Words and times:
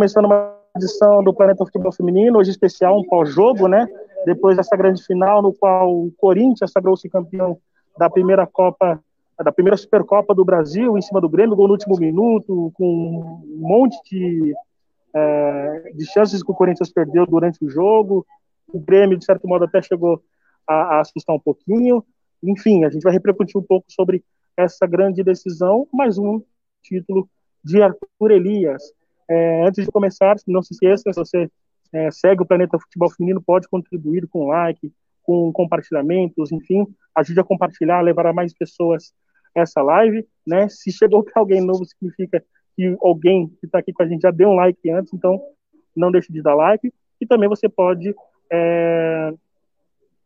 começando 0.00 0.24
uma 0.24 0.56
edição 0.74 1.22
do 1.22 1.34
Planeta 1.34 1.62
Futebol 1.62 1.92
Feminino, 1.92 2.38
hoje 2.38 2.50
especial, 2.50 2.98
um 2.98 3.04
pós-jogo, 3.04 3.68
né? 3.68 3.86
Depois 4.24 4.56
dessa 4.56 4.74
grande 4.74 5.04
final, 5.04 5.42
no 5.42 5.52
qual 5.52 5.94
o 5.94 6.10
Corinthians 6.16 6.72
sagrou-se 6.72 7.06
campeão 7.06 7.58
da 7.98 8.08
primeira 8.08 8.46
Copa, 8.46 8.98
da 9.44 9.52
primeira 9.52 9.76
Supercopa 9.76 10.34
do 10.34 10.42
Brasil, 10.42 10.96
em 10.96 11.02
cima 11.02 11.20
do 11.20 11.28
Grêmio, 11.28 11.54
gol 11.54 11.66
no 11.66 11.74
último 11.74 11.98
minuto, 11.98 12.72
com 12.76 13.42
um 13.44 13.58
monte 13.58 13.94
de, 14.10 14.54
é, 15.12 15.92
de 15.94 16.06
chances 16.06 16.42
que 16.42 16.50
o 16.50 16.54
Corinthians 16.54 16.90
perdeu 16.90 17.26
durante 17.26 17.62
o 17.62 17.68
jogo. 17.68 18.24
O 18.72 18.80
Grêmio, 18.80 19.18
de 19.18 19.24
certo 19.26 19.46
modo, 19.46 19.66
até 19.66 19.82
chegou 19.82 20.22
a, 20.66 20.96
a 20.96 21.00
assustar 21.02 21.36
um 21.36 21.40
pouquinho. 21.40 22.02
Enfim, 22.42 22.86
a 22.86 22.88
gente 22.88 23.02
vai 23.02 23.12
repercutir 23.12 23.60
um 23.60 23.62
pouco 23.62 23.84
sobre 23.92 24.24
essa 24.56 24.86
grande 24.86 25.22
decisão, 25.22 25.86
mais 25.92 26.16
um 26.16 26.40
título 26.82 27.28
de 27.62 27.82
Arthur 27.82 28.30
Elias. 28.30 28.98
É, 29.30 29.62
antes 29.64 29.84
de 29.84 29.90
começar, 29.92 30.34
não 30.48 30.60
se 30.60 30.74
esqueça, 30.74 31.12
se 31.12 31.18
você 31.18 31.48
é, 31.92 32.10
segue 32.10 32.42
o 32.42 32.46
Planeta 32.46 32.78
Futebol 32.78 33.10
Feminino, 33.10 33.40
pode 33.40 33.68
contribuir 33.68 34.26
com 34.26 34.48
like, 34.48 34.92
com 35.22 35.52
compartilhamentos, 35.52 36.50
enfim, 36.50 36.84
ajude 37.14 37.38
a 37.38 37.44
compartilhar, 37.44 38.00
levar 38.00 38.26
a 38.26 38.32
mais 38.32 38.52
pessoas 38.52 39.12
essa 39.54 39.82
live, 39.82 40.26
né? 40.46 40.68
Se 40.68 40.90
chegou 40.90 41.22
para 41.22 41.40
alguém 41.40 41.60
novo, 41.60 41.84
significa 41.84 42.44
que 42.76 42.96
alguém 43.00 43.48
que 43.60 43.66
está 43.66 43.78
aqui 43.78 43.92
com 43.92 44.02
a 44.02 44.06
gente 44.06 44.22
já 44.22 44.30
deu 44.30 44.48
um 44.48 44.54
like 44.54 44.90
antes, 44.90 45.12
então 45.12 45.40
não 45.96 46.10
deixe 46.10 46.32
de 46.32 46.42
dar 46.42 46.54
like. 46.54 46.92
E 47.20 47.26
também 47.26 47.48
você 47.48 47.68
pode 47.68 48.14
é, 48.50 49.32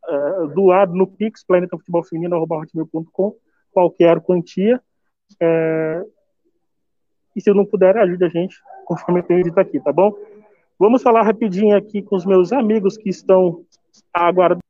é, 0.09 0.47
doar 0.55 0.89
no 0.91 1.07
Pix, 1.07 1.45
planetafutebolfeminino.com, 1.45 3.37
qualquer 3.73 4.21
quantia. 4.21 4.81
É, 5.41 6.03
e 7.35 7.41
se 7.41 7.53
não 7.53 7.65
puder, 7.65 7.97
ajude 7.97 8.25
a 8.25 8.29
gente, 8.29 8.57
conforme 8.85 9.21
eu 9.21 9.25
tenho 9.25 9.43
dito 9.43 9.59
aqui, 9.59 9.81
tá 9.81 9.93
bom? 9.93 10.13
Vamos 10.79 11.03
falar 11.03 11.23
rapidinho 11.23 11.77
aqui 11.77 12.03
com 12.03 12.17
os 12.17 12.25
meus 12.25 12.53
amigos 12.53 12.97
que 12.97 13.09
estão 13.09 13.65
aguardando. 14.13 14.61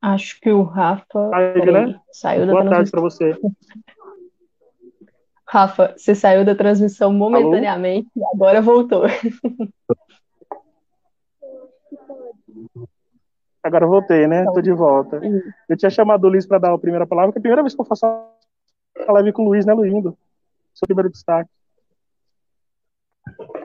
Acho 0.00 0.38
que 0.40 0.50
o 0.50 0.62
Rafa 0.62 1.30
Aí, 1.32 1.64
né? 1.72 1.98
saiu 2.12 2.46
da 2.46 2.52
Boa 2.52 2.68
tarde 2.68 2.90
para 2.90 3.00
você. 3.00 3.38
Rafa, 5.46 5.94
você 5.96 6.14
saiu 6.14 6.44
da 6.44 6.54
transmissão 6.54 7.12
momentaneamente 7.12 8.10
Alô? 8.16 8.26
e 8.26 8.34
agora 8.34 8.60
voltou. 8.60 9.04
Agora 13.62 13.86
voltei, 13.86 14.26
né? 14.26 14.44
Estou 14.44 14.60
de 14.60 14.72
volta. 14.72 15.20
Eu 15.68 15.76
tinha 15.76 15.90
chamado 15.90 16.24
o 16.24 16.28
Luiz 16.28 16.46
para 16.46 16.58
dar 16.58 16.74
a 16.74 16.78
primeira 16.78 17.06
palavra, 17.06 17.32
que 17.32 17.38
é 17.38 17.40
a 17.40 17.42
primeira 17.42 17.62
vez 17.62 17.74
que 17.74 17.80
eu 17.80 17.84
faço 17.84 18.04
a 19.06 19.12
live 19.12 19.32
com 19.32 19.42
o 19.42 19.46
Luiz, 19.46 19.66
né, 19.66 19.72
Luindo? 19.72 20.16
Seu 20.74 20.86
primeiro 20.86 21.10
destaque. 21.10 21.50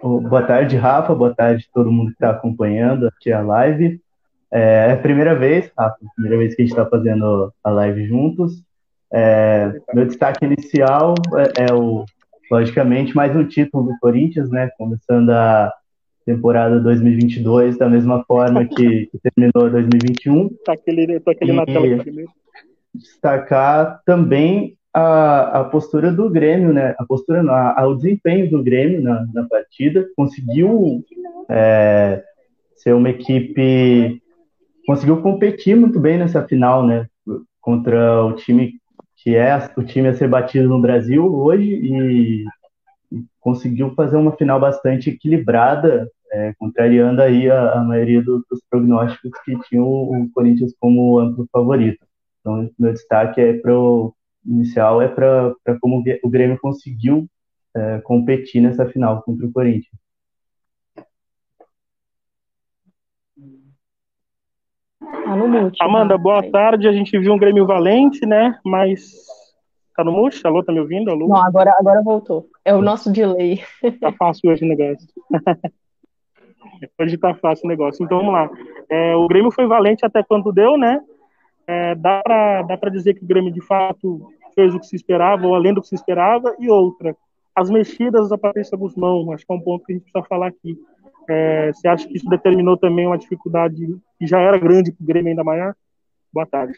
Boa 0.02 0.44
tarde, 0.44 0.78
Rafa. 0.78 1.14
Boa 1.14 1.34
tarde 1.34 1.68
a 1.70 1.74
todo 1.74 1.92
mundo 1.92 2.08
que 2.08 2.14
está 2.14 2.32
acompanhando 2.32 3.08
aqui 3.08 3.32
a 3.32 3.42
live. 3.42 4.02
É, 4.52 4.88
é 4.90 4.92
a 4.94 4.98
primeira 4.98 5.36
vez, 5.36 5.72
Rafa, 5.78 5.98
primeira 6.16 6.38
vez 6.38 6.56
que 6.56 6.62
a 6.62 6.66
gente 6.66 6.78
está 6.78 6.86
fazendo 6.86 7.54
a 7.64 7.70
live 7.70 8.06
juntos. 8.06 8.64
É, 9.12 9.80
meu 9.94 10.06
destaque 10.06 10.46
inicial 10.46 11.16
é, 11.36 11.70
é, 11.70 11.74
o, 11.74 12.06
logicamente, 12.52 13.16
mais 13.16 13.36
um 13.36 13.46
título 13.46 13.84
do 13.84 14.00
Corinthians, 14.00 14.50
né? 14.50 14.70
Começando 14.78 15.32
a 15.32 15.74
temporada 16.26 16.80
2022 16.80 17.78
da 17.78 17.90
mesma 17.90 18.24
forma 18.24 18.66
que, 18.66 19.08
que 19.08 19.20
terminou 19.20 19.70
2021. 19.70 20.50
Tá 20.64 20.74
aquele, 20.74 21.20
tá 21.20 21.32
aquele 21.32 21.54
Natal 21.54 21.82
primeiro. 21.82 22.32
Destacar 22.94 24.02
também 24.06 24.78
a, 25.00 25.62
a 25.62 25.64
postura 25.64 26.12
do 26.12 26.30
Grêmio, 26.30 26.74
né? 26.74 26.96
A 26.98 27.06
postura, 27.06 27.42
a, 27.42 27.88
o 27.88 27.96
desempenho 27.96 28.50
do 28.50 28.64
Grêmio 28.64 29.02
na, 29.02 29.26
na 29.34 29.48
partida 29.48 30.06
conseguiu 30.16 31.04
é, 31.50 32.24
ser 32.76 32.94
uma 32.94 33.10
equipe 33.10 34.22
conseguiu 34.86 35.22
competir 35.22 35.76
muito 35.76 36.00
bem 36.00 36.18
nessa 36.18 36.46
final, 36.48 36.86
né? 36.86 37.08
Contra 37.62 38.26
o 38.26 38.34
time 38.34 38.80
que 39.18 39.36
é 39.36 39.70
o 39.76 39.84
time 39.84 40.08
a 40.08 40.14
ser 40.14 40.28
batido 40.28 40.68
no 40.70 40.82
Brasil 40.82 41.26
hoje 41.26 41.70
e, 41.70 42.46
e 43.12 43.24
conseguiu 43.40 43.94
fazer 43.94 44.18
uma 44.18 44.36
final 44.36 44.60
bastante 44.60 45.10
equilibrada, 45.10 46.10
é, 46.32 46.54
contrariando 46.58 47.22
aí 47.22 47.50
a, 47.50 47.74
a 47.74 47.84
maioria 47.84 48.24
do, 48.24 48.44
dos 48.50 48.62
prognósticos 48.70 49.32
que 49.44 49.60
tinham 49.68 49.86
o, 49.86 50.30
Corinthians 50.34 50.74
como 50.80 51.20
amplo 51.20 51.48
favorito. 51.52 52.06
Então, 52.40 52.70
meu 52.80 52.94
destaque 52.94 53.42
é 53.42 53.54
inicial 54.50 55.02
é 55.02 55.08
para 55.08 55.54
como 55.80 56.04
o 56.24 56.30
Grêmio 56.30 56.60
conseguiu 56.60 57.28
é, 57.76 58.02
competir 58.02 58.62
nessa 58.62 58.86
final 58.88 59.22
contra 59.22 59.46
o 59.46 59.52
Corinthians. 59.52 60.00
Tá 65.00 65.36
no 65.36 65.48
mute. 65.48 65.78
Amanda, 65.82 66.18
boa 66.18 66.42
tarde. 66.52 66.88
A 66.88 66.92
gente 66.92 67.18
viu 67.18 67.34
um 67.34 67.38
Grêmio 67.38 67.66
valente, 67.66 68.26
né? 68.26 68.58
Mas. 68.66 69.12
Tá 69.96 70.04
no 70.04 70.12
mute? 70.12 70.46
Alô, 70.46 70.64
tá 70.64 70.74
me 70.74 70.80
ouvindo? 70.80 71.12
Alô? 71.12 71.28
Não, 71.28 71.44
agora, 71.44 71.72
agora 71.78 72.02
voltou. 72.02 72.48
É 72.66 72.74
o 72.74 72.82
nosso 72.82 73.12
delay. 73.12 73.62
Tá 74.00 74.12
fácil 74.14 74.50
hoje 74.50 74.66
o 74.66 74.68
negócio. 74.68 75.08
hoje 77.00 77.18
tá 77.18 77.36
fácil 77.36 77.66
o 77.66 77.70
negócio. 77.70 78.04
Então 78.04 78.18
vamos 78.18 78.34
lá. 78.34 78.50
É, 78.90 79.16
o 79.16 79.28
Grêmio 79.28 79.52
foi 79.52 79.68
valente 79.68 80.06
até 80.06 80.24
quando 80.24 80.52
deu, 80.52 80.78
né? 80.78 81.00
É, 81.68 81.94
dá 81.94 82.22
para 82.24 82.62
dá 82.64 82.78
pra 82.78 82.90
dizer 82.90 83.14
que 83.14 83.24
o 83.24 83.28
Grêmio 83.28 83.54
de 83.54 83.62
fato 83.62 84.32
fez 84.60 84.76
o 84.76 84.80
que 84.80 84.88
se 84.88 84.96
esperava, 84.98 85.48
ou 85.48 85.56
além 85.56 85.74
do 85.74 85.82
que 85.82 85.88
se 85.88 85.96
esperava, 85.96 86.54
e 86.60 86.70
outra, 86.70 87.16
as 87.56 87.70
mexidas 87.70 88.28
da 88.28 88.38
Patrícia 88.38 88.78
Guzmão, 88.78 89.32
acho 89.32 89.46
que 89.46 89.54
é 89.54 89.56
um 89.56 89.62
ponto 89.62 89.86
que 89.86 89.94
a 89.94 89.96
gente 89.96 90.04
precisa 90.04 90.28
falar 90.28 90.48
aqui. 90.48 90.78
É, 91.30 91.72
você 91.72 91.88
acha 91.88 92.06
que 92.06 92.18
isso 92.18 92.28
determinou 92.28 92.76
também 92.76 93.08
uma 93.08 93.18
dificuldade 93.18 93.78
que 94.18 94.28
já 94.28 94.40
era 94.40 94.58
grande 94.58 94.92
para 94.92 95.02
o 95.02 95.08
Grêmio 95.08 95.30
ainda 95.30 95.44
maior? 95.46 95.74
Boa 96.34 96.46
tarde. 96.46 96.78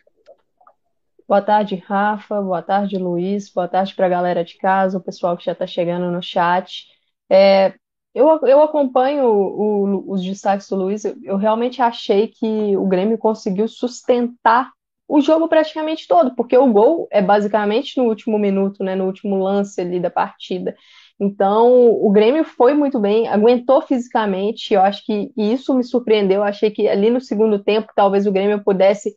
Boa 1.28 1.42
tarde, 1.42 1.76
Rafa. 1.76 2.40
Boa 2.40 2.62
tarde, 2.62 2.98
Luiz. 2.98 3.52
Boa 3.52 3.68
tarde 3.68 3.96
para 3.96 4.06
a 4.06 4.10
galera 4.10 4.44
de 4.44 4.58
casa, 4.58 4.98
o 5.00 5.04
pessoal 5.04 5.36
que 5.36 5.46
já 5.46 5.54
está 5.54 5.66
chegando 5.66 6.12
no 6.12 6.22
chat. 6.22 6.86
É, 7.30 7.74
eu, 8.14 8.28
eu 8.44 8.62
acompanho 8.62 9.26
o, 9.26 10.10
o, 10.10 10.12
os 10.12 10.24
destaques 10.24 10.70
do 10.70 10.76
Luiz. 10.76 11.04
Eu, 11.04 11.16
eu 11.24 11.38
realmente 11.38 11.82
achei 11.82 12.28
que 12.28 12.78
o 12.78 12.86
Grêmio 12.86 13.18
conseguiu 13.18 13.68
sustentar 13.68 14.72
o 15.12 15.20
jogo 15.20 15.50
praticamente 15.50 16.08
todo, 16.08 16.34
porque 16.36 16.58
o 16.58 16.72
gol 16.72 17.06
é 17.12 17.22
basicamente 17.22 17.98
no 17.98 18.06
último 18.06 18.40
minuto, 18.40 18.82
né, 18.82 18.96
no 18.96 19.06
último 19.06 19.44
lance 19.44 19.82
ali 19.82 20.00
da 20.00 20.10
partida. 20.10 20.74
Então, 21.20 21.90
o 22.02 22.10
Grêmio 22.12 22.46
foi 22.46 22.74
muito 22.74 22.98
bem, 22.98 23.28
aguentou 23.28 23.82
fisicamente, 23.82 24.74
eu 24.74 24.82
acho 24.82 25.06
que 25.06 25.30
isso 25.36 25.74
me 25.74 25.84
surpreendeu. 25.84 26.38
Eu 26.38 26.44
achei 26.44 26.72
que 26.72 26.88
ali 26.88 27.10
no 27.10 27.20
segundo 27.20 27.62
tempo, 27.62 27.92
talvez 27.94 28.26
o 28.26 28.32
Grêmio 28.32 28.64
pudesse 28.64 29.14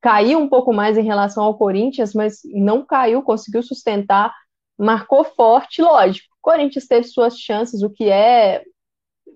cair 0.00 0.34
um 0.36 0.48
pouco 0.48 0.72
mais 0.72 0.98
em 0.98 1.04
relação 1.04 1.44
ao 1.44 1.56
Corinthians, 1.56 2.14
mas 2.14 2.40
não 2.52 2.84
caiu, 2.84 3.22
conseguiu 3.22 3.62
sustentar, 3.62 4.34
marcou 4.76 5.22
forte, 5.22 5.80
lógico. 5.80 6.26
O 6.34 6.50
Corinthians 6.50 6.88
teve 6.88 7.04
suas 7.04 7.38
chances, 7.38 7.80
o 7.84 7.90
que 7.90 8.10
é 8.10 8.64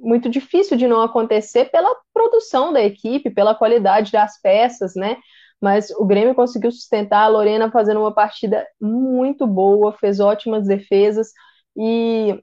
muito 0.01 0.29
difícil 0.29 0.77
de 0.77 0.89
não 0.89 1.01
acontecer 1.01 1.67
pela 1.67 1.95
produção 2.13 2.73
da 2.73 2.83
equipe, 2.83 3.31
pela 3.31 3.55
qualidade 3.55 4.11
das 4.11 4.41
peças, 4.41 4.97
né? 4.97 5.17
Mas 5.63 5.91
o 5.93 6.05
Grêmio 6.05 6.35
conseguiu 6.35 6.73
sustentar, 6.73 7.23
a 7.23 7.29
Lorena 7.29 7.71
fazendo 7.71 8.01
uma 8.01 8.13
partida 8.13 8.67
muito 8.81 9.47
boa, 9.47 9.93
fez 9.93 10.19
ótimas 10.19 10.67
defesas 10.67 11.31
e 11.77 12.37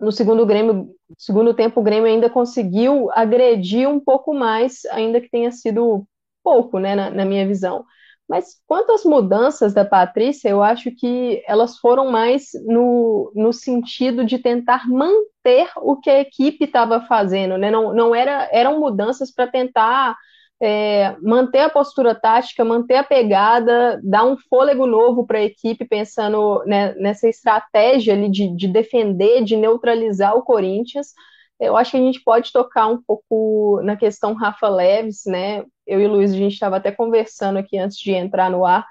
no 0.00 0.12
segundo 0.12 0.46
Grêmio, 0.46 0.94
segundo 1.18 1.52
tempo, 1.52 1.80
o 1.80 1.82
Grêmio 1.82 2.08
ainda 2.08 2.30
conseguiu 2.30 3.10
agredir 3.12 3.88
um 3.88 3.98
pouco 3.98 4.32
mais, 4.32 4.84
ainda 4.92 5.20
que 5.20 5.28
tenha 5.28 5.50
sido 5.50 6.06
pouco, 6.42 6.78
né, 6.78 6.94
na, 6.94 7.10
na, 7.10 7.24
minha 7.24 7.46
visão. 7.46 7.84
Mas 8.28 8.60
quanto 8.66 8.92
às 8.92 9.04
mudanças 9.04 9.74
da 9.74 9.84
Patrícia, 9.84 10.48
eu 10.48 10.62
acho 10.62 10.90
que 10.92 11.42
elas 11.48 11.78
foram 11.78 12.10
mais 12.10 12.50
no, 12.64 13.32
no 13.34 13.52
sentido 13.52 14.24
de 14.24 14.38
tentar 14.38 14.88
manter 14.88 15.68
o 15.76 15.96
que 15.96 16.10
a 16.10 16.20
equipe 16.20 16.64
estava 16.64 17.00
fazendo, 17.06 17.58
né? 17.58 17.70
Não, 17.70 17.92
não 17.94 18.14
era, 18.14 18.48
eram 18.52 18.78
mudanças 18.78 19.32
para 19.32 19.46
tentar 19.46 20.16
é, 20.60 21.16
manter 21.20 21.60
a 21.60 21.70
postura 21.70 22.14
tática, 22.14 22.64
manter 22.64 22.96
a 22.96 23.04
pegada, 23.04 24.00
dar 24.02 24.24
um 24.24 24.36
fôlego 24.36 24.86
novo 24.86 25.26
para 25.26 25.38
a 25.38 25.44
equipe, 25.44 25.84
pensando 25.84 26.62
né, 26.66 26.94
nessa 26.94 27.28
estratégia 27.28 28.14
ali 28.14 28.28
de, 28.28 28.54
de, 28.56 28.66
defender, 28.66 29.44
de 29.44 29.56
neutralizar 29.56 30.36
o 30.36 30.42
Corinthians. 30.42 31.12
Eu 31.60 31.76
acho 31.76 31.92
que 31.92 31.96
a 31.96 32.00
gente 32.00 32.20
pode 32.22 32.52
tocar 32.52 32.86
um 32.88 33.00
pouco 33.00 33.80
na 33.82 33.96
questão 33.96 34.34
Rafa 34.34 34.68
Leves, 34.68 35.22
né? 35.26 35.64
Eu 35.86 36.00
e 36.00 36.06
o 36.06 36.12
Luiz, 36.12 36.32
a 36.32 36.36
gente 36.36 36.52
estava 36.52 36.76
até 36.76 36.92
conversando 36.92 37.58
aqui 37.58 37.78
antes 37.78 37.98
de 37.98 38.12
entrar 38.12 38.50
no 38.50 38.64
ar, 38.64 38.86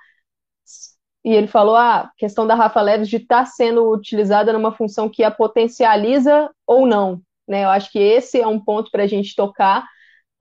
e 1.28 1.34
ele 1.34 1.48
falou 1.48 1.75
a 1.75 2.04
ah, 2.04 2.12
questão 2.18 2.48
da 2.48 2.56
Rafa 2.56 2.80
Leves 2.80 3.10
de 3.10 3.18
estar 3.18 3.40
tá 3.40 3.46
sendo 3.46 3.92
utilizada 3.92 4.54
numa 4.54 4.72
função 4.72 5.10
que 5.10 5.25
a 5.25 5.30
potencializa 5.30 6.50
ou 6.66 6.88
não. 6.88 7.22
Né? 7.46 7.66
Eu 7.66 7.69
acho 7.69 7.92
que 7.92 8.00
esse 8.00 8.40
é 8.40 8.48
um 8.48 8.58
ponto 8.58 8.90
para 8.90 9.04
a 9.04 9.08
gente 9.08 9.36
tocar. 9.36 9.86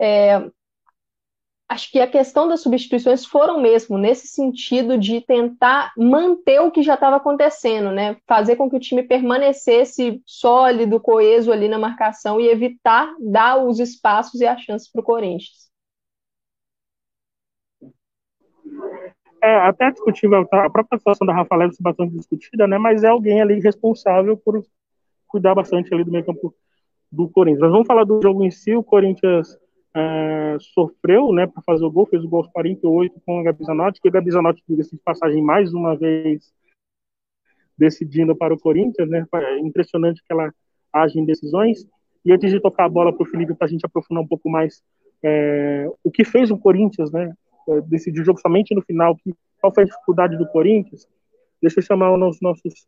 É, 0.01 0.49
acho 1.69 1.91
que 1.91 1.99
a 1.99 2.07
questão 2.07 2.47
das 2.49 2.61
substituições 2.61 3.25
foram 3.25 3.61
mesmo 3.61 3.99
nesse 3.99 4.29
sentido 4.29 4.97
de 4.97 5.21
tentar 5.21 5.93
manter 5.97 6.61
o 6.61 6.71
que 6.71 6.83
já 6.83 6.95
estava 6.95 7.17
acontecendo, 7.17 7.91
né? 7.91 8.17
Fazer 8.27 8.57
com 8.57 8.71
que 8.71 8.77
o 8.77 8.81
time 8.81 9.03
permanecesse 9.03 10.23
sólido, 10.25 11.01
coeso 11.01 11.51
ali 11.51 11.69
na 11.69 11.79
marcação 11.79 12.41
e 12.41 12.49
evitar 12.49 13.13
dar 13.19 13.65
os 13.65 13.81
espaços 13.81 14.41
e 14.41 14.47
as 14.47 14.61
chances 14.61 14.91
para 14.91 15.01
o 15.01 15.05
Corinthians. 15.05 15.67
É, 19.43 19.57
até 19.59 19.91
discutível, 19.91 20.47
a 20.51 20.71
própria 20.71 20.99
situação 20.99 21.27
da 21.27 21.35
Rafa 21.35 21.57
Leves 21.57 21.79
é 21.79 21.83
bastante 21.83 22.17
discutida, 22.17 22.67
né? 22.67 22.79
Mas 22.79 23.03
é 23.03 23.09
alguém 23.09 23.41
ali 23.43 23.61
responsável 23.61 24.37
por 24.37 24.65
cuidar 25.27 25.55
bastante 25.55 25.93
ali 25.93 26.05
do 26.05 26.13
meio 26.13 26.25
campo 26.25 26.55
do 27.11 27.29
Corinthians. 27.29 27.61
Mas 27.61 27.71
vamos 27.71 27.87
falar 27.87 28.05
do 28.05 28.21
jogo 28.23 28.45
em 28.45 28.51
si. 28.51 28.75
O 28.75 28.83
Corinthians 28.83 29.59
é, 29.97 30.59
sofreu 30.61 31.33
né, 31.33 31.47
para 31.47 31.63
fazer 31.63 31.85
o 31.85 31.91
gol, 31.91 32.05
fez 32.05 32.23
o 32.23 32.29
gol 32.29 32.41
aos 32.41 32.53
48 32.53 33.19
com 33.25 33.41
a 33.41 33.43
Gabi 33.45 33.65
Zanotti, 33.65 34.01
que 34.01 34.09
a 34.09 34.11
Gabi 34.11 34.31
Zanotti, 34.31 34.63
diga-se 34.69 34.95
de 34.95 35.03
passagem, 35.03 35.43
mais 35.43 35.73
uma 35.73 35.97
vez 35.97 36.53
decidindo 37.79 38.37
para 38.37 38.53
o 38.53 38.59
Corinthians, 38.59 39.09
né? 39.09 39.27
É 39.35 39.59
impressionante 39.59 40.23
que 40.23 40.33
ela 40.33 40.53
age 40.93 41.19
em 41.19 41.25
decisões. 41.25 41.87
E 42.25 42.33
antes 42.33 42.51
de 42.51 42.61
tocar 42.61 42.85
a 42.85 42.89
bola 42.89 43.13
para 43.13 43.23
o 43.23 43.27
Felipe, 43.27 43.55
para 43.55 43.67
a 43.67 43.71
gente 43.71 43.87
aprofundar 43.87 44.23
um 44.23 44.27
pouco 44.27 44.51
mais 44.51 44.83
é, 45.23 45.91
o 46.05 46.11
que 46.11 46.25
fez 46.25 46.51
o 46.51 46.59
Corinthians, 46.59 47.11
né? 47.11 47.33
É, 47.69 47.81
decidir 47.83 48.21
o 48.21 48.25
jogo 48.25 48.41
somente 48.41 48.75
no 48.75 48.83
final, 48.83 49.17
qual 49.61 49.75
foi 49.75 49.85
a 49.85 49.87
dificuldade 49.87 50.37
do 50.37 50.47
Corinthians? 50.49 51.09
Deixa 51.61 51.81
eu 51.81 51.85
chamar 51.85 52.15
os 52.15 52.41
nossos, 52.41 52.87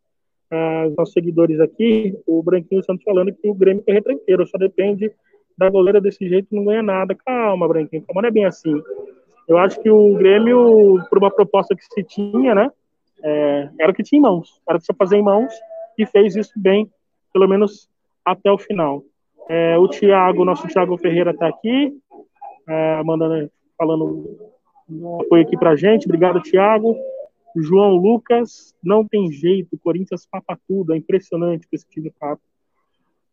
uh, 0.53 0.95
nossos 0.97 1.15
seguidores 1.15 1.59
aqui, 1.59 2.19
o 2.27 2.43
Branquinho 2.43 2.85
Santos 2.85 3.03
falando 3.03 3.33
que 3.33 3.49
o 3.49 3.55
Grêmio 3.55 3.83
foi 3.83 3.95
retranqueiro, 3.95 4.47
só 4.47 4.59
depende 4.59 5.11
da 5.59 5.69
goleira 5.69 6.01
desse 6.01 6.27
jeito 6.29 6.55
não 6.55 6.65
ganha 6.65 6.83
nada. 6.83 7.15
Calma, 7.15 7.67
Branquinho, 7.67 8.05
calma, 8.07 8.23
não 8.23 8.29
é 8.29 8.33
bem 8.33 8.45
assim. 8.45 8.81
Eu 9.49 9.59
acho 9.59 9.81
que 9.83 9.91
o 9.91 10.15
Grêmio, 10.15 11.03
por 11.09 11.19
uma 11.19 11.31
proposta 11.31 11.75
que 11.75 11.83
se 11.83 12.05
tinha, 12.05 12.55
né, 12.55 12.71
é, 13.23 13.69
era 13.81 13.91
o 13.91 13.95
que 13.95 14.03
tinha 14.03 14.19
em 14.19 14.23
mãos, 14.23 14.61
era 14.69 14.79
o 14.79 14.97
fazer 14.97 15.17
em 15.17 15.23
mãos 15.23 15.53
e 15.99 16.07
fez 16.07 16.37
isso 16.37 16.53
bem, 16.57 16.89
pelo 17.33 17.49
menos 17.49 17.89
até 18.25 18.51
o 18.53 18.59
final. 18.59 19.03
É, 19.49 19.77
o 19.79 19.89
Thiago, 19.89 20.45
nosso 20.45 20.69
Thiago 20.69 20.97
Ferreira 20.99 21.33
está 21.33 21.49
aqui, 21.49 21.99
é, 22.69 23.03
mandando, 23.03 23.51
falando 23.77 24.39
um 24.89 25.21
apoio 25.21 25.43
aqui 25.43 25.57
pra 25.57 25.75
gente. 25.75 26.07
Obrigado, 26.07 26.43
Thiago. 26.43 26.95
João 27.57 27.97
Lucas, 27.97 28.75
não 28.83 29.05
tem 29.05 29.33
jeito, 29.33 29.79
Corinthians 29.79 30.27
papa 30.31 30.57
tudo, 30.69 30.93
é 30.93 30.97
impressionante 30.97 31.67
que 31.67 31.75
esse 31.75 31.89
time 31.89 32.13
papa. 32.21 32.41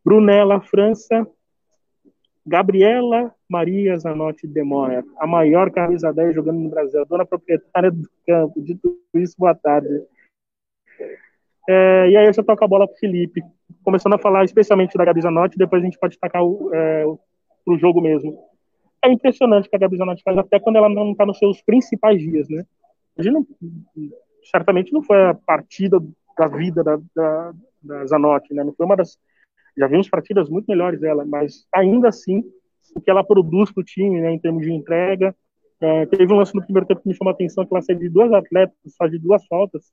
Brunella 0.04 0.62
França, 0.62 1.28
Gabriela 2.45 3.33
Maria 3.50 3.97
Zanotti 3.97 4.47
Demora, 4.47 5.03
a 5.18 5.25
maior 5.25 5.71
camisa 5.71 6.13
10 6.13 6.36
jogando 6.36 6.59
no 6.59 6.69
Brasil, 6.69 7.01
a 7.01 7.06
dona 7.06 7.25
proprietária 7.25 7.92
do 7.92 8.07
campo. 8.25 8.62
Dito 8.62 9.00
isso, 9.15 9.36
boa 9.38 9.56
tarde. 9.56 10.03
É, 11.68 12.09
e 12.09 12.18
aí 12.18 12.27
eu 12.27 12.33
já 12.33 12.44
toco 12.44 12.63
a 12.63 12.68
bola 12.68 12.88
para 12.88 12.97
Felipe, 12.97 13.42
começando 13.83 14.13
a 14.13 14.19
falar 14.19 14.44
especialmente 14.45 14.95
da 14.95 15.06
Gabi 15.06 15.21
Zanotti, 15.21 15.57
depois 15.57 15.81
a 15.81 15.86
gente 15.86 15.97
pode 15.97 16.19
tacar 16.19 16.44
o, 16.44 16.69
é, 16.74 17.06
jogo 17.77 18.00
mesmo. 18.00 18.38
É 19.03 19.12
impressionante 19.12 19.68
que 19.68 19.75
a 19.75 19.80
Gabi 19.80 19.97
Zanotti 19.97 20.21
faz, 20.24 20.38
até 20.38 20.59
quando 20.59 20.75
ela 20.75 20.89
não 20.89 21.12
está 21.12 21.25
nos 21.25 21.39
seus 21.39 21.62
principais 21.63 22.21
dias, 22.21 22.47
né? 22.47 22.63
A 23.18 23.24
gente 23.24 23.33
não, 23.33 23.47
certamente 24.44 24.94
não 24.94 25.01
foi 25.01 25.30
a 25.30 25.33
partida 25.33 26.00
da 26.38 26.47
vida 26.47 26.83
da, 26.83 27.00
da, 27.15 27.53
da 27.81 28.06
Zanotti, 28.06 28.53
né? 28.53 28.63
Não 28.63 28.74
foi 28.74 28.86
uma 28.86 28.95
das 28.95 29.18
já 29.77 29.88
vimos 29.88 30.10
partidas 30.10 30.50
muito 30.50 30.68
melhores 30.68 31.00
dela, 31.00 31.25
mas 31.25 31.66
ainda 31.74 32.10
assim, 32.10 32.44
o 32.95 33.01
que 33.01 33.10
ela 33.10 33.24
produz 33.24 33.72
para 33.72 33.81
o 33.81 33.83
time, 33.86 34.22
né, 34.22 34.31
em 34.31 34.39
termos 34.39 34.63
de 34.63 34.72
entrega. 34.72 35.36
É, 35.81 36.06
teve 36.06 36.31
um 36.31 36.38
lance 36.38 36.56
no 36.56 36.63
primeiro 36.63 36.88
tempo 36.88 37.01
que 37.01 37.10
me 37.10 37.16
chamou 37.16 37.31
a 37.31 37.33
atenção, 37.33 37.66
que 37.66 37.74
ela 37.74 37.81
saiu 37.81 38.00
de 38.00 38.10
duas 38.10 38.31
atletas, 38.31 38.75
faz 38.98 39.12
de 39.12 39.19
duas 39.19 39.45
faltas, 39.48 39.92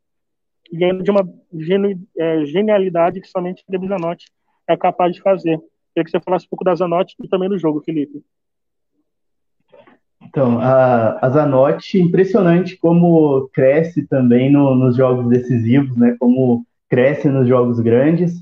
e 0.71 0.85
ainda 0.85 1.03
de 1.03 1.11
uma 1.11 1.29
genu, 1.59 2.01
é, 2.17 2.45
genialidade 2.45 3.21
que 3.21 3.27
somente 3.27 3.65
a 3.69 3.87
Zanotti 3.89 4.27
é 4.69 4.77
capaz 4.77 5.13
de 5.13 5.21
fazer. 5.21 5.59
Queria 5.93 6.05
que 6.05 6.11
você 6.11 6.21
falasse 6.21 6.47
um 6.47 6.49
pouco 6.49 6.65
da 6.65 6.75
Zanotti 6.75 7.17
e 7.23 7.29
também 7.29 7.49
do 7.49 7.59
jogo, 7.59 7.83
Felipe. 7.83 8.23
Então, 10.25 10.61
a, 10.61 11.19
a 11.21 11.31
Zanotti, 11.31 12.01
impressionante 12.01 12.77
como 12.77 13.49
cresce 13.53 14.07
também 14.07 14.51
no, 14.51 14.75
nos 14.75 14.97
jogos 14.97 15.29
decisivos, 15.29 15.97
né? 15.97 16.17
Como 16.19 16.65
cresce 16.89 17.29
nos 17.29 17.49
jogos 17.49 17.81
grandes 17.81 18.33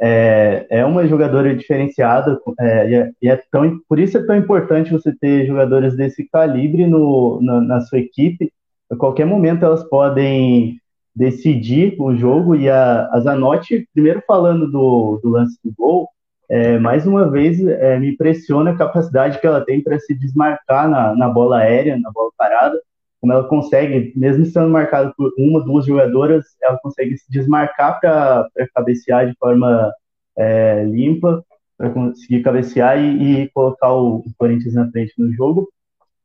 é, 0.00 0.66
é 0.70 0.84
uma 0.84 1.06
jogadora 1.06 1.54
diferenciada 1.54 2.40
é, 2.58 2.90
e, 2.90 2.94
é, 2.94 3.10
e, 3.22 3.28
é, 3.28 3.42
tão, 3.50 3.78
por 3.86 3.98
isso 3.98 4.16
é 4.16 4.24
tão 4.24 4.34
importante 4.34 4.92
você 4.92 5.14
ter 5.14 5.46
jogadores 5.46 5.94
desse 5.94 6.26
calibre 6.28 6.86
no, 6.86 7.38
na, 7.42 7.60
na, 7.60 7.80
sua 7.82 7.98
equipe. 7.98 8.50
A 8.90 8.96
qualquer 8.96 9.26
momento 9.26 9.64
elas 9.64 9.84
podem 9.84 10.80
decidir 11.14 11.96
o 11.98 12.16
jogo 12.16 12.56
e 12.56 12.70
a, 12.70 13.10
a 13.12 13.20
Zanotti, 13.20 13.86
primeiro 13.92 14.22
falando 14.26 14.70
do, 14.70 15.20
do 15.22 15.28
lance 15.28 15.58
do 15.62 15.72
gol, 15.76 16.08
é, 16.48 16.78
mais 16.78 17.06
uma 17.06 17.30
vez 17.30 17.60
é, 17.64 17.98
me 17.98 18.10
impressiona 18.10 18.70
a 18.70 18.76
capacidade 18.76 19.38
que 19.38 19.46
ela 19.46 19.64
tem 19.64 19.82
para 19.82 20.00
se 20.00 20.14
desmarcar 20.14 20.88
na, 20.88 21.14
na 21.14 21.28
bola 21.28 21.58
aérea, 21.58 21.98
na 21.98 22.10
bola 22.10 22.30
parada, 22.36 22.80
como 23.20 23.32
ela 23.32 23.44
consegue, 23.44 24.12
mesmo 24.16 24.42
estando 24.42 24.70
marcada 24.70 25.12
por 25.16 25.30
uma, 25.38 25.62
duas 25.62 25.84
jogadoras, 25.84 26.44
ela 26.62 26.78
consegue 26.82 27.18
se 27.18 27.30
desmarcar 27.30 28.00
para 28.00 28.48
cabecear 28.74 29.28
de 29.28 29.36
forma 29.38 29.92
é, 30.36 30.84
limpa, 30.84 31.44
para 31.76 31.90
conseguir 31.90 32.42
cabecear 32.42 32.98
e, 32.98 33.42
e 33.42 33.48
colocar 33.50 33.92
o, 33.92 34.18
o, 34.18 34.24
Corinthians 34.38 34.74
na 34.74 34.90
frente 34.90 35.12
no 35.18 35.32
jogo. 35.32 35.68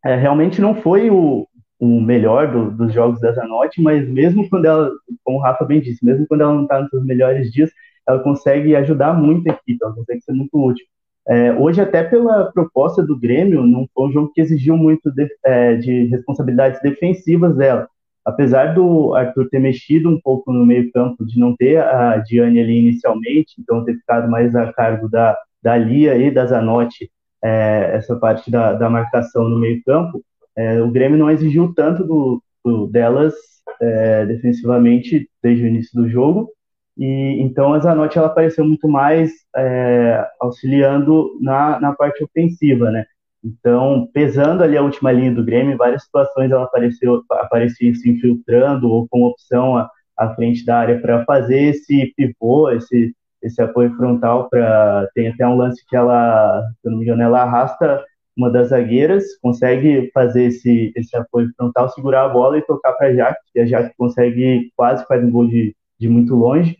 É, 0.05 0.15
realmente 0.15 0.61
não 0.61 0.75
foi 0.75 1.09
o, 1.09 1.47
o 1.79 2.01
melhor 2.01 2.51
do, 2.51 2.71
dos 2.71 2.93
jogos 2.93 3.19
da 3.19 3.33
Zanotti, 3.33 3.81
mas 3.81 4.07
mesmo 4.07 4.47
quando 4.49 4.65
ela, 4.65 4.89
como 5.23 5.37
o 5.37 5.41
Rafa 5.41 5.65
bem 5.65 5.81
disse, 5.81 6.03
mesmo 6.05 6.25
quando 6.27 6.41
ela 6.41 6.53
não 6.53 6.63
está 6.63 6.81
nos 6.81 6.89
seus 6.89 7.05
melhores 7.05 7.51
dias, 7.51 7.71
ela 8.07 8.19
consegue 8.19 8.75
ajudar 8.75 9.13
muito 9.13 9.49
a 9.49 9.53
equipe, 9.53 9.83
ela 9.83 9.93
consegue 9.93 10.21
ser 10.21 10.33
muito 10.33 10.57
útil. 10.57 10.85
É, 11.27 11.53
hoje, 11.53 11.81
até 11.81 12.03
pela 12.03 12.51
proposta 12.51 13.01
do 13.03 13.17
Grêmio, 13.17 13.65
não 13.65 13.87
foi 13.93 14.07
um 14.07 14.11
jogo 14.11 14.31
que 14.33 14.41
exigiu 14.41 14.77
muito 14.77 15.11
de, 15.11 15.27
é, 15.43 15.75
de, 15.75 16.05
responsabilidades 16.05 16.79
defensivas 16.81 17.55
dela. 17.55 17.87
Apesar 18.23 18.73
do 18.73 19.13
Arthur 19.15 19.49
ter 19.49 19.59
mexido 19.59 20.09
um 20.09 20.19
pouco 20.19 20.51
no 20.51 20.65
meio-campo, 20.65 21.25
de 21.25 21.39
não 21.39 21.55
ter 21.55 21.77
a 21.77 22.17
Diane 22.17 22.59
ali 22.59 22.79
inicialmente, 22.79 23.55
então 23.59 23.83
ter 23.83 23.95
ficado 23.95 24.29
mais 24.29 24.55
a 24.55 24.71
cargo 24.73 25.09
da, 25.09 25.35
da 25.63 25.77
Lia 25.77 26.15
e 26.15 26.29
da 26.29 26.45
Zanotti, 26.45 27.09
é, 27.43 27.91
essa 27.93 28.15
parte 28.15 28.49
da, 28.49 28.73
da 28.73 28.89
marcação 28.89 29.49
no 29.49 29.59
meio-campo, 29.59 30.23
é, 30.55 30.81
o 30.81 30.89
Grêmio 30.89 31.17
não 31.17 31.29
exigiu 31.29 31.73
tanto 31.75 32.03
do, 32.03 32.43
do 32.63 32.87
delas 32.87 33.33
é, 33.81 34.25
defensivamente 34.25 35.29
desde 35.41 35.63
o 35.63 35.67
início 35.67 35.99
do 35.99 36.07
jogo, 36.07 36.51
e 36.97 37.41
então 37.41 37.73
a 37.73 37.79
Zanotti 37.79 38.17
ela 38.17 38.27
apareceu 38.27 38.65
muito 38.65 38.87
mais 38.87 39.31
é, 39.55 40.25
auxiliando 40.39 41.37
na, 41.41 41.79
na 41.79 41.93
parte 41.93 42.23
ofensiva, 42.23 42.89
né? 42.91 43.05
Então, 43.43 44.09
pesando 44.11 44.63
ali 44.63 44.75
a 44.75 44.81
última 44.81 45.11
linha 45.11 45.31
do 45.31 45.43
Grêmio, 45.45 45.73
em 45.73 45.77
várias 45.77 46.03
situações 46.03 46.51
ela 46.51 46.63
apareceu, 46.63 47.21
aparecia 47.31 47.93
se 47.93 48.09
infiltrando 48.09 48.89
ou 48.89 49.07
com 49.07 49.23
opção 49.23 49.77
à, 49.77 49.89
à 50.17 50.33
frente 50.33 50.65
da 50.65 50.79
área 50.79 50.99
para 50.99 51.23
fazer 51.25 51.59
esse 51.69 52.11
pivô, 52.17 52.71
esse, 52.71 53.13
esse 53.43 53.61
apoio 53.61 53.95
frontal. 53.95 54.49
Pra, 54.49 55.07
tem 55.13 55.27
até 55.27 55.45
um 55.45 55.55
lance 55.55 55.85
que 55.87 55.95
ela, 55.95 56.63
se 56.81 56.87
eu 56.87 56.91
não 56.91 56.97
me 56.97 57.05
engano, 57.05 57.21
ela 57.21 57.43
arrasta 57.43 58.03
uma 58.35 58.49
das 58.49 58.69
zagueiras, 58.69 59.23
consegue 59.41 60.09
fazer 60.13 60.45
esse, 60.45 60.91
esse 60.95 61.15
apoio 61.15 61.49
frontal, 61.55 61.89
segurar 61.89 62.25
a 62.25 62.29
bola 62.29 62.57
e 62.57 62.65
tocar 62.65 62.93
para 62.93 63.07
a 63.07 63.13
Jaque, 63.13 63.39
e 63.53 63.59
a 63.61 63.65
Jaque 63.65 63.95
consegue 63.97 64.71
quase 64.75 65.05
faz 65.05 65.23
um 65.23 65.31
gol 65.31 65.47
de, 65.47 65.75
de 65.99 66.09
muito 66.09 66.35
longe. 66.35 66.75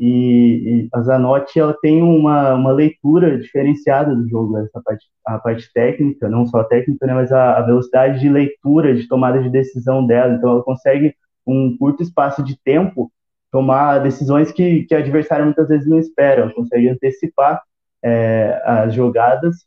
E, 0.00 0.86
e, 0.86 0.88
a 0.94 1.02
Zanotti 1.02 1.60
ela 1.60 1.76
tem 1.82 2.02
uma, 2.02 2.54
uma 2.54 2.72
leitura 2.72 3.38
diferenciada 3.38 4.16
do 4.16 4.26
jogo, 4.26 4.56
essa 4.56 4.80
parte, 4.82 5.04
a 5.26 5.38
parte 5.38 5.70
técnica, 5.74 6.26
não 6.26 6.46
só 6.46 6.64
técnica, 6.64 7.06
né, 7.06 7.12
mas 7.12 7.30
a, 7.30 7.58
a, 7.58 7.62
velocidade 7.62 8.18
de 8.18 8.30
leitura, 8.30 8.94
de 8.94 9.06
tomada 9.06 9.42
de 9.42 9.50
decisão 9.50 10.06
dela. 10.06 10.32
Então, 10.32 10.52
ela 10.52 10.62
consegue, 10.62 11.14
um 11.46 11.76
curto 11.76 12.02
espaço 12.02 12.42
de 12.42 12.58
tempo, 12.64 13.12
tomar 13.52 13.98
decisões 13.98 14.50
que, 14.50 14.84
que 14.84 14.94
o 14.94 14.98
adversário 14.98 15.44
muitas 15.44 15.68
vezes 15.68 15.86
não 15.86 15.98
espera. 15.98 16.42
Ela 16.42 16.54
consegue 16.54 16.88
antecipar 16.88 17.60
é, 18.02 18.58
as 18.64 18.94
jogadas, 18.94 19.66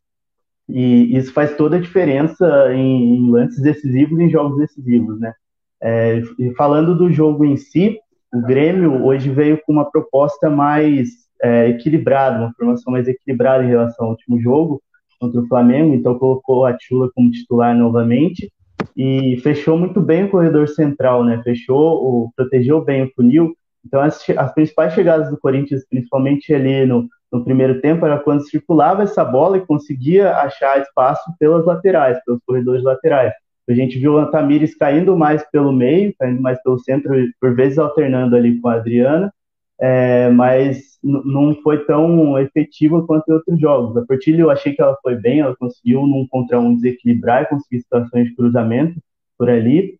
e 0.67 1.15
isso 1.15 1.31
faz 1.31 1.55
toda 1.55 1.75
a 1.75 1.81
diferença 1.81 2.73
em, 2.73 3.17
em 3.17 3.31
lances 3.31 3.61
decisivos 3.61 4.19
em 4.19 4.31
jogos 4.31 4.57
decisivos, 4.57 5.19
né? 5.19 5.33
É, 5.79 6.23
e 6.39 6.55
falando 6.55 6.95
do 6.95 7.11
jogo 7.11 7.45
em 7.45 7.57
si, 7.57 7.99
o 8.33 8.41
Grêmio 8.41 9.05
hoje 9.05 9.29
veio 9.29 9.61
com 9.63 9.71
uma 9.71 9.89
proposta 9.89 10.49
mais 10.49 11.09
é, 11.41 11.69
equilibrada, 11.69 12.39
uma 12.39 12.53
formação 12.53 12.91
mais 12.91 13.07
equilibrada 13.07 13.63
em 13.63 13.67
relação 13.67 14.05
ao 14.05 14.11
último 14.13 14.41
jogo 14.41 14.81
contra 15.19 15.39
o 15.39 15.47
Flamengo, 15.47 15.93
então 15.93 16.17
colocou 16.17 16.65
a 16.65 16.75
Tchula 16.75 17.09
como 17.13 17.29
titular 17.29 17.75
novamente 17.75 18.51
e 18.97 19.39
fechou 19.43 19.77
muito 19.77 20.01
bem 20.01 20.25
o 20.25 20.29
corredor 20.29 20.67
central, 20.67 21.23
né? 21.23 21.41
Fechou, 21.43 22.03
o, 22.03 22.31
protegeu 22.35 22.83
bem 22.83 23.03
o 23.03 23.11
funil. 23.15 23.53
Então 23.85 24.01
as, 24.01 24.27
as 24.29 24.53
principais 24.53 24.93
chegadas 24.93 25.29
do 25.29 25.37
Corinthians, 25.37 25.85
principalmente 25.87 26.51
ali 26.53 26.85
no, 26.85 27.07
no 27.31 27.43
primeiro 27.43 27.81
tempo 27.81 28.05
era 28.05 28.19
quando 28.19 28.49
circulava 28.49 29.03
essa 29.03 29.23
bola 29.23 29.57
e 29.57 29.65
conseguia 29.65 30.35
achar 30.37 30.81
espaço 30.81 31.23
pelas 31.39 31.65
laterais, 31.65 32.17
pelos 32.25 32.41
corredores 32.45 32.83
laterais. 32.83 33.31
A 33.69 33.73
gente 33.73 33.97
viu 33.97 34.15
o 34.15 34.25
Tamires 34.25 34.75
caindo 34.75 35.17
mais 35.17 35.43
pelo 35.49 35.71
meio, 35.71 36.13
caindo 36.19 36.41
mais 36.41 36.61
pelo 36.61 36.79
centro, 36.79 37.13
por 37.39 37.55
vezes 37.55 37.77
alternando 37.77 38.35
ali 38.35 38.59
com 38.59 38.67
a 38.67 38.75
Adriana, 38.75 39.33
é, 39.79 40.29
mas 40.29 40.97
não 41.03 41.55
foi 41.55 41.85
tão 41.85 42.37
efetiva 42.39 43.05
quanto 43.05 43.29
em 43.29 43.33
outros 43.33 43.59
jogos. 43.59 43.97
A 43.97 44.05
Portilho 44.05 44.41
eu 44.41 44.49
achei 44.49 44.73
que 44.73 44.81
ela 44.81 44.97
foi 45.01 45.15
bem, 45.15 45.39
ela 45.39 45.55
conseguiu 45.55 46.05
num 46.05 46.27
contra 46.29 46.59
um 46.59 46.75
desequilibrar 46.75 47.43
e 47.43 47.47
conseguir 47.47 47.81
situações 47.81 48.27
de 48.27 48.35
cruzamento 48.35 48.99
por 49.37 49.49
ali, 49.49 49.97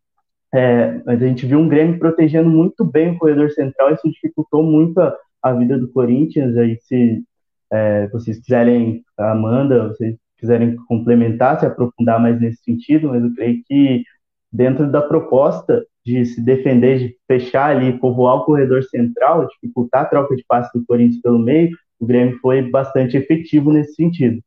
é, 0.53 1.01
mas 1.05 1.21
a 1.21 1.25
gente 1.25 1.45
viu 1.47 1.59
um 1.59 1.67
Grêmio 1.67 1.97
protegendo 1.97 2.49
muito 2.49 2.85
bem 2.85 3.11
o 3.11 3.17
corredor 3.17 3.49
central, 3.51 3.93
isso 3.93 4.09
dificultou 4.09 4.61
muito 4.63 4.99
a, 4.99 5.15
a 5.41 5.51
vida 5.53 5.79
do 5.79 5.91
Corinthians. 5.91 6.55
Aí, 6.55 6.77
se 6.81 7.23
é, 7.71 8.07
vocês 8.09 8.39
quiserem, 8.39 9.03
Amanda, 9.17 9.87
vocês 9.87 10.15
quiserem 10.43 10.75
complementar, 10.87 11.57
se 11.57 11.65
aprofundar 11.65 12.21
mais 12.21 12.37
nesse 12.39 12.61
sentido, 12.63 13.07
mas 13.07 13.23
eu 13.23 13.33
creio 13.33 13.63
que 13.65 14.03
dentro 14.51 14.91
da 14.91 15.01
proposta 15.01 15.85
de 16.05 16.25
se 16.25 16.41
defender, 16.43 16.99
de 16.99 17.17
fechar 17.25 17.73
ali, 17.73 17.97
povoar 17.97 18.35
o 18.35 18.43
corredor 18.43 18.83
central, 18.83 19.47
dificultar 19.47 20.01
a 20.01 20.05
troca 20.05 20.35
de 20.35 20.43
passes 20.45 20.69
do 20.73 20.85
Corinthians 20.85 21.21
pelo 21.21 21.39
meio, 21.39 21.71
o 21.97 22.05
Grêmio 22.05 22.37
foi 22.39 22.61
bastante 22.69 23.15
efetivo 23.15 23.71
nesse 23.71 23.95
sentido. 23.95 24.43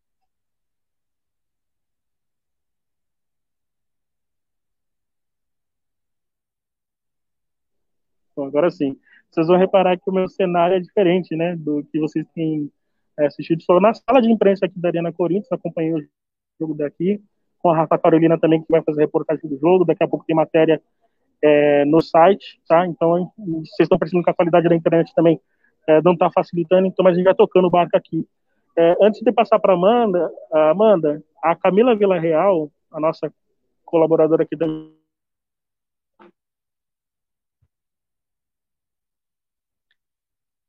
Agora 8.37 8.71
sim, 8.71 8.99
vocês 9.31 9.47
vão 9.47 9.57
reparar 9.57 9.97
que 9.97 10.11
o 10.11 10.13
meu 10.13 10.29
cenário 10.29 10.77
é 10.77 10.81
diferente, 10.81 11.35
né, 11.35 11.57
do 11.57 11.83
que 11.91 11.99
vocês 11.99 12.27
têm 12.35 12.71
é, 13.19 13.27
assistido 13.27 13.63
só 13.63 13.81
na 13.81 13.95
sala 13.95 14.21
de 14.21 14.31
imprensa 14.31 14.67
aqui 14.67 14.79
da 14.79 14.89
Arena 14.89 15.13
Corinthians, 15.13 15.51
acompanhei 15.51 15.95
o 15.95 16.05
jogo 16.61 16.75
daqui, 16.75 17.21
com 17.59 17.71
a 17.71 17.77
Rafa 17.77 17.99
Carolina 17.99 18.39
também, 18.39 18.61
que 18.61 18.71
vai 18.71 18.83
fazer 18.83 19.03
reportagem 19.03 19.49
do 19.49 19.59
jogo, 19.59 19.85
daqui 19.85 20.05
a 20.05 20.09
pouco 20.09 20.25
tem 20.25 20.37
matéria 20.37 20.81
é, 21.43 21.85
no 21.85 22.01
site, 22.01 22.61
tá? 22.69 22.87
Então, 22.87 23.31
vocês 23.37 23.81
estão 23.81 23.99
percebendo 23.99 24.25
que 24.25 24.31
a 24.31 24.35
qualidade 24.35 24.69
da 24.69 24.75
internet 24.75 25.13
também 25.15 25.41
é, 25.87 26.03
não 26.03 26.13
está 26.13 26.31
facilitando, 26.31 26.87
então, 26.87 27.03
mas 27.03 27.15
a 27.15 27.17
gente 27.17 27.25
vai 27.25 27.35
tocando 27.35 27.67
o 27.67 27.71
barco 27.71 27.97
aqui. 27.97 28.27
É, 28.77 28.97
antes 29.01 29.21
de 29.23 29.33
passar 29.33 29.59
para 29.59 29.73
Amanda, 29.73 30.31
a 30.53 30.71
Amanda, 30.71 31.23
a 31.43 31.55
Camila 31.55 31.95
Vila 31.95 32.19
Real, 32.19 32.71
a 32.93 33.01
nossa 33.01 33.33
colaboradora 33.85 34.43
aqui 34.43 34.57
da 34.57 34.67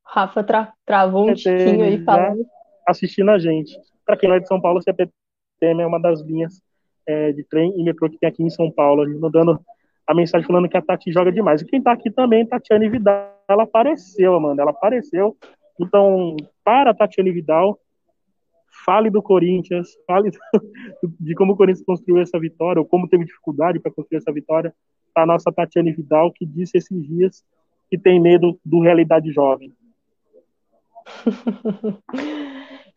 Rafa 0.09 0.43
tra 0.43 0.73
travou 0.85 1.29
um 1.29 1.33
tiquinho 1.33 1.83
aí 1.83 2.03
falando. 2.03 2.45
Assistindo 2.87 3.31
a 3.31 3.37
gente. 3.37 3.77
Para 4.05 4.15
quem 4.15 4.29
não 4.29 4.35
é 4.35 4.39
de 4.39 4.47
São 4.47 4.61
Paulo, 4.61 4.79
o 4.79 4.81
CPTM 4.81 5.81
é 5.81 5.85
uma 5.85 5.99
das 5.99 6.21
linhas 6.21 6.61
é, 7.05 7.31
de 7.33 7.43
trem 7.43 7.73
e 7.77 7.83
metrô 7.83 8.09
que 8.09 8.17
tem 8.17 8.29
aqui 8.29 8.41
em 8.41 8.49
São 8.49 8.71
Paulo. 8.71 9.03
A 9.03 9.09
gente 9.09 9.19
dando 9.31 9.59
a 10.07 10.13
mensagem 10.13 10.47
falando 10.47 10.69
que 10.69 10.77
a 10.77 10.81
Tati 10.81 11.11
joga 11.11 11.31
demais. 11.31 11.61
E 11.61 11.65
quem 11.65 11.81
tá 11.81 11.91
aqui 11.91 12.09
também, 12.09 12.45
Tatiane 12.45 12.89
Vidal, 12.89 13.35
ela 13.49 13.63
apareceu, 13.63 14.35
Amanda, 14.35 14.61
ela 14.61 14.71
apareceu. 14.71 15.35
Então, 15.79 16.37
para 16.63 16.91
a 16.91 16.93
Tatiane 16.93 17.31
Vidal, 17.31 17.77
fale 18.85 19.09
do 19.09 19.21
Corinthians, 19.21 19.89
fale 20.07 20.31
de 21.19 21.35
como 21.35 21.53
o 21.53 21.57
Corinthians 21.57 21.85
construiu 21.85 22.21
essa 22.21 22.39
vitória, 22.39 22.79
ou 22.79 22.85
como 22.85 23.09
teve 23.09 23.25
dificuldade 23.25 23.79
para 23.79 23.91
construir 23.91 24.19
essa 24.19 24.31
vitória, 24.31 24.73
a 25.13 25.25
nossa 25.25 25.51
Tatiane 25.51 25.91
Vidal, 25.91 26.31
que 26.31 26.45
disse 26.45 26.77
esses 26.77 27.05
dias 27.05 27.43
que 27.89 27.97
tem 27.97 28.19
medo 28.19 28.57
do 28.63 28.79
realidade 28.79 29.31
jovem. 29.31 29.73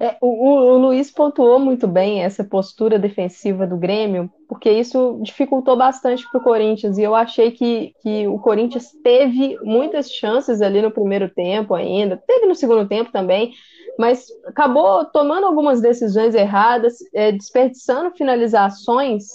É, 0.02 0.16
o, 0.18 0.28
o, 0.28 0.78
Luiz 0.78 1.10
pontuou 1.10 1.58
muito 1.58 1.86
bem 1.86 2.22
essa 2.22 2.42
postura 2.42 2.98
defensiva 2.98 3.66
do 3.66 3.76
Grêmio, 3.76 4.32
porque 4.48 4.70
isso 4.70 5.20
dificultou 5.22 5.76
bastante 5.76 6.26
para 6.30 6.40
o 6.40 6.42
Corinthians. 6.42 6.96
E 6.96 7.02
eu 7.02 7.14
achei 7.14 7.50
que, 7.50 7.92
que 8.00 8.26
o 8.26 8.38
Corinthians 8.38 8.92
teve 9.04 9.58
muitas 9.62 10.10
chances 10.10 10.62
ali 10.62 10.80
no 10.80 10.90
primeiro 10.90 11.28
tempo 11.28 11.74
ainda, 11.74 12.16
teve 12.26 12.46
no 12.46 12.54
segundo 12.54 12.88
tempo 12.88 13.12
também, 13.12 13.52
mas 13.98 14.24
acabou 14.46 15.04
tomando 15.04 15.44
algumas 15.44 15.82
decisões 15.82 16.34
erradas, 16.34 16.94
é, 17.12 17.30
desperdiçando 17.30 18.16
finalizações. 18.16 19.26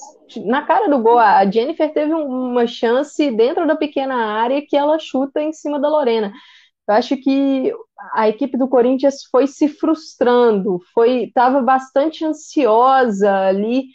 Na 0.48 0.64
cara 0.64 0.90
do 0.90 0.98
gol, 0.98 1.20
a 1.20 1.46
Jennifer 1.46 1.94
teve 1.94 2.12
uma 2.12 2.66
chance 2.66 3.30
dentro 3.30 3.68
da 3.68 3.76
pequena 3.76 4.16
área 4.16 4.66
que 4.68 4.76
ela 4.76 4.98
chuta 4.98 5.44
em 5.44 5.54
cima 5.54 5.80
da 5.80 5.88
Lorena. 5.88 6.34
Eu 6.88 6.94
acho 6.96 7.18
que 7.18 7.74
a 8.14 8.30
equipe 8.30 8.58
do 8.58 8.68
Corinthians 8.68 9.24
foi 9.32 9.48
se 9.48 9.68
frustrando, 9.68 10.80
foi 10.94 11.24
estava 11.26 11.62
bastante 11.62 12.24
ansiosa 12.24 13.34
ali 13.48 13.86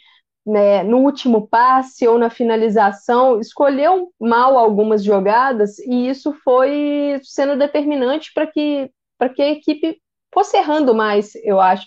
né, 0.45 0.83
no 0.83 0.97
último 0.99 1.47
passe 1.47 2.07
ou 2.07 2.17
na 2.17 2.29
finalização, 2.29 3.39
escolheu 3.39 4.11
mal 4.19 4.57
algumas 4.57 5.03
jogadas 5.03 5.77
e 5.79 6.09
isso 6.09 6.33
foi 6.43 7.19
sendo 7.23 7.57
determinante 7.57 8.31
para 8.33 8.47
que 8.47 8.91
para 9.17 9.29
que 9.29 9.41
a 9.41 9.51
equipe 9.51 10.01
fosse 10.33 10.57
errando 10.57 10.95
mais, 10.95 11.35
eu 11.43 11.59
acho. 11.59 11.85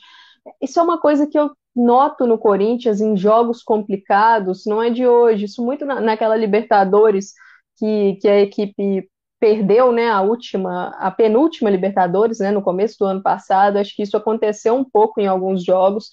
Isso 0.63 0.79
é 0.79 0.83
uma 0.83 1.01
coisa 1.01 1.27
que 1.27 1.37
eu 1.39 1.51
noto 1.75 2.27
no 2.27 2.39
Corinthians 2.39 3.01
em 3.01 3.17
jogos 3.17 3.63
complicados, 3.63 4.65
não 4.67 4.81
é 4.83 4.91
de 4.91 5.07
hoje, 5.07 5.47
isso 5.47 5.65
muito 5.65 5.85
na, 5.85 6.01
naquela 6.01 6.37
Libertadores 6.37 7.33
que, 7.77 8.17
que 8.21 8.29
a 8.29 8.41
equipe 8.41 9.09
perdeu, 9.45 9.93
né, 9.93 10.09
a 10.09 10.23
última, 10.23 10.89
a 10.99 11.11
penúltima 11.11 11.69
Libertadores, 11.69 12.39
né, 12.39 12.51
no 12.51 12.63
começo 12.63 12.97
do 12.99 13.05
ano 13.05 13.23
passado. 13.23 13.77
Acho 13.77 13.95
que 13.95 14.03
isso 14.03 14.17
aconteceu 14.17 14.75
um 14.75 14.83
pouco 14.83 15.21
em 15.21 15.27
alguns 15.27 15.63
jogos 15.63 16.09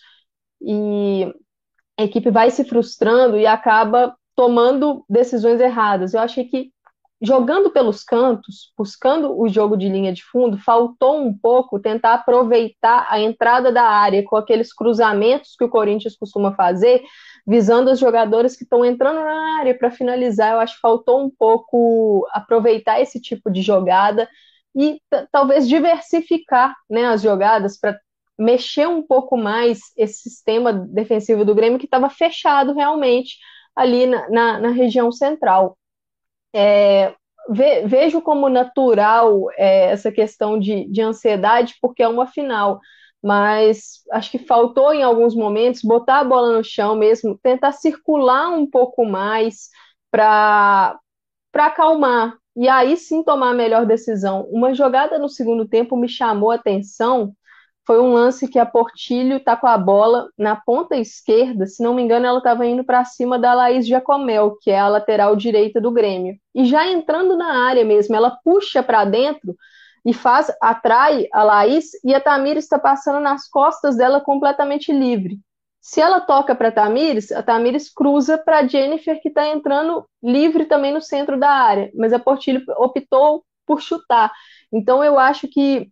e 0.61 1.33
a 1.97 2.03
equipe 2.03 2.29
vai 2.29 2.51
se 2.51 2.65
frustrando 2.65 3.37
e 3.37 3.47
acaba 3.47 4.13
tomando 4.35 5.05
decisões 5.09 5.61
erradas. 5.61 6.13
Eu 6.13 6.19
achei 6.19 6.43
que 6.43 6.73
jogando 7.21 7.69
pelos 7.69 8.03
cantos, 8.03 8.73
buscando 8.75 9.39
o 9.39 9.47
jogo 9.47 9.77
de 9.77 9.87
linha 9.87 10.11
de 10.11 10.23
fundo, 10.23 10.57
faltou 10.57 11.21
um 11.21 11.37
pouco 11.37 11.79
tentar 11.79 12.15
aproveitar 12.15 13.05
a 13.09 13.19
entrada 13.19 13.71
da 13.71 13.83
área 13.83 14.23
com 14.23 14.35
aqueles 14.35 14.73
cruzamentos 14.73 15.55
que 15.55 15.63
o 15.63 15.69
Corinthians 15.69 16.17
costuma 16.17 16.55
fazer 16.55 17.03
visando 17.45 17.91
os 17.91 17.99
jogadores 17.99 18.55
que 18.55 18.63
estão 18.63 18.83
entrando 18.83 19.19
na 19.19 19.59
área 19.59 19.77
para 19.77 19.91
finalizar. 19.91 20.53
Eu 20.53 20.59
acho 20.59 20.75
que 20.75 20.81
faltou 20.81 21.23
um 21.23 21.29
pouco 21.29 22.27
aproveitar 22.31 22.99
esse 22.99 23.21
tipo 23.21 23.51
de 23.51 23.61
jogada 23.61 24.27
e 24.75 24.99
talvez 25.31 25.67
diversificar 25.67 26.75
né, 26.89 27.05
as 27.05 27.21
jogadas 27.21 27.77
para 27.79 27.99
mexer 28.37 28.87
um 28.87 29.05
pouco 29.05 29.37
mais 29.37 29.79
esse 29.95 30.29
sistema 30.29 30.73
defensivo 30.73 31.45
do 31.45 31.53
Grêmio 31.53 31.77
que 31.77 31.85
estava 31.85 32.09
fechado 32.09 32.73
realmente 32.73 33.37
ali 33.75 34.07
na, 34.07 34.29
na, 34.29 34.59
na 34.59 34.69
região 34.69 35.11
central. 35.11 35.77
É, 36.53 37.13
ve, 37.49 37.81
vejo 37.87 38.21
como 38.21 38.49
natural 38.49 39.47
é, 39.57 39.85
essa 39.91 40.11
questão 40.11 40.59
de, 40.59 40.85
de 40.89 41.01
ansiedade, 41.01 41.75
porque 41.81 42.03
é 42.03 42.07
uma 42.07 42.27
final 42.27 42.79
mas 43.23 44.01
acho 44.11 44.31
que 44.31 44.39
faltou 44.39 44.93
em 44.93 45.03
alguns 45.03 45.35
momentos 45.35 45.81
botar 45.83 46.19
a 46.19 46.23
bola 46.23 46.57
no 46.57 46.63
chão 46.63 46.95
mesmo, 46.95 47.37
tentar 47.37 47.71
circular 47.71 48.49
um 48.49 48.65
pouco 48.67 49.05
mais 49.05 49.69
para 50.09 50.97
acalmar 51.55 52.35
e 52.55 52.67
aí 52.67 52.97
sim 52.97 53.23
tomar 53.23 53.51
a 53.51 53.53
melhor 53.53 53.85
decisão. 53.85 54.47
Uma 54.51 54.73
jogada 54.73 55.19
no 55.19 55.29
segundo 55.29 55.67
tempo 55.67 55.95
me 55.95 56.09
chamou 56.09 56.51
a 56.51 56.55
atenção. 56.55 57.33
Foi 57.85 57.99
um 57.99 58.13
lance 58.13 58.47
que 58.47 58.59
a 58.59 58.65
Portilho 58.65 59.37
está 59.37 59.55
com 59.57 59.67
a 59.67 59.77
bola 59.77 60.29
na 60.37 60.55
ponta 60.55 60.95
esquerda, 60.95 61.65
se 61.65 61.81
não 61.81 61.95
me 61.95 62.01
engano, 62.01 62.27
ela 62.27 62.37
estava 62.37 62.65
indo 62.65 62.83
para 62.83 63.03
cima 63.03 63.39
da 63.39 63.53
Laís 63.53 63.87
Jacomel, 63.87 64.57
que 64.61 64.69
é 64.69 64.79
a 64.79 64.87
lateral 64.87 65.35
direita 65.35 65.81
do 65.81 65.91
Grêmio. 65.91 66.35
E 66.53 66.65
já 66.65 66.87
entrando 66.87 67.35
na 67.35 67.67
área 67.67 67.83
mesmo, 67.83 68.15
ela 68.15 68.37
puxa 68.43 68.83
para 68.83 69.03
dentro 69.03 69.55
e 70.05 70.13
faz, 70.13 70.51
atrai 70.61 71.27
a 71.33 71.43
Laís 71.43 71.91
e 72.03 72.13
a 72.13 72.21
Tamires 72.21 72.65
está 72.65 72.77
passando 72.77 73.19
nas 73.19 73.47
costas 73.47 73.97
dela 73.97 74.21
completamente 74.21 74.91
livre. 74.91 75.39
Se 75.79 75.99
ela 75.99 76.21
toca 76.21 76.53
para 76.53 76.71
Tamires, 76.71 77.31
a 77.31 77.41
Tamires 77.41 77.91
cruza 77.91 78.37
para 78.37 78.67
Jennifer, 78.67 79.19
que 79.19 79.29
está 79.29 79.47
entrando 79.47 80.05
livre 80.21 80.65
também 80.65 80.93
no 80.93 81.01
centro 81.01 81.39
da 81.39 81.49
área, 81.49 81.91
mas 81.95 82.13
a 82.13 82.19
Portilho 82.19 82.63
optou 82.77 83.43
por 83.65 83.81
chutar. 83.81 84.31
Então 84.71 85.03
eu 85.03 85.17
acho 85.17 85.47
que 85.47 85.89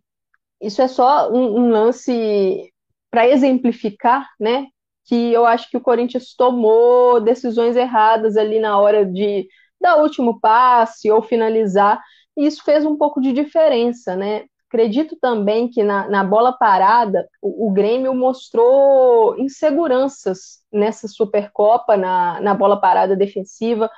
isso 0.60 0.82
é 0.82 0.88
só 0.88 1.30
um, 1.32 1.60
um 1.60 1.70
lance 1.70 2.70
para 3.10 3.28
exemplificar, 3.28 4.28
né? 4.38 4.66
Que 5.04 5.32
eu 5.32 5.46
acho 5.46 5.68
que 5.70 5.76
o 5.76 5.80
Corinthians 5.80 6.34
tomou 6.36 7.20
decisões 7.20 7.76
erradas 7.76 8.36
ali 8.36 8.60
na 8.60 8.78
hora 8.78 9.04
de 9.04 9.48
dar 9.80 9.96
o 9.96 10.02
último 10.02 10.38
passe 10.40 11.10
ou 11.10 11.22
finalizar 11.22 12.00
e 12.36 12.46
isso 12.46 12.62
fez 12.64 12.84
um 12.84 12.96
pouco 12.96 13.20
de 13.20 13.32
diferença, 13.32 14.16
né? 14.16 14.44
Acredito 14.68 15.16
também 15.20 15.68
que 15.68 15.82
na, 15.82 16.08
na 16.08 16.22
bola 16.22 16.52
parada 16.52 17.28
o, 17.42 17.68
o, 17.68 17.72
Grêmio 17.72 18.14
mostrou 18.14 19.36
inseguranças 19.38 20.62
nessa 20.72 21.08
Supercopa, 21.08 21.96
na, 21.96 22.40
na 22.40 22.54
bola 22.54 22.80
parada 22.80 23.16
defensiva, 23.16 23.90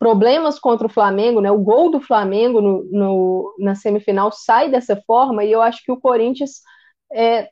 problemas 0.00 0.58
contra 0.58 0.86
o 0.86 0.90
Flamengo, 0.90 1.42
né? 1.42 1.50
O 1.50 1.58
gol 1.58 1.90
do 1.90 2.00
Flamengo 2.00 2.62
no, 2.62 2.84
no, 2.90 3.54
na 3.58 3.74
semifinal 3.74 4.32
sai 4.32 4.70
dessa 4.70 4.96
forma, 5.06 5.44
e 5.44 5.52
eu 5.52 5.60
acho 5.60 5.84
que 5.84 5.92
o 5.92 6.00
Corinthians 6.00 6.62
é, 7.12 7.50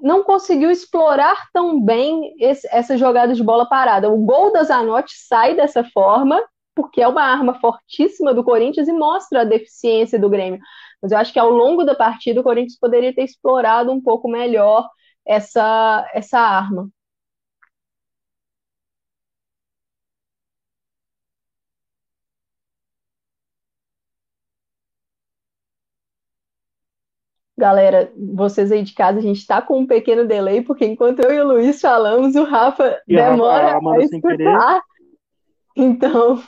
não 0.00 0.22
conseguiu 0.22 0.70
explorar 0.70 1.48
tão 1.52 1.82
bem 1.82 2.32
esse, 2.38 2.68
essa 2.70 2.96
jogada 2.96 3.34
de 3.34 3.42
bola 3.42 3.68
parada. 3.68 4.08
O 4.08 4.18
gol 4.18 4.52
da 4.52 4.62
Zanotti 4.62 5.14
sai 5.26 5.56
dessa 5.56 5.82
forma, 5.82 6.40
porque 6.76 7.02
é 7.02 7.08
uma 7.08 7.24
arma 7.24 7.54
fortíssima 7.54 8.32
do 8.32 8.44
Corinthians 8.44 8.86
e 8.86 8.92
mostra 8.92 9.40
a 9.40 9.44
deficiência 9.44 10.16
do 10.16 10.30
Grêmio. 10.30 10.60
Mas 11.02 11.10
eu 11.10 11.18
acho 11.18 11.32
que 11.32 11.40
ao 11.40 11.50
longo 11.50 11.82
da 11.84 11.96
partida 11.96 12.40
o 12.40 12.44
Corinthians 12.44 12.78
poderia 12.78 13.12
ter 13.12 13.24
explorado 13.24 13.90
um 13.90 14.00
pouco 14.00 14.28
melhor 14.28 14.88
essa, 15.26 16.08
essa 16.14 16.38
arma. 16.38 16.88
Galera, 27.60 28.10
vocês 28.16 28.72
aí 28.72 28.82
de 28.82 28.94
casa, 28.94 29.18
a 29.18 29.22
gente 29.22 29.36
está 29.36 29.60
com 29.60 29.80
um 29.80 29.86
pequeno 29.86 30.26
delay, 30.26 30.62
porque 30.62 30.86
enquanto 30.86 31.20
eu 31.20 31.30
e 31.30 31.40
o 31.42 31.46
Luiz 31.46 31.78
falamos, 31.78 32.34
o 32.34 32.44
Rafa 32.44 33.02
e 33.06 33.14
demora 33.14 33.76
a, 33.76 33.96
a 33.96 33.98
escutar. 33.98 34.82
Então. 35.76 36.42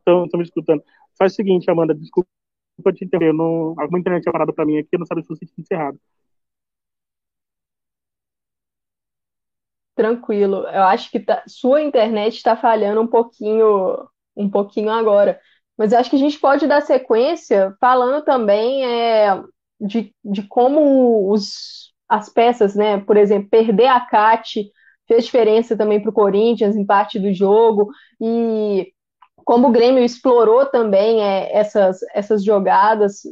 Estão 0.00 0.28
me 0.34 0.42
escutando. 0.42 0.84
Faz 1.18 1.32
o 1.32 1.34
seguinte, 1.34 1.70
Amanda, 1.70 1.94
desculpa 1.94 2.28
te 2.94 3.06
interromper. 3.06 3.32
Não, 3.32 3.74
alguma 3.78 3.98
internet 3.98 4.28
é 4.28 4.30
parada 4.30 4.52
para 4.52 4.66
mim 4.66 4.76
aqui, 4.76 4.90
eu 4.92 4.98
não 4.98 5.06
sabe 5.06 5.22
se 5.22 5.28
você 5.28 5.46
tinha 5.46 5.62
encerrado. 5.62 5.98
Tranquilo. 9.94 10.66
Eu 10.68 10.82
acho 10.82 11.10
que 11.10 11.20
tá, 11.20 11.42
sua 11.46 11.80
internet 11.80 12.36
está 12.36 12.54
falhando 12.54 13.00
um 13.00 13.06
pouquinho, 13.06 14.06
um 14.36 14.50
pouquinho 14.50 14.90
agora. 14.90 15.40
Mas 15.76 15.92
acho 15.92 16.10
que 16.10 16.16
a 16.16 16.18
gente 16.18 16.38
pode 16.38 16.66
dar 16.66 16.82
sequência 16.82 17.74
falando 17.80 18.24
também 18.24 18.84
é, 18.84 19.42
de, 19.80 20.14
de 20.24 20.42
como 20.42 21.30
os, 21.30 21.92
as 22.08 22.28
peças, 22.28 22.74
né? 22.74 22.98
Por 23.00 23.16
exemplo, 23.16 23.48
perder 23.50 23.86
a 23.86 24.00
Cate 24.00 24.70
fez 25.08 25.24
diferença 25.24 25.76
também 25.76 26.00
para 26.00 26.10
o 26.10 26.14
Corinthians 26.14 26.76
em 26.76 26.86
parte 26.86 27.18
do 27.18 27.32
jogo 27.32 27.90
e 28.20 28.92
como 29.44 29.68
o 29.68 29.72
Grêmio 29.72 30.04
explorou 30.04 30.66
também 30.66 31.20
é, 31.22 31.56
essas, 31.56 31.98
essas 32.14 32.44
jogadas. 32.44 33.22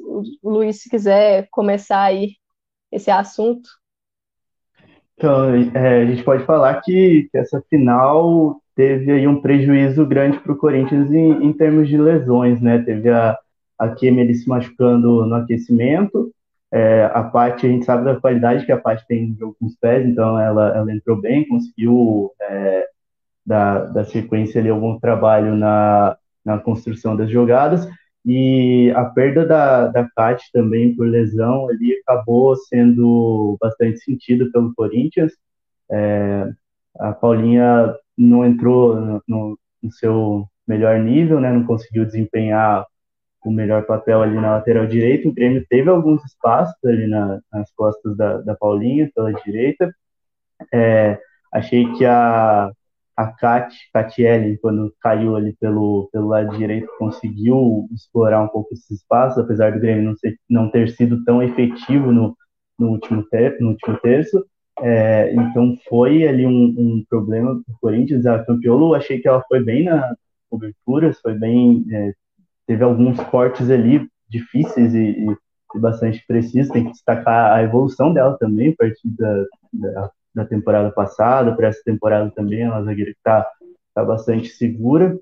O 0.42 0.50
Luiz, 0.50 0.82
se 0.82 0.90
quiser 0.90 1.47
começar 1.50 2.02
aí 2.02 2.32
esse 2.90 3.11
assunto. 3.11 3.68
Então, 5.14 5.54
é, 5.75 6.02
a 6.02 6.06
gente 6.06 6.25
pode 6.25 6.44
falar 6.44 6.80
que, 6.80 7.28
que 7.30 7.38
essa 7.38 7.62
final 7.68 8.60
teve 8.81 9.13
aí 9.13 9.29
um 9.29 9.43
prejuízo 9.43 10.07
grande 10.07 10.39
para 10.39 10.53
o 10.53 10.57
Corinthians 10.57 11.13
em, 11.13 11.45
em, 11.45 11.53
termos 11.53 11.87
de 11.87 11.99
lesões, 11.99 12.63
né? 12.63 12.79
Teve 12.79 13.11
a, 13.11 13.37
a 13.79 13.91
Kemely 13.91 14.35
se 14.35 14.49
machucando 14.49 15.27
no 15.27 15.35
aquecimento, 15.35 16.33
é, 16.73 17.05
a 17.13 17.23
Paty, 17.23 17.67
a 17.67 17.69
gente 17.69 17.85
sabe 17.85 18.07
da 18.07 18.19
qualidade 18.19 18.65
que 18.65 18.73
a 18.73 18.79
Paty 18.79 19.07
tem 19.07 19.37
no 19.39 19.55
com 19.55 19.67
os 19.67 19.77
pés, 19.77 20.07
então 20.07 20.41
ela, 20.41 20.75
ela 20.75 20.91
entrou 20.91 21.21
bem, 21.21 21.47
conseguiu 21.47 22.31
é, 22.41 22.87
dar, 23.45 23.81
dar 23.93 24.05
sequência 24.05 24.59
ali 24.59 24.71
algum 24.71 24.99
trabalho 24.99 25.55
na, 25.55 26.17
na 26.43 26.57
construção 26.57 27.15
das 27.15 27.29
jogadas, 27.29 27.87
e 28.25 28.91
a 28.97 29.05
perda 29.05 29.45
da, 29.45 29.89
da 29.89 30.09
Kat 30.17 30.43
também 30.55 30.97
por 30.97 31.07
lesão 31.07 31.69
ali 31.69 32.01
acabou 32.01 32.57
sendo 32.57 33.59
bastante 33.61 33.99
sentido 33.99 34.51
pelo 34.51 34.75
Corinthians. 34.75 35.33
É, 35.91 36.51
a 36.99 37.12
Paulinha 37.12 37.94
não 38.16 38.44
entrou 38.44 38.97
no, 39.26 39.59
no, 39.82 39.92
seu 39.92 40.47
melhor 40.66 40.99
nível, 40.99 41.40
né? 41.40 41.52
Não 41.52 41.64
conseguiu 41.64 42.05
desempenhar 42.05 42.87
o 43.44 43.50
melhor 43.50 43.87
papel 43.87 44.22
ali 44.22 44.35
na 44.37 44.53
lateral 44.53 44.87
direita. 44.87 45.29
O 45.29 45.33
Grêmio 45.33 45.64
teve 45.68 45.88
alguns 45.88 46.24
espaços 46.24 46.76
ali 46.85 47.07
na, 47.07 47.40
nas 47.53 47.70
costas 47.72 48.16
da, 48.16 48.38
da 48.38 48.55
Paulinha 48.55 49.11
pela 49.14 49.33
direita. 49.33 49.92
É, 50.72 51.18
achei 51.53 51.90
que 51.94 52.05
a 52.05 52.70
a 53.20 53.26
Kat, 53.26 53.76
quando 54.62 54.94
caiu 54.98 55.37
ali 55.37 55.55
pelo, 55.61 56.09
pelo 56.11 56.29
lado 56.29 56.57
direito, 56.57 56.88
conseguiu 56.98 57.87
explorar 57.92 58.42
um 58.42 58.48
pouco 58.48 58.72
esse 58.72 58.94
espaço, 58.94 59.38
apesar 59.38 59.72
do 59.72 59.81
Grêmio 59.81 60.05
não, 60.05 60.16
ser, 60.16 60.38
não 60.48 60.70
ter 60.70 60.88
sido 60.90 61.22
tão 61.24 61.42
efetivo 61.42 62.12
no, 62.12 62.35
no, 62.79 62.88
último, 62.92 63.22
ter, 63.29 63.61
no 63.61 63.70
último 63.70 63.98
terço. 63.98 64.42
É, 64.83 65.33
então 65.35 65.77
foi 65.88 66.27
ali 66.27 66.47
um, 66.47 66.75
um 66.77 67.05
problema 67.09 67.61
para 67.64 67.75
o 67.75 67.79
Corinthians. 67.81 68.27
A 68.27 68.45
Campiolo, 68.45 68.95
achei 68.95 69.21
que 69.21 69.29
ela 69.29 69.43
foi 69.49 69.62
bem 69.62 69.85
na 69.85 70.14
cobertura, 70.49 71.12
foi 71.14 71.35
bem. 71.35 71.85
É, 71.90 72.12
teve 72.66 72.83
alguns 72.85 73.19
cortes 73.25 73.71
ali 73.71 74.09
difíceis 74.29 74.95
e, 74.95 75.27
e, 75.27 75.37
bastante 75.79 76.25
precisos. 76.27 76.71
Tem 76.71 76.85
que 76.85 76.93
destacar 76.93 77.53
a 77.53 77.62
evolução 77.62 78.12
dela 78.12 78.37
também, 78.38 78.71
a 78.71 78.77
partir 78.77 79.09
da, 79.09 79.45
da, 79.73 80.11
da 80.35 80.45
temporada 80.45 80.90
passada, 80.90 81.55
para 81.55 81.69
essa 81.69 81.83
temporada 81.85 82.31
também. 82.31 82.62
É 82.62 82.69
uma 82.69 82.83
zagueira 82.83 83.12
que 83.12 83.19
está 83.19 83.47
tá 83.95 84.05
bastante 84.05 84.49
segura. 84.49 85.19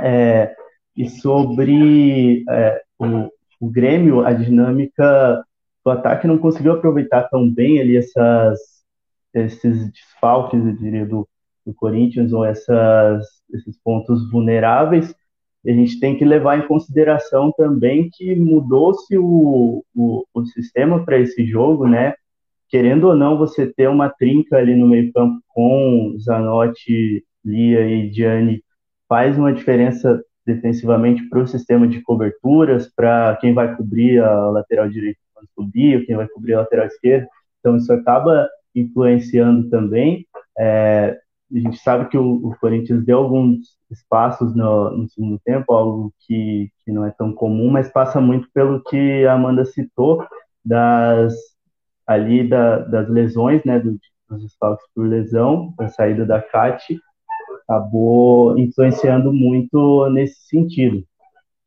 É, 0.00 0.54
e 0.96 1.08
sobre 1.08 2.44
é, 2.48 2.82
o, 2.98 3.28
o 3.60 3.70
Grêmio, 3.70 4.24
a 4.24 4.32
dinâmica 4.32 5.44
do 5.84 5.90
ataque 5.90 6.26
não 6.26 6.38
conseguiu 6.38 6.72
aproveitar 6.72 7.28
tão 7.28 7.48
bem 7.48 7.80
ali 7.80 7.96
essas 7.96 8.77
esses 9.34 9.90
desfalques, 9.92 10.64
eu 10.64 10.72
diria, 10.72 11.06
do, 11.06 11.28
do 11.64 11.74
Corinthians, 11.74 12.32
ou 12.32 12.44
essas, 12.44 13.26
esses 13.52 13.78
pontos 13.82 14.30
vulneráveis, 14.30 15.14
a 15.66 15.70
gente 15.70 15.98
tem 16.00 16.16
que 16.16 16.24
levar 16.24 16.58
em 16.58 16.66
consideração 16.66 17.52
também 17.56 18.08
que 18.12 18.34
mudou-se 18.36 19.18
o, 19.18 19.84
o, 19.94 20.24
o, 20.32 20.46
sistema 20.46 21.04
para 21.04 21.18
esse 21.18 21.44
jogo, 21.46 21.86
né? 21.86 22.14
Querendo 22.68 23.08
ou 23.08 23.16
não, 23.16 23.36
você 23.36 23.66
ter 23.66 23.88
uma 23.88 24.08
trinca 24.08 24.56
ali 24.56 24.74
no 24.74 24.86
meio 24.86 25.12
campo 25.12 25.40
com 25.48 26.14
Zanotti, 26.18 27.24
Lia 27.44 27.86
e 27.86 28.12
Gianni 28.12 28.62
faz 29.08 29.38
uma 29.38 29.52
diferença 29.52 30.22
defensivamente 30.46 31.28
para 31.28 31.40
o 31.40 31.46
sistema 31.46 31.86
de 31.86 32.00
coberturas, 32.02 32.90
para 32.94 33.36
quem 33.40 33.52
vai 33.52 33.74
cobrir 33.76 34.22
a 34.22 34.50
lateral 34.50 34.88
direita 34.88 35.18
quando 35.34 35.48
subir, 35.54 36.06
quem 36.06 36.16
vai 36.16 36.28
cobrir 36.28 36.54
a 36.54 36.60
lateral 36.60 36.86
esquerda. 36.86 37.28
Então 37.60 37.76
isso 37.76 37.92
acaba 37.92 38.48
influenciando 38.74 39.68
também. 39.68 40.26
É, 40.58 41.18
a 41.54 41.58
gente 41.58 41.78
sabe 41.78 42.08
que 42.08 42.18
o, 42.18 42.46
o, 42.46 42.56
Corinthians 42.60 43.04
deu 43.04 43.18
alguns 43.18 43.78
espaços 43.90 44.54
no, 44.54 44.90
no, 44.96 45.08
segundo 45.08 45.40
tempo, 45.44 45.72
algo 45.72 46.12
que, 46.20 46.70
que 46.84 46.92
não 46.92 47.06
é 47.06 47.10
tão 47.10 47.32
comum, 47.32 47.70
mas 47.70 47.90
passa 47.90 48.20
muito 48.20 48.48
pelo 48.52 48.82
que 48.82 49.24
a 49.26 49.32
Amanda 49.32 49.64
citou 49.64 50.26
das 50.64 51.34
ali 52.06 52.48
da, 52.48 52.78
das 52.78 53.08
lesões, 53.08 53.62
né, 53.64 53.78
do, 53.78 53.98
dos 54.28 54.44
espaços 54.44 54.84
por 54.94 55.06
lesão, 55.06 55.74
a 55.78 55.88
saída 55.88 56.24
da 56.24 56.40
CAT 56.40 56.98
acabou 57.62 58.58
influenciando 58.58 59.32
muito 59.32 60.08
nesse 60.10 60.40
sentido. 60.48 61.04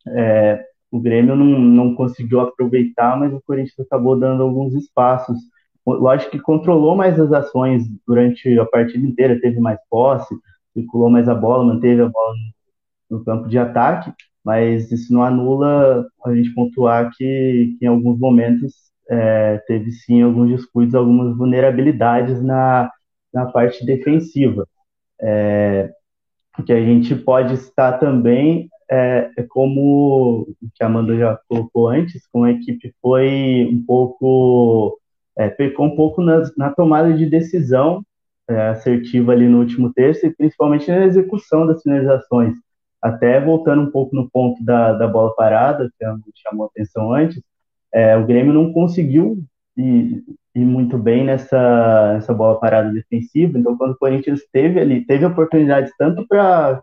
É, 0.08 0.66
o 0.92 1.00
Grêmio 1.00 1.36
não, 1.36 1.46
não 1.46 1.96
conseguiu 1.96 2.40
aproveitar, 2.40 3.18
mas 3.18 3.32
o 3.34 3.42
Corinthians 3.42 3.80
acabou 3.80 4.20
dando 4.20 4.42
alguns 4.44 4.74
espaços 4.74 5.38
lógico 5.86 6.32
que 6.32 6.40
controlou 6.40 6.96
mais 6.96 7.20
as 7.20 7.32
ações 7.32 7.84
durante 8.08 8.58
a 8.60 8.66
partida 8.66 9.06
inteira, 9.06 9.40
teve 9.40 9.60
mais 9.60 9.80
posse, 9.90 10.36
circulou 10.74 11.10
mais 11.10 11.28
a 11.28 11.36
bola, 11.36 11.66
manteve 11.66 12.02
a 12.02 12.10
bola 12.10 12.34
no, 13.10 13.18
no 13.18 13.26
campo 13.26 13.48
de 13.48 13.58
ataque, 13.58 14.14
mas 14.44 14.92
isso 14.92 15.14
não 15.14 15.24
anula 15.24 16.06
a 16.26 16.36
gente 16.36 16.54
pontuar 16.54 17.12
que, 17.16 17.76
que 17.78 17.86
em 17.86 17.88
alguns 17.88 18.20
momentos 18.20 18.74
é, 19.10 19.58
teve 19.68 19.92
sim 19.92 20.22
alguns 20.22 20.50
descuidos, 20.50 20.96
algumas 20.96 21.36
vulnerabilidades 21.36 22.42
na, 22.42 22.90
na 23.34 23.46
parte 23.46 23.86
defensiva. 23.86 24.68
É, 25.22 25.92
que 26.66 26.74
a 26.74 26.84
gente 26.84 27.16
pode 27.16 27.54
estar 27.56 27.94
também 27.94 28.70
é, 28.90 29.32
é, 29.38 29.44
como 29.44 30.42
o 30.42 30.70
que 30.76 30.84
a 30.84 30.88
Amanda 30.88 31.18
já 31.18 31.40
colocou 31.48 31.88
antes, 31.88 32.28
como 32.28 32.44
a 32.44 32.52
equipe 32.52 32.94
foi 33.02 33.68
um 33.72 33.84
pouco 33.86 35.00
é, 35.38 35.50
pecou 35.50 35.86
um 35.86 35.96
pouco 35.96 36.22
na, 36.22 36.44
na 36.58 36.72
tomada 36.72 37.14
de 37.14 37.26
decisão 37.26 38.04
é, 38.50 38.70
assertiva 38.70 39.32
ali 39.32 39.48
no 39.48 39.60
último 39.60 39.94
terço 39.94 40.26
e 40.26 40.36
principalmente 40.36 40.90
na 40.90 41.06
execução 41.06 41.66
das 41.66 41.82
finalizações. 41.82 42.56
Até 43.02 43.40
voltando 43.40 43.84
um 43.84 43.92
pouco 43.92 44.16
no 44.16 44.30
ponto 44.30 44.64
da, 44.64 44.94
da 44.94 45.08
bola 45.08 45.34
parada, 45.36 45.90
que 45.98 46.06
chamou 46.36 46.68
atenção 46.68 47.14
antes, 47.14 47.42
é, 47.94 48.16
o 48.18 48.26
Grêmio 48.26 48.54
não 48.54 48.72
conseguiu 48.72 49.44
ir, 49.76 50.24
ir, 50.56 50.66
muito 50.66 50.98
bem 50.98 51.26
nessa, 51.26 52.14
nessa 52.14 52.34
bola 52.34 52.60
parada 52.60 52.92
defensiva. 52.92 53.58
Então, 53.58 53.78
quando 53.78 53.92
o 53.92 53.98
Corinthians 53.98 54.42
teve 54.52 54.80
ali, 54.80 55.06
teve 55.06 55.26
oportunidades 55.26 55.92
tanto 55.98 56.28
para 56.28 56.82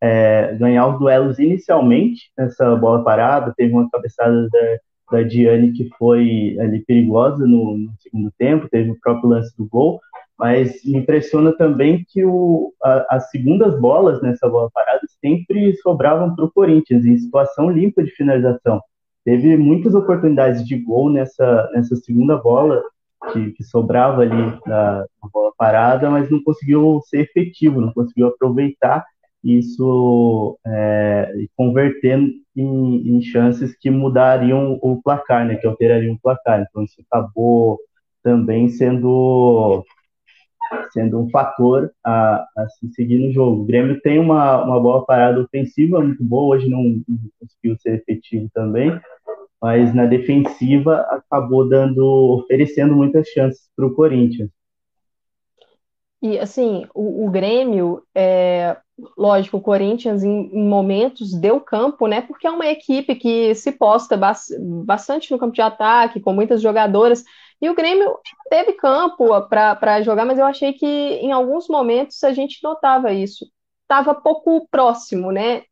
é, 0.00 0.54
ganhar 0.54 0.86
os 0.86 0.98
duelos 0.98 1.38
inicialmente 1.38 2.30
nessa 2.36 2.74
bola 2.76 3.04
parada, 3.04 3.52
teve 3.56 3.72
uma 3.72 3.88
cabeçada 3.90 4.48
da, 4.48 4.78
da 5.10 5.22
Diane 5.22 5.72
que 5.72 5.88
foi 5.98 6.56
ali 6.60 6.80
perigosa 6.80 7.46
no, 7.46 7.76
no, 7.76 7.92
segundo 7.98 8.30
tempo, 8.38 8.68
teve 8.68 8.90
o 8.90 8.98
próprio 9.00 9.30
lance 9.30 9.56
do 9.56 9.66
gol, 9.66 10.00
mas 10.38 10.84
me 10.84 10.98
impressiona 10.98 11.52
também 11.52 12.04
que 12.08 12.24
o, 12.24 12.72
a, 12.82 13.16
as 13.16 13.30
segundas 13.30 13.78
bolas 13.80 14.20
nessa 14.22 14.48
bola 14.48 14.70
parada 14.72 15.00
sempre 15.20 15.74
sobravam 15.76 16.34
para 16.34 16.44
o 16.44 16.50
Corinthians, 16.50 17.04
em 17.04 17.18
situação 17.18 17.70
limpa 17.70 18.02
de 18.04 18.10
finalização. 18.12 18.80
teve 19.24 19.56
muitas 19.56 19.94
oportunidades 19.94 20.66
de 20.66 20.76
gol 20.76 21.10
nessa, 21.10 21.70
nessa 21.74 21.96
segunda 21.96 22.36
bola 22.36 22.82
que, 23.32 23.52
que 23.52 23.64
sobrava 23.64 24.22
ali 24.22 24.58
na, 24.66 25.00
na, 25.00 25.28
bola 25.32 25.52
parada, 25.56 26.08
mas 26.08 26.30
não 26.30 26.42
conseguiu 26.42 27.00
ser 27.06 27.20
efetivo, 27.20 27.80
não 27.80 27.92
conseguiu 27.92 28.28
aproveitar 28.28 29.04
isso 29.42 30.58
é, 30.66 31.32
e 31.36 31.48
converter 31.56 32.18
em, 32.60 33.16
em, 33.16 33.22
chances 33.22 33.76
que 33.76 33.90
mudariam 33.90 34.78
o 34.82 35.00
placar, 35.02 35.46
né, 35.46 35.56
que 35.56 35.66
alterariam 35.66 36.14
o 36.14 36.20
placar. 36.20 36.66
Então 36.68 36.82
isso 36.82 37.02
acabou 37.10 37.78
também 38.22 38.68
sendo 38.68 39.84
sendo 40.92 41.18
um 41.18 41.30
fator 41.30 41.90
a, 42.04 42.46
a 42.56 42.68
se 42.68 42.88
seguir 42.90 43.18
no 43.18 43.32
jogo. 43.32 43.62
O 43.62 43.64
Grêmio 43.64 44.00
tem 44.00 44.18
uma, 44.18 44.62
uma 44.62 44.80
boa 44.80 45.04
parada 45.04 45.40
ofensiva 45.40 46.00
muito 46.00 46.22
boa, 46.22 46.56
hoje 46.56 46.68
não, 46.68 46.82
não 46.82 47.18
conseguiu 47.40 47.76
ser 47.78 47.94
efetivo 47.94 48.48
também, 48.52 48.98
mas 49.60 49.94
na 49.94 50.06
defensiva 50.06 51.00
acabou 51.10 51.68
dando, 51.68 52.04
oferecendo 52.04 52.94
muitas 52.94 53.28
chances 53.28 53.68
para 53.74 53.86
o 53.86 53.94
Corinthians. 53.94 54.50
E 56.20 56.38
assim, 56.38 56.86
o, 56.94 57.26
o 57.26 57.30
Grêmio, 57.30 58.02
é, 58.14 58.76
lógico, 59.16 59.58
o 59.58 59.62
Corinthians 59.62 60.24
em, 60.24 60.50
em, 60.52 60.68
momentos 60.68 61.32
deu 61.32 61.60
campo, 61.60 62.06
né? 62.06 62.22
Porque 62.22 62.46
é 62.46 62.50
uma 62.50 62.66
equipe 62.66 63.14
que 63.14 63.54
se 63.54 63.72
posta 63.72 64.18
bastante 64.84 65.30
no 65.30 65.38
campo 65.38 65.54
de 65.54 65.62
ataque, 65.62 66.20
com 66.20 66.32
muitas 66.32 66.60
jogadoras. 66.60 67.22
E 67.60 67.70
o 67.70 67.74
Grêmio 67.74 68.18
teve 68.50 68.72
campo 68.72 69.40
para 69.48 70.02
jogar, 70.02 70.24
mas 70.24 70.38
eu 70.38 70.46
achei 70.46 70.72
que 70.72 70.86
em 70.86 71.32
alguns 71.32 71.68
momentos 71.68 72.22
a 72.24 72.32
gente 72.32 72.62
notava 72.62 73.12
isso. 73.12 73.46
Estava 73.82 74.14
pouco 74.14 74.66
próximo, 74.70 75.32
né? 75.32 75.62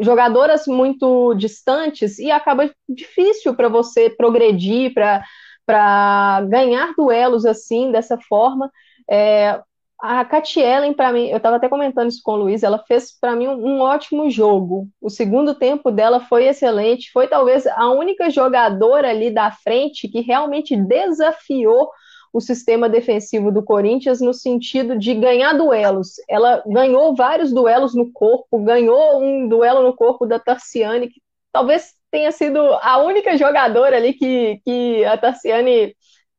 jogadoras 0.00 0.66
muito 0.66 1.32
distantes 1.34 2.18
e 2.18 2.30
acaba 2.30 2.70
difícil 2.88 3.54
para 3.54 3.68
você 3.68 4.10
progredir, 4.10 4.92
para 4.94 6.40
ganhar 6.48 6.92
duelos 6.96 7.46
assim, 7.46 7.92
dessa 7.92 8.18
forma. 8.18 8.70
É, 9.10 9.60
a 10.00 10.24
Katy 10.24 10.60
para 10.96 11.12
mim, 11.12 11.28
eu 11.28 11.38
estava 11.38 11.56
até 11.56 11.68
comentando 11.68 12.08
isso 12.08 12.20
com 12.22 12.32
o 12.32 12.36
Luiz, 12.36 12.62
ela 12.62 12.78
fez 12.86 13.10
para 13.18 13.34
mim 13.34 13.48
um, 13.48 13.66
um, 13.66 13.80
ótimo 13.80 14.30
jogo. 14.30 14.88
O 15.00 15.10
segundo 15.10 15.54
tempo 15.54 15.90
dela 15.90 16.20
foi 16.20 16.46
excelente, 16.46 17.10
foi 17.10 17.26
talvez 17.26 17.66
a 17.66 17.90
única 17.90 18.30
jogadora 18.30 19.10
ali 19.10 19.30
da 19.30 19.50
frente 19.50 20.08
que 20.08 20.20
realmente 20.20 20.76
desafiou 20.76 21.90
o 22.32 22.40
sistema 22.40 22.88
defensivo 22.88 23.50
do 23.50 23.62
Corinthians 23.62 24.20
no 24.20 24.32
sentido 24.32 24.96
de 24.96 25.14
ganhar 25.14 25.54
duelos. 25.54 26.12
Ela 26.28 26.62
ganhou 26.66 27.16
vários 27.16 27.52
duelos 27.52 27.94
no 27.94 28.12
corpo, 28.12 28.62
ganhou 28.62 29.20
um 29.20 29.48
duelo 29.48 29.82
no 29.82 29.96
corpo 29.96 30.26
da 30.26 30.38
Tarciane, 30.38 31.08
que 31.08 31.20
talvez 31.52 31.94
tenha 32.10 32.30
sido 32.30 32.58
a 32.82 32.98
única 32.98 33.36
jogadora 33.36 33.96
ali 33.96 34.12
que, 34.12 34.60
que 34.64 35.04
a 35.04 35.16
Tarciane 35.18 35.94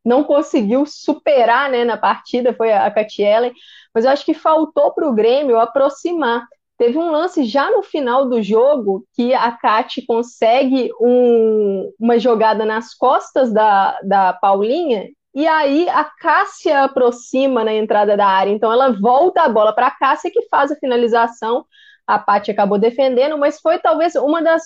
não 0.09 0.23
conseguiu 0.23 0.87
superar 0.87 1.69
né, 1.69 1.85
na 1.85 1.95
partida, 1.95 2.51
foi 2.51 2.73
a 2.73 2.89
Catiele, 2.89 3.53
mas 3.93 4.05
eu 4.05 4.11
acho 4.11 4.25
que 4.25 4.33
faltou 4.33 4.91
para 4.91 5.07
o 5.07 5.13
Grêmio 5.13 5.59
aproximar. 5.59 6.47
Teve 6.79 6.97
um 6.97 7.11
lance 7.11 7.45
já 7.45 7.69
no 7.69 7.83
final 7.83 8.27
do 8.27 8.41
jogo 8.41 9.05
que 9.13 9.35
a 9.35 9.51
Cati 9.51 10.03
consegue 10.07 10.89
um, 10.99 11.93
uma 11.99 12.17
jogada 12.17 12.65
nas 12.65 12.95
costas 12.95 13.53
da, 13.53 13.99
da 14.01 14.33
Paulinha 14.33 15.09
e 15.35 15.47
aí 15.47 15.87
a 15.87 16.03
Cássia 16.05 16.85
aproxima 16.85 17.63
na 17.63 17.73
entrada 17.73 18.17
da 18.17 18.25
área. 18.25 18.49
Então 18.49 18.71
ela 18.71 18.91
volta 18.99 19.43
a 19.43 19.49
bola 19.49 19.73
para 19.73 19.87
a 19.87 19.91
Cássia 19.91 20.31
que 20.31 20.47
faz 20.49 20.71
a 20.71 20.75
finalização. 20.75 21.65
A 22.07 22.17
Paty 22.17 22.49
acabou 22.49 22.79
defendendo, 22.79 23.37
mas 23.37 23.59
foi 23.59 23.77
talvez 23.77 24.15
uma 24.15 24.41
das 24.41 24.63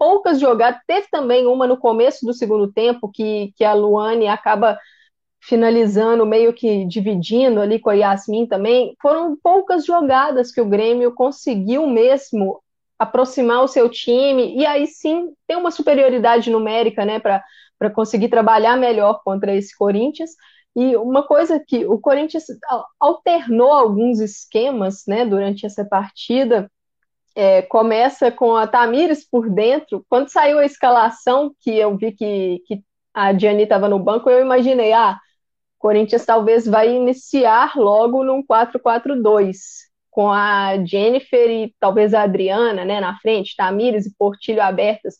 poucas 0.00 0.40
jogadas. 0.40 0.80
Teve 0.86 1.06
também 1.10 1.46
uma 1.46 1.66
no 1.66 1.76
começo 1.76 2.24
do 2.24 2.32
segundo 2.32 2.72
tempo 2.72 3.10
que, 3.12 3.52
que 3.54 3.62
a 3.62 3.74
Luane 3.74 4.26
acaba 4.26 4.78
finalizando, 5.42 6.24
meio 6.24 6.54
que 6.54 6.86
dividindo 6.86 7.60
ali 7.60 7.78
com 7.78 7.90
a 7.90 7.94
Yasmin 7.94 8.46
também. 8.46 8.96
Foram 9.02 9.36
poucas 9.42 9.84
jogadas 9.84 10.50
que 10.50 10.60
o 10.60 10.68
Grêmio 10.68 11.12
conseguiu 11.14 11.86
mesmo 11.86 12.62
aproximar 12.98 13.62
o 13.62 13.68
seu 13.68 13.90
time 13.90 14.56
e 14.56 14.64
aí 14.64 14.86
sim 14.86 15.32
ter 15.46 15.56
uma 15.56 15.70
superioridade 15.70 16.50
numérica, 16.50 17.04
né, 17.04 17.18
para 17.20 17.90
conseguir 17.94 18.28
trabalhar 18.28 18.76
melhor 18.76 19.20
contra 19.22 19.54
esse 19.54 19.76
Corinthians. 19.76 20.30
E 20.74 20.96
uma 20.96 21.26
coisa 21.26 21.60
que 21.60 21.84
o 21.84 21.98
Corinthians 21.98 22.44
alternou 22.98 23.72
alguns 23.72 24.18
esquemas, 24.20 25.02
né, 25.06 25.26
durante 25.26 25.66
essa 25.66 25.84
partida 25.84 26.70
é, 27.34 27.62
começa 27.62 28.30
com 28.30 28.56
a 28.56 28.66
Tamires 28.66 29.28
por 29.28 29.48
dentro. 29.50 30.04
Quando 30.08 30.28
saiu 30.28 30.58
a 30.58 30.64
escalação, 30.64 31.54
que 31.60 31.70
eu 31.70 31.96
vi 31.96 32.12
que, 32.12 32.62
que 32.66 32.82
a 33.14 33.32
Diane 33.32 33.64
estava 33.64 33.88
no 33.88 33.98
banco, 33.98 34.30
eu 34.30 34.40
imaginei, 34.40 34.92
ah, 34.92 35.18
Corinthians 35.78 36.24
talvez 36.24 36.66
vai 36.66 36.90
iniciar 36.94 37.76
logo 37.76 38.22
num 38.22 38.42
4-4-2, 38.42 39.56
com 40.10 40.30
a 40.30 40.84
Jennifer 40.84 41.48
e 41.48 41.74
talvez 41.78 42.12
a 42.12 42.22
Adriana 42.22 42.84
né, 42.84 43.00
na 43.00 43.16
frente, 43.18 43.56
Tamires 43.56 44.06
e 44.06 44.14
Portilho 44.16 44.62
abertas. 44.62 45.16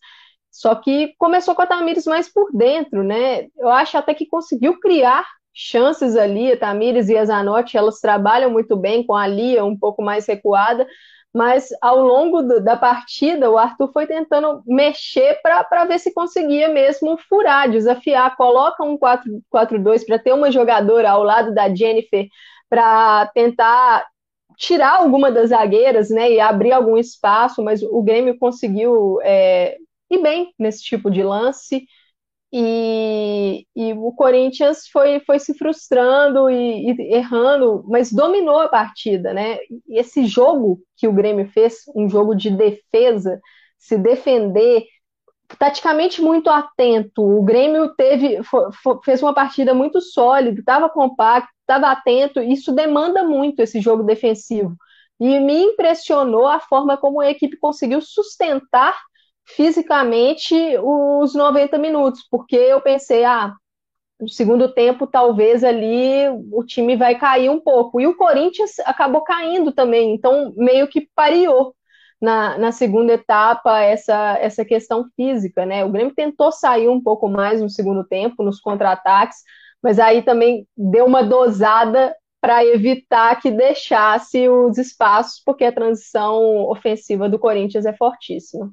Só 0.50 0.74
que 0.74 1.14
começou 1.16 1.54
com 1.54 1.62
a 1.62 1.66
Tamires 1.66 2.04
mais 2.06 2.30
por 2.30 2.50
dentro, 2.52 3.04
né? 3.04 3.46
Eu 3.56 3.68
acho 3.68 3.96
até 3.96 4.12
que 4.12 4.26
conseguiu 4.26 4.78
criar 4.80 5.24
chances 5.54 6.16
ali, 6.16 6.52
a 6.52 6.56
Tamires 6.56 7.08
e 7.08 7.16
a 7.16 7.24
Zanotti, 7.24 7.76
elas 7.76 8.00
trabalham 8.00 8.50
muito 8.50 8.76
bem 8.76 9.04
com 9.04 9.14
a 9.14 9.26
Lia 9.26 9.64
um 9.64 9.78
pouco 9.78 10.02
mais 10.02 10.26
recuada, 10.26 10.86
mas 11.32 11.68
ao 11.80 12.00
longo 12.00 12.42
do, 12.42 12.60
da 12.60 12.76
partida 12.76 13.50
o 13.50 13.56
Arthur 13.56 13.92
foi 13.92 14.06
tentando 14.06 14.62
mexer 14.66 15.40
para 15.42 15.84
ver 15.84 15.98
se 15.98 16.12
conseguia 16.12 16.68
mesmo 16.68 17.16
furar, 17.28 17.70
desafiar, 17.70 18.36
coloca 18.36 18.82
um 18.82 18.98
4-2 18.98 20.04
para 20.04 20.18
ter 20.18 20.32
uma 20.32 20.50
jogadora 20.50 21.10
ao 21.10 21.22
lado 21.22 21.54
da 21.54 21.72
Jennifer 21.72 22.26
para 22.68 23.26
tentar 23.34 24.06
tirar 24.56 24.96
alguma 24.96 25.30
das 25.32 25.50
zagueiras 25.50 26.10
né, 26.10 26.32
e 26.32 26.40
abrir 26.40 26.72
algum 26.72 26.96
espaço, 26.96 27.62
mas 27.62 27.82
o 27.82 28.02
Grêmio 28.02 28.38
conseguiu 28.38 29.18
é, 29.22 29.78
ir 30.10 30.22
bem 30.22 30.52
nesse 30.58 30.82
tipo 30.82 31.10
de 31.10 31.22
lance. 31.22 31.86
E, 32.52 33.64
e, 33.76 33.92
o 33.92 34.12
Corinthians 34.12 34.88
foi, 34.88 35.20
foi 35.20 35.38
se 35.38 35.54
frustrando 35.54 36.50
e, 36.50 36.90
e, 36.90 37.14
errando, 37.14 37.84
mas 37.86 38.12
dominou 38.12 38.58
a 38.58 38.68
partida, 38.68 39.32
né? 39.32 39.58
E 39.88 39.98
esse 40.00 40.26
jogo 40.26 40.80
que 40.96 41.06
o 41.06 41.12
Grêmio 41.12 41.48
fez, 41.48 41.84
um 41.94 42.08
jogo 42.08 42.34
de 42.34 42.50
defesa, 42.50 43.40
se 43.78 43.96
defender, 43.96 44.84
taticamente 45.58 46.20
muito 46.20 46.50
atento. 46.50 47.22
O 47.22 47.42
Grêmio 47.42 47.94
teve, 47.94 48.38
fez 49.04 49.22
uma 49.22 49.34
partida 49.34 49.72
muito 49.72 50.00
sólida, 50.00 50.58
estava 50.58 50.88
compacto, 50.88 51.50
estava 51.60 51.90
atento. 51.90 52.40
Isso 52.40 52.72
demanda 52.72 53.22
muito 53.22 53.60
esse 53.60 53.80
jogo 53.80 54.02
defensivo. 54.02 54.76
E 55.20 55.38
me 55.38 55.62
impressionou 55.62 56.46
a 56.46 56.58
forma 56.58 56.96
como 56.96 57.20
a 57.20 57.30
equipe 57.30 57.56
conseguiu 57.58 58.00
sustentar 58.00 58.96
fisicamente 59.46 60.54
os 60.82 61.34
90 61.34 61.78
minutos, 61.78 62.26
porque 62.30 62.56
eu 62.56 62.80
pensei, 62.80 63.24
ah, 63.24 63.54
no 64.20 64.28
segundo 64.28 64.72
tempo 64.72 65.06
talvez 65.06 65.64
ali 65.64 66.28
o 66.52 66.64
time 66.64 66.96
vai 66.96 67.18
cair 67.18 67.48
um 67.50 67.60
pouco. 67.60 68.00
E 68.00 68.06
o 68.06 68.16
Corinthians 68.16 68.78
acabou 68.80 69.22
caindo 69.22 69.72
também, 69.72 70.14
então 70.14 70.52
meio 70.56 70.86
que 70.88 71.08
pareou 71.14 71.74
na, 72.20 72.58
na 72.58 72.72
segunda 72.72 73.14
etapa 73.14 73.80
essa, 73.80 74.36
essa 74.38 74.64
questão 74.64 75.06
física, 75.16 75.64
né? 75.64 75.84
O 75.84 75.90
Grêmio 75.90 76.14
tentou 76.14 76.52
sair 76.52 76.88
um 76.88 77.02
pouco 77.02 77.28
mais 77.28 77.62
no 77.62 77.70
segundo 77.70 78.04
tempo, 78.04 78.42
nos 78.42 78.60
contra-ataques, 78.60 79.38
mas 79.82 79.98
aí 79.98 80.22
também 80.22 80.66
deu 80.76 81.06
uma 81.06 81.22
dosada 81.22 82.14
para 82.40 82.64
evitar 82.64 83.40
que 83.40 83.50
deixasse 83.50 84.48
os 84.48 84.78
espaços, 84.78 85.42
porque 85.44 85.64
a 85.64 85.72
transição 85.72 86.68
ofensiva 86.68 87.28
do 87.28 87.38
Corinthians 87.38 87.86
é 87.86 87.92
fortíssima. 87.94 88.72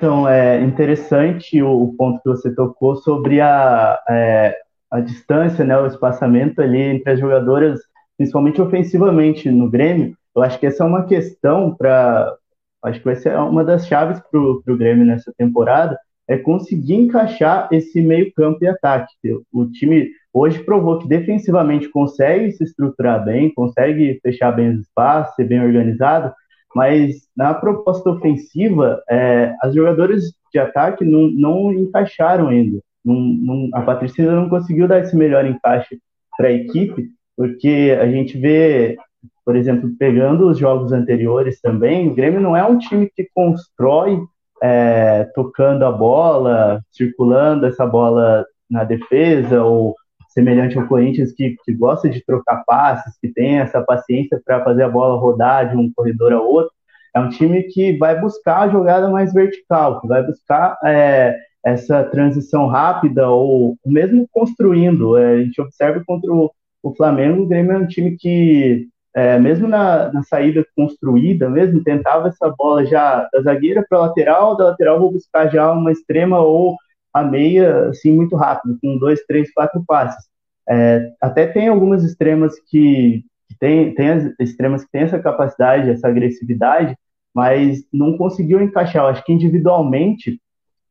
Então, 0.00 0.26
é 0.26 0.58
interessante 0.62 1.62
o, 1.62 1.82
o 1.82 1.94
ponto 1.94 2.22
que 2.22 2.28
você 2.30 2.54
tocou 2.54 2.96
sobre 2.96 3.38
a, 3.38 4.00
é, 4.08 4.56
a 4.90 4.98
distância, 4.98 5.62
né, 5.62 5.78
o 5.78 5.86
espaçamento 5.86 6.62
ali 6.62 6.80
entre 6.80 7.12
as 7.12 7.20
jogadoras, 7.20 7.78
principalmente 8.16 8.62
ofensivamente 8.62 9.50
no 9.50 9.68
Grêmio. 9.68 10.16
Eu 10.34 10.42
acho 10.42 10.58
que 10.58 10.64
essa 10.64 10.84
é 10.84 10.86
uma 10.86 11.04
questão 11.04 11.76
para. 11.76 12.34
Acho 12.82 12.98
que 13.00 13.04
vai 13.04 13.16
ser 13.16 13.36
uma 13.36 13.62
das 13.62 13.86
chaves 13.86 14.18
para 14.30 14.40
o 14.40 14.78
Grêmio 14.78 15.04
nessa 15.04 15.34
temporada, 15.36 15.98
é 16.26 16.38
conseguir 16.38 16.94
encaixar 16.94 17.68
esse 17.70 18.00
meio-campo 18.00 18.64
e 18.64 18.68
ataque. 18.68 19.12
O 19.52 19.66
time 19.66 20.08
hoje 20.32 20.60
provou 20.60 20.98
que 20.98 21.06
defensivamente 21.06 21.90
consegue 21.90 22.52
se 22.52 22.64
estruturar 22.64 23.22
bem, 23.22 23.52
consegue 23.52 24.18
fechar 24.22 24.50
bem 24.52 24.70
os 24.70 24.80
espaços, 24.80 25.34
ser 25.34 25.44
bem 25.44 25.62
organizado, 25.62 26.32
mas 26.74 27.28
na 27.36 27.52
proposta 27.54 28.10
ofensiva, 28.10 29.02
é, 29.08 29.54
as 29.62 29.74
jogadoras 29.74 30.22
de 30.52 30.58
ataque 30.58 31.04
não, 31.04 31.30
não 31.30 31.72
encaixaram 31.72 32.48
ainda. 32.48 32.80
Não, 33.04 33.14
não, 33.14 33.68
a 33.72 33.82
Patricina 33.82 34.32
não 34.32 34.48
conseguiu 34.48 34.86
dar 34.86 35.00
esse 35.00 35.16
melhor 35.16 35.44
encaixe 35.46 35.98
para 36.36 36.48
a 36.48 36.52
equipe, 36.52 37.08
porque 37.36 37.96
a 38.00 38.06
gente 38.06 38.38
vê, 38.38 38.96
por 39.44 39.56
exemplo, 39.56 39.90
pegando 39.98 40.48
os 40.48 40.58
jogos 40.58 40.92
anteriores 40.92 41.60
também, 41.60 42.08
o 42.08 42.14
Grêmio 42.14 42.40
não 42.40 42.56
é 42.56 42.64
um 42.64 42.78
time 42.78 43.10
que 43.14 43.28
constrói 43.34 44.20
é, 44.62 45.24
tocando 45.34 45.84
a 45.84 45.92
bola, 45.92 46.82
circulando 46.92 47.66
essa 47.66 47.86
bola 47.86 48.44
na 48.70 48.84
defesa, 48.84 49.64
ou 49.64 49.94
semelhante 50.30 50.78
ao 50.78 50.86
Corinthians 50.86 51.32
que, 51.32 51.56
que 51.64 51.74
gosta 51.74 52.08
de 52.08 52.24
trocar 52.24 52.64
passes, 52.64 53.18
que 53.20 53.28
tem 53.28 53.58
essa 53.58 53.82
paciência 53.82 54.40
para 54.44 54.64
fazer 54.64 54.84
a 54.84 54.88
bola 54.88 55.20
rodar 55.20 55.70
de 55.70 55.76
um 55.76 55.92
corredor 55.92 56.32
a 56.32 56.40
outro. 56.40 56.72
É 57.14 57.20
um 57.20 57.28
time 57.28 57.64
que 57.64 57.96
vai 57.98 58.18
buscar 58.18 58.60
a 58.60 58.68
jogada 58.68 59.08
mais 59.10 59.32
vertical, 59.32 60.00
que 60.00 60.06
vai 60.06 60.22
buscar 60.22 60.78
é, 60.84 61.36
essa 61.64 62.04
transição 62.04 62.68
rápida 62.68 63.28
ou 63.28 63.76
mesmo 63.84 64.28
construindo. 64.32 65.16
É, 65.16 65.34
a 65.34 65.42
gente 65.42 65.60
observa 65.60 66.02
contra 66.06 66.32
o, 66.32 66.50
o, 66.82 66.94
Flamengo, 66.94 67.42
o 67.42 67.46
Grêmio 67.46 67.72
é 67.72 67.78
um 67.78 67.86
time 67.86 68.16
que, 68.16 68.86
é, 69.14 69.36
mesmo 69.40 69.66
na, 69.66 70.12
na, 70.12 70.22
saída 70.22 70.64
construída, 70.76 71.50
mesmo 71.50 71.82
tentava 71.82 72.28
essa 72.28 72.54
bola 72.56 72.86
já 72.86 73.28
da 73.32 73.42
zagueira 73.42 73.84
para 73.88 73.98
lateral, 73.98 74.56
da 74.56 74.66
lateral 74.66 75.00
vou 75.00 75.10
buscar 75.10 75.48
já 75.48 75.72
uma 75.72 75.90
extrema 75.90 76.38
ou 76.38 76.76
a 77.12 77.22
meia, 77.22 77.88
assim, 77.88 78.12
muito 78.12 78.36
rápido, 78.36 78.78
com 78.80 78.98
dois, 78.98 79.20
três, 79.26 79.52
quatro 79.52 79.82
passes. 79.86 80.24
É, 80.68 81.12
até 81.20 81.46
tem 81.46 81.68
algumas 81.68 82.04
extremas 82.04 82.54
que, 82.68 83.24
que 83.48 83.58
tem, 83.58 83.94
tem 83.94 84.10
as 84.10 84.32
extremas 84.38 84.84
que 84.84 84.90
têm 84.90 85.02
essa 85.02 85.18
capacidade, 85.18 85.90
essa 85.90 86.08
agressividade, 86.08 86.96
mas 87.34 87.82
não 87.92 88.16
conseguiu 88.16 88.60
encaixar. 88.60 89.04
Eu 89.04 89.08
acho 89.08 89.24
que 89.24 89.32
individualmente 89.32 90.40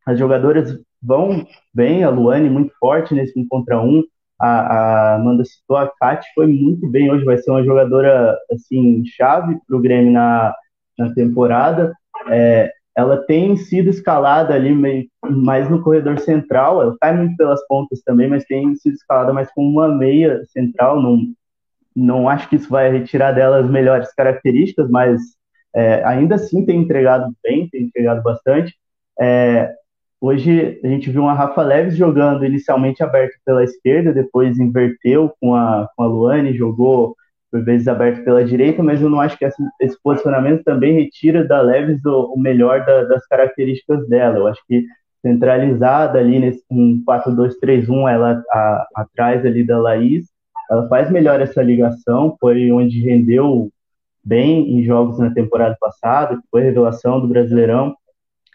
as 0.05 0.17
jogadoras 0.17 0.77
vão 1.01 1.45
bem, 1.73 2.03
a 2.03 2.10
Luane 2.10 2.49
muito 2.49 2.73
forte 2.79 3.13
nesse 3.13 3.39
um 3.39 3.47
contra 3.47 3.82
um, 3.82 4.03
a, 4.39 4.47
a 4.47 5.15
Amanda 5.15 5.43
citou, 5.43 5.75
a 5.77 5.88
Kate 5.88 6.27
foi 6.34 6.47
muito 6.47 6.88
bem 6.89 7.12
hoje, 7.12 7.25
vai 7.25 7.38
ser 7.38 7.51
uma 7.51 7.63
jogadora 7.63 8.38
assim 8.51 9.03
chave 9.05 9.58
para 9.67 9.77
o 9.77 9.82
Grêmio 9.82 10.13
na, 10.13 10.55
na 10.97 11.13
temporada. 11.13 11.93
É, 12.29 12.71
ela 12.99 13.17
tem 13.17 13.55
sido 13.55 13.89
escalada 13.89 14.53
ali 14.53 14.75
meio, 14.75 15.07
mais 15.25 15.69
no 15.69 15.81
corredor 15.81 16.19
central, 16.19 16.81
ela 16.81 16.97
cai 16.99 17.15
muito 17.15 17.38
pelas 17.38 17.65
pontas 17.65 18.01
também, 18.01 18.27
mas 18.27 18.43
tem 18.43 18.75
sido 18.75 18.93
escalada 18.95 19.31
mais 19.31 19.49
como 19.53 19.69
uma 19.69 19.88
meia 19.88 20.43
central. 20.47 21.01
Não, 21.01 21.21
não 21.95 22.27
acho 22.27 22.49
que 22.49 22.57
isso 22.57 22.69
vai 22.69 22.91
retirar 22.91 23.31
dela 23.31 23.59
as 23.59 23.69
melhores 23.69 24.13
características, 24.13 24.89
mas 24.89 25.21
é, 25.73 26.03
ainda 26.03 26.35
assim 26.35 26.65
tem 26.65 26.81
entregado 26.81 27.33
bem, 27.41 27.69
tem 27.69 27.83
entregado 27.83 28.21
bastante. 28.21 28.75
É, 29.17 29.73
hoje 30.19 30.81
a 30.83 30.88
gente 30.88 31.09
viu 31.09 31.21
uma 31.21 31.33
Rafa 31.33 31.62
Leves 31.62 31.95
jogando 31.95 32.45
inicialmente 32.45 33.01
aberto 33.01 33.39
pela 33.45 33.63
esquerda, 33.63 34.12
depois 34.12 34.59
inverteu 34.59 35.31
com 35.39 35.55
a, 35.55 35.88
com 35.95 36.03
a 36.03 36.05
Luane, 36.07 36.53
jogou 36.53 37.15
por 37.51 37.63
vezes 37.63 37.88
aberto 37.88 38.23
pela 38.23 38.43
direita, 38.43 38.83
mas 38.83 39.01
eu 39.01 39.09
não 39.09 39.19
acho 39.19 39.38
que 39.38 39.45
esse, 39.45 40.01
posicionamento 40.03 40.63
também 40.63 40.93
retira 40.93 41.43
da 41.43 41.62
Leves 41.62 42.03
o, 42.05 42.33
o 42.33 42.39
melhor 42.39 42.85
da, 42.85 43.03
das 43.05 43.25
características 43.27 44.07
dela. 44.07 44.38
Eu 44.38 44.47
acho 44.47 44.62
que 44.67 44.85
centralizada 45.21 46.19
ali 46.19 46.39
nesse 46.39 46.63
um 46.69 47.03
4-2-3-1, 47.05 48.09
ela 48.09 48.43
a, 48.51 48.88
atrás 48.95 49.45
ali 49.45 49.63
da 49.63 49.77
Laís, 49.79 50.27
ela 50.69 50.88
faz 50.88 51.09
melhor 51.09 51.41
essa 51.41 51.62
ligação, 51.62 52.38
foi 52.39 52.71
onde 52.71 53.01
rendeu 53.01 53.69
bem 54.23 54.79
em 54.79 54.83
jogos 54.83 55.17
na 55.17 55.33
temporada 55.33 55.75
passada, 55.79 56.39
foi 56.51 56.62
revelação 56.62 57.19
do 57.19 57.27
Brasileirão. 57.27 57.95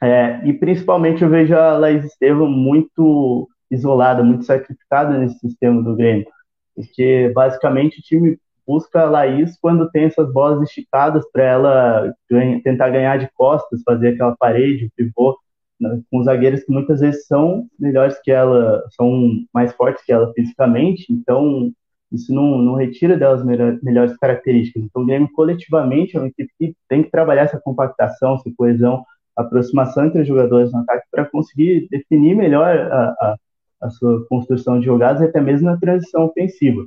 É, 0.02 0.40
e 0.44 0.52
principalmente 0.52 1.22
eu 1.22 1.28
vejo 1.28 1.56
a 1.56 1.76
Laís 1.76 2.04
Estevam 2.04 2.48
muito 2.48 3.48
isolada, 3.70 4.22
muito 4.22 4.44
sacrificada 4.44 5.18
nesse 5.18 5.38
sistema 5.38 5.82
do 5.82 5.96
Grêmio, 5.96 6.26
porque 6.74 7.32
basicamente 7.34 7.98
o 7.98 8.02
time 8.02 8.38
busca 8.66 9.02
a 9.02 9.10
Laís 9.10 9.58
quando 9.60 9.90
tem 9.90 10.04
essas 10.04 10.32
bolas 10.32 10.62
esticadas 10.68 11.24
para 11.32 11.44
ela 11.44 12.14
ganha, 12.30 12.62
tentar 12.62 12.90
ganhar 12.90 13.18
de 13.18 13.28
costas, 13.34 13.82
fazer 13.84 14.08
aquela 14.08 14.36
parede, 14.36 14.86
o 14.86 14.90
pivô, 14.96 15.38
né, 15.80 16.00
com 16.10 16.22
zagueiros 16.22 16.64
que 16.64 16.72
muitas 16.72 17.00
vezes 17.00 17.26
são 17.26 17.66
melhores 17.78 18.20
que 18.22 18.30
ela, 18.30 18.82
são 18.90 19.30
mais 19.52 19.72
fortes 19.74 20.04
que 20.04 20.12
ela 20.12 20.32
fisicamente, 20.32 21.12
então 21.12 21.72
isso 22.12 22.32
não, 22.32 22.58
não 22.58 22.74
retira 22.74 23.16
delas 23.16 23.44
melhor, 23.44 23.78
melhores 23.82 24.16
características. 24.16 24.84
Então, 24.84 25.02
o 25.02 25.06
Grêmio 25.06 25.28
coletivamente 25.32 26.16
é 26.16 26.20
uma 26.20 26.28
equipe 26.28 26.52
que 26.58 26.76
tem 26.88 27.02
que 27.02 27.10
trabalhar 27.10 27.42
essa 27.42 27.60
compactação, 27.60 28.36
essa 28.36 28.50
coesão, 28.56 29.04
aproximação 29.36 30.06
entre 30.06 30.22
os 30.22 30.28
jogadores 30.28 30.72
no 30.72 30.80
ataque 30.80 31.06
para 31.10 31.24
conseguir 31.24 31.88
definir 31.90 32.36
melhor 32.36 32.68
a, 32.78 33.08
a, 33.20 33.36
a, 33.82 33.90
sua 33.90 34.24
construção 34.28 34.78
de 34.78 34.86
jogadas 34.86 35.22
e 35.22 35.24
até 35.24 35.40
mesmo 35.40 35.66
na 35.66 35.76
transição 35.76 36.26
ofensiva. 36.26 36.86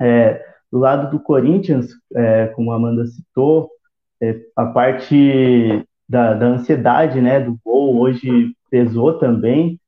É, 0.00 0.53
do 0.70 0.78
lado 0.78 1.10
do 1.10 1.20
Corinthians, 1.22 1.88
é, 2.14 2.46
como 2.48 2.72
a 2.72 2.76
Amanda 2.76 3.06
citou, 3.06 3.70
é, 4.20 4.40
a 4.56 4.66
parte 4.66 5.84
da, 6.08 6.34
da, 6.34 6.46
ansiedade 6.46 7.20
né, 7.20 7.40
do 7.40 7.58
gol 7.64 7.98
hoje 7.98 8.54
pesou 8.70 9.18
também. 9.18 9.78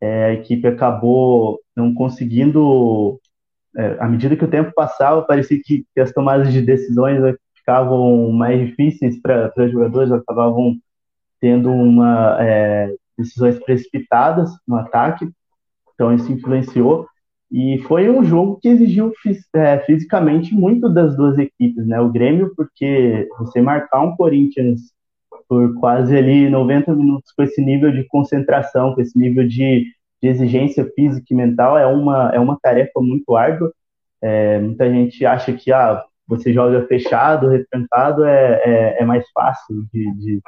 É, 0.00 0.26
a 0.26 0.32
equipe 0.34 0.66
acabou 0.66 1.60
não 1.74 1.94
conseguindo 1.94 3.18
é, 3.76 3.96
à 4.00 4.08
medida 4.08 4.36
que 4.36 4.44
o 4.44 4.50
tempo 4.50 4.72
passava, 4.74 5.22
parecia 5.22 5.60
que, 5.62 5.84
que 5.94 6.00
as 6.00 6.12
tomadas 6.12 6.52
de 6.52 6.62
decisões 6.62 7.20
ficavam 7.54 8.30
mais 8.30 8.66
difíceis 8.66 9.20
para 9.20 9.52
os 9.56 9.70
jogadores, 9.70 10.10
acabavam 10.10 10.76
tendo 11.40 11.70
uma 11.70 12.38
é, 12.40 12.94
decisões 13.18 13.58
precipitadas 13.58 14.50
no 14.66 14.76
ataque, 14.76 15.28
então 15.94 16.14
isso 16.14 16.32
influenciou. 16.32 17.06
E 17.56 17.78
foi 17.78 18.10
um 18.10 18.22
jogo 18.22 18.58
que 18.60 18.68
exigiu 18.68 19.12
é, 19.54 19.78
fisicamente 19.80 20.54
muito 20.54 20.88
das 20.88 21.16
duas 21.16 21.38
equipes, 21.38 21.86
né? 21.86 22.00
O 22.00 22.10
Grêmio, 22.10 22.52
porque 22.54 23.28
você 23.38 23.60
marcar 23.60 24.02
um 24.02 24.14
Corinthians 24.14 24.80
por 25.48 25.74
quase 25.80 26.14
ali 26.16 26.50
90 26.50 26.94
minutos 26.94 27.32
com 27.32 27.42
esse 27.42 27.62
nível 27.62 27.90
de 27.92 28.04
concentração, 28.08 28.94
com 28.94 29.00
esse 29.00 29.18
nível 29.18 29.46
de 29.46 29.86
de 30.22 30.28
exigência 30.28 30.84
física 30.94 31.26
e 31.30 31.34
mental 31.34 31.78
é 31.78 31.86
uma, 31.86 32.30
é 32.34 32.40
uma 32.40 32.58
tarefa 32.60 33.00
muito 33.00 33.36
árdua. 33.36 33.72
É, 34.22 34.58
muita 34.58 34.90
gente 34.90 35.24
acha 35.24 35.52
que 35.52 35.72
ah, 35.72 36.02
você 36.26 36.52
joga 36.52 36.86
fechado, 36.86 37.48
retrancado, 37.48 38.24
é, 38.24 38.62
é, 38.64 39.02
é 39.02 39.04
mais 39.04 39.28
fácil 39.30 39.86
de, 39.92 40.12
de, 40.16 40.42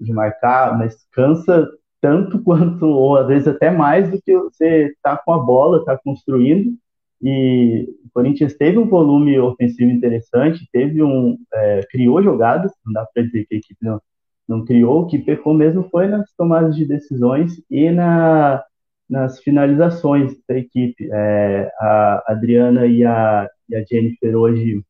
de, 0.00 0.12
marcar, 0.12 0.76
mas 0.76 1.06
cansa 1.12 1.68
tanto 2.00 2.40
quanto, 2.44 2.86
ou 2.86 3.16
às 3.16 3.28
vezes 3.28 3.48
até 3.48 3.70
mais 3.70 4.10
do 4.10 4.20
que 4.20 4.36
você 4.36 4.94
tá 5.02 5.16
com 5.16 5.32
a 5.32 5.38
bola, 5.38 5.84
tá 5.84 5.98
construindo. 5.98 6.74
E 7.22 7.86
o 8.04 8.10
Corinthians 8.14 8.54
teve 8.54 8.78
um 8.78 8.88
volume 8.88 9.38
ofensivo 9.38 9.90
interessante, 9.90 10.68
teve 10.72 11.02
um 11.02 11.38
é, 11.52 11.80
criou 11.90 12.22
jogadas, 12.22 12.72
não 12.84 12.94
dá 12.94 13.06
para 13.12 13.22
dizer 13.22 13.46
que 13.46 13.54
a 13.56 13.58
equipe 13.58 13.78
não, 13.82 14.00
não 14.48 14.64
criou, 14.64 15.02
o 15.02 15.06
que 15.06 15.18
pecou 15.18 15.52
mesmo 15.52 15.88
foi 15.90 16.06
nas 16.06 16.32
tomadas 16.34 16.74
de 16.74 16.86
decisões 16.86 17.62
e 17.70 17.90
na 17.90 18.64
nas 19.10 19.40
finalizações 19.40 20.36
da 20.48 20.56
equipe. 20.56 21.08
É, 21.12 21.72
a 21.80 22.24
Adriana 22.28 22.86
e 22.86 23.04
a, 23.04 23.48
e 23.68 23.74
a, 23.74 23.84
Jennifer 23.84 24.36
hoje 24.36 24.84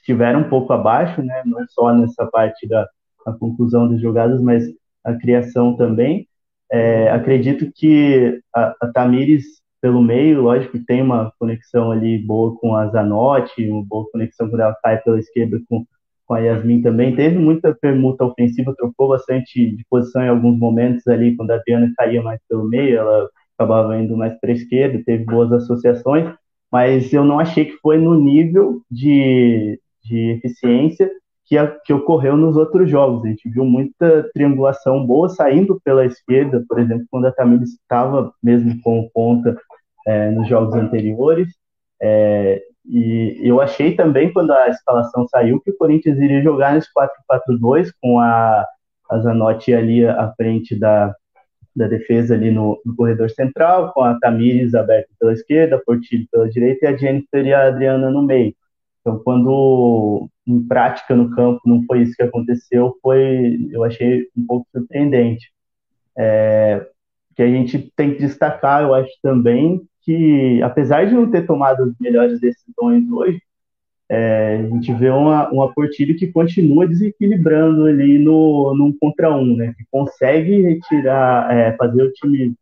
estiveram 0.00 0.40
um 0.40 0.48
pouco 0.48 0.72
abaixo, 0.72 1.22
né, 1.22 1.40
não 1.46 1.64
só 1.68 1.94
nessa 1.94 2.26
parte 2.26 2.66
da 2.66 2.86
conclusão 3.38 3.88
das 3.88 4.00
jogadas, 4.00 4.42
mas 4.42 4.64
a 5.04 5.14
criação 5.14 5.76
também. 5.76 6.26
É, 6.74 7.08
acredito 7.08 7.70
que 7.72 8.40
a, 8.52 8.74
a 8.82 8.88
Tamires, 8.92 9.44
pelo 9.80 10.02
meio, 10.02 10.42
lógico 10.42 10.76
tem 10.84 11.02
uma 11.02 11.32
conexão 11.38 11.92
ali 11.92 12.18
boa 12.18 12.58
com 12.58 12.74
a 12.74 12.88
Zanotti, 12.88 13.70
uma 13.70 13.84
boa 13.84 14.10
conexão 14.10 14.50
quando 14.50 14.60
ela 14.60 14.76
cai 14.82 14.98
pela 15.00 15.20
esquerda 15.20 15.60
com, 15.68 15.86
com 16.26 16.34
a 16.34 16.40
Yasmin 16.40 16.82
também. 16.82 17.14
Teve 17.14 17.38
muita 17.38 17.72
permuta 17.80 18.24
ofensiva, 18.24 18.74
trocou 18.76 19.06
bastante 19.10 19.70
de 19.70 19.84
posição 19.88 20.20
em 20.20 20.28
alguns 20.28 20.58
momentos 20.58 21.06
ali, 21.06 21.36
quando 21.36 21.52
a 21.52 21.54
Adriana 21.54 21.92
caía 21.96 22.20
mais 22.20 22.40
pelo 22.48 22.68
meio, 22.68 22.98
ela 22.98 23.28
acabava 23.56 23.96
indo 23.96 24.16
mais 24.16 24.36
para 24.40 24.50
a 24.50 24.54
esquerda, 24.54 25.00
teve 25.06 25.24
boas 25.24 25.52
associações, 25.52 26.34
mas 26.72 27.12
eu 27.12 27.24
não 27.24 27.38
achei 27.38 27.66
que 27.66 27.76
foi 27.76 27.98
no 27.98 28.18
nível 28.18 28.82
de, 28.90 29.78
de 30.02 30.30
eficiência 30.32 31.08
que, 31.46 31.56
que 31.84 31.92
ocorreu 31.92 32.36
nos 32.36 32.56
outros 32.56 32.88
jogos. 32.90 33.24
A 33.24 33.28
gente 33.28 33.48
viu 33.48 33.64
muita 33.64 34.28
triangulação 34.32 35.06
boa 35.06 35.28
saindo 35.28 35.80
pela 35.84 36.04
esquerda, 36.04 36.64
por 36.68 36.78
exemplo, 36.78 37.06
quando 37.10 37.26
a 37.26 37.32
Tamires 37.32 37.74
estava 37.74 38.32
mesmo 38.42 38.80
com 38.82 39.08
ponta 39.12 39.56
é, 40.06 40.30
nos 40.30 40.48
jogos 40.48 40.74
anteriores. 40.74 41.48
É, 42.00 42.62
e 42.86 43.40
eu 43.42 43.60
achei 43.60 43.94
também, 43.94 44.32
quando 44.32 44.52
a 44.52 44.68
escalação 44.68 45.26
saiu, 45.28 45.60
que 45.60 45.70
o 45.70 45.76
Corinthians 45.76 46.18
iria 46.18 46.42
jogar 46.42 46.74
nesse 46.74 46.88
4-4-2 46.92 47.90
com 48.00 48.18
a, 48.18 48.64
a 49.10 49.18
Zanotti 49.18 49.72
ali 49.74 50.06
à 50.06 50.32
frente 50.36 50.78
da, 50.78 51.14
da 51.74 51.86
defesa 51.86 52.34
ali 52.34 52.50
no, 52.50 52.80
no, 52.84 52.94
corredor 52.94 53.30
central, 53.30 53.92
com 53.92 54.02
a 54.02 54.18
Tamires 54.18 54.74
aberta 54.74 55.08
pela 55.18 55.32
esquerda, 55.32 55.82
Portilho 55.84 56.26
pela 56.30 56.48
direita 56.48 56.86
e 56.86 56.88
a 56.88 56.96
Jennifer 56.96 57.46
e 57.46 57.54
a 57.54 57.68
Adriana 57.68 58.10
no 58.10 58.22
meio. 58.22 58.54
Então, 59.00 59.18
quando 59.18 60.28
em 60.46 60.62
prática 60.66 61.14
no 61.14 61.30
campo 61.30 61.60
não 61.66 61.82
foi 61.84 62.02
isso 62.02 62.14
que 62.16 62.22
aconteceu, 62.22 62.96
foi, 63.02 63.68
eu 63.70 63.84
achei 63.84 64.28
um 64.36 64.46
pouco 64.46 64.66
surpreendente. 64.72 65.50
É, 66.16 66.86
que 67.34 67.42
a 67.42 67.48
gente 67.48 67.92
tem 67.96 68.14
que 68.14 68.20
destacar, 68.20 68.82
eu 68.82 68.94
acho 68.94 69.10
também, 69.22 69.82
que 70.02 70.62
apesar 70.62 71.06
de 71.06 71.14
não 71.14 71.30
ter 71.30 71.46
tomado 71.46 71.82
as 71.82 71.92
melhores 71.98 72.40
decisões 72.40 73.10
hoje, 73.10 73.40
é, 74.08 74.56
a 74.56 74.68
gente 74.68 74.92
vê 74.94 75.08
uma, 75.10 75.50
uma 75.50 75.72
Portilho 75.72 76.16
que 76.16 76.30
continua 76.30 76.86
desequilibrando 76.86 77.86
ali 77.86 78.18
no, 78.18 78.74
num 78.76 78.96
contra 78.98 79.34
um, 79.34 79.56
né? 79.56 79.74
Que 79.76 79.84
consegue 79.90 80.60
retirar, 80.60 81.52
é, 81.52 81.74
fazer 81.76 82.02
o 82.02 82.12
time 82.12 82.54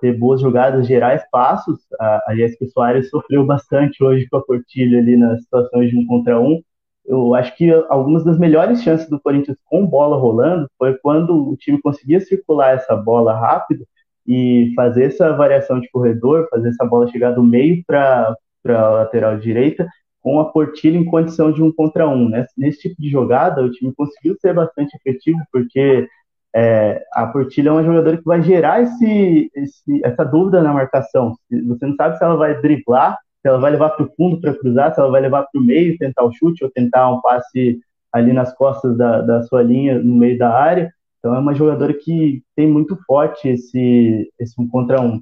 ter 0.00 0.18
boas 0.18 0.40
jogadas, 0.40 0.86
gerar 0.86 1.14
espaços. 1.14 1.78
A, 1.98 2.16
a 2.28 2.68
Soares 2.72 3.08
sofreu 3.10 3.46
bastante 3.46 4.02
hoje 4.02 4.28
com 4.28 4.36
a 4.36 4.42
Portilho 4.42 4.98
ali 4.98 5.16
nas 5.16 5.42
situações 5.42 5.90
de 5.90 5.98
um 5.98 6.06
contra 6.06 6.38
um. 6.40 6.60
Eu 7.04 7.34
acho 7.34 7.56
que 7.56 7.70
algumas 7.88 8.24
das 8.24 8.38
melhores 8.38 8.82
chances 8.82 9.08
do 9.08 9.20
Corinthians 9.20 9.58
com 9.64 9.86
bola 9.86 10.16
rolando 10.16 10.68
foi 10.78 10.96
quando 10.98 11.50
o 11.50 11.56
time 11.56 11.80
conseguia 11.80 12.20
circular 12.20 12.74
essa 12.74 12.96
bola 12.96 13.34
rápido 13.34 13.84
e 14.26 14.72
fazer 14.76 15.04
essa 15.06 15.32
variação 15.32 15.80
de 15.80 15.90
corredor, 15.90 16.48
fazer 16.48 16.68
essa 16.68 16.84
bola 16.84 17.08
chegar 17.08 17.32
do 17.32 17.42
meio 17.42 17.82
para 17.86 18.36
a 18.68 18.88
lateral 18.90 19.36
direita 19.38 19.88
com 20.22 20.38
a 20.38 20.44
Portilha 20.44 20.96
em 20.96 21.04
condição 21.04 21.52
de 21.52 21.62
um 21.62 21.72
contra 21.72 22.08
um. 22.08 22.28
Né? 22.28 22.46
Nesse 22.56 22.82
tipo 22.82 23.02
de 23.02 23.10
jogada, 23.10 23.62
o 23.62 23.70
time 23.70 23.92
conseguiu 23.94 24.36
ser 24.40 24.54
bastante 24.54 24.96
efetivo, 24.96 25.40
porque 25.52 26.08
é, 26.54 27.02
a 27.12 27.26
Portilha 27.26 27.70
é 27.70 27.72
uma 27.72 27.84
jogadora 27.84 28.16
que 28.16 28.24
vai 28.24 28.40
gerar 28.42 28.82
esse, 28.82 29.50
esse, 29.54 30.00
essa 30.04 30.24
dúvida 30.24 30.62
na 30.62 30.72
marcação. 30.72 31.34
Você 31.50 31.86
não 31.86 31.96
sabe 31.96 32.16
se 32.16 32.24
ela 32.24 32.36
vai 32.36 32.60
driblar, 32.62 33.18
se 33.42 33.48
ela 33.48 33.58
vai 33.58 33.72
levar 33.72 33.90
para 33.90 34.06
o 34.06 34.12
fundo 34.16 34.40
para 34.40 34.54
cruzar, 34.54 34.94
se 34.94 35.00
ela 35.00 35.10
vai 35.10 35.20
levar 35.20 35.42
para 35.42 35.60
o 35.60 35.64
meio, 35.64 35.98
tentar 35.98 36.24
o 36.24 36.32
chute 36.32 36.64
ou 36.64 36.70
tentar 36.70 37.10
um 37.10 37.20
passe 37.20 37.80
ali 38.12 38.32
nas 38.32 38.54
costas 38.54 38.96
da, 38.96 39.20
da 39.20 39.42
sua 39.42 39.62
linha, 39.62 39.98
no 39.98 40.14
meio 40.14 40.38
da 40.38 40.50
área. 40.50 40.92
Então 41.18 41.34
é 41.34 41.38
uma 41.38 41.54
jogadora 41.54 41.92
que 41.92 42.42
tem 42.56 42.66
muito 42.66 42.96
forte 43.04 43.48
esse, 43.48 44.32
esse 44.38 44.60
um 44.60 44.68
contra 44.68 45.00
um. 45.00 45.20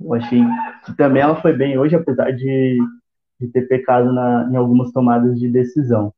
Eu 0.00 0.14
achei 0.14 0.42
que 0.84 0.96
também 0.96 1.22
ela 1.22 1.36
foi 1.36 1.52
bem 1.52 1.76
hoje, 1.76 1.96
apesar 1.96 2.30
de 2.30 2.78
de 3.40 3.48
ter 3.48 3.68
pecado 3.68 4.12
na, 4.12 4.48
em 4.50 4.56
algumas 4.56 4.90
tomadas 4.92 5.38
de 5.38 5.48
decisão. 5.48 6.12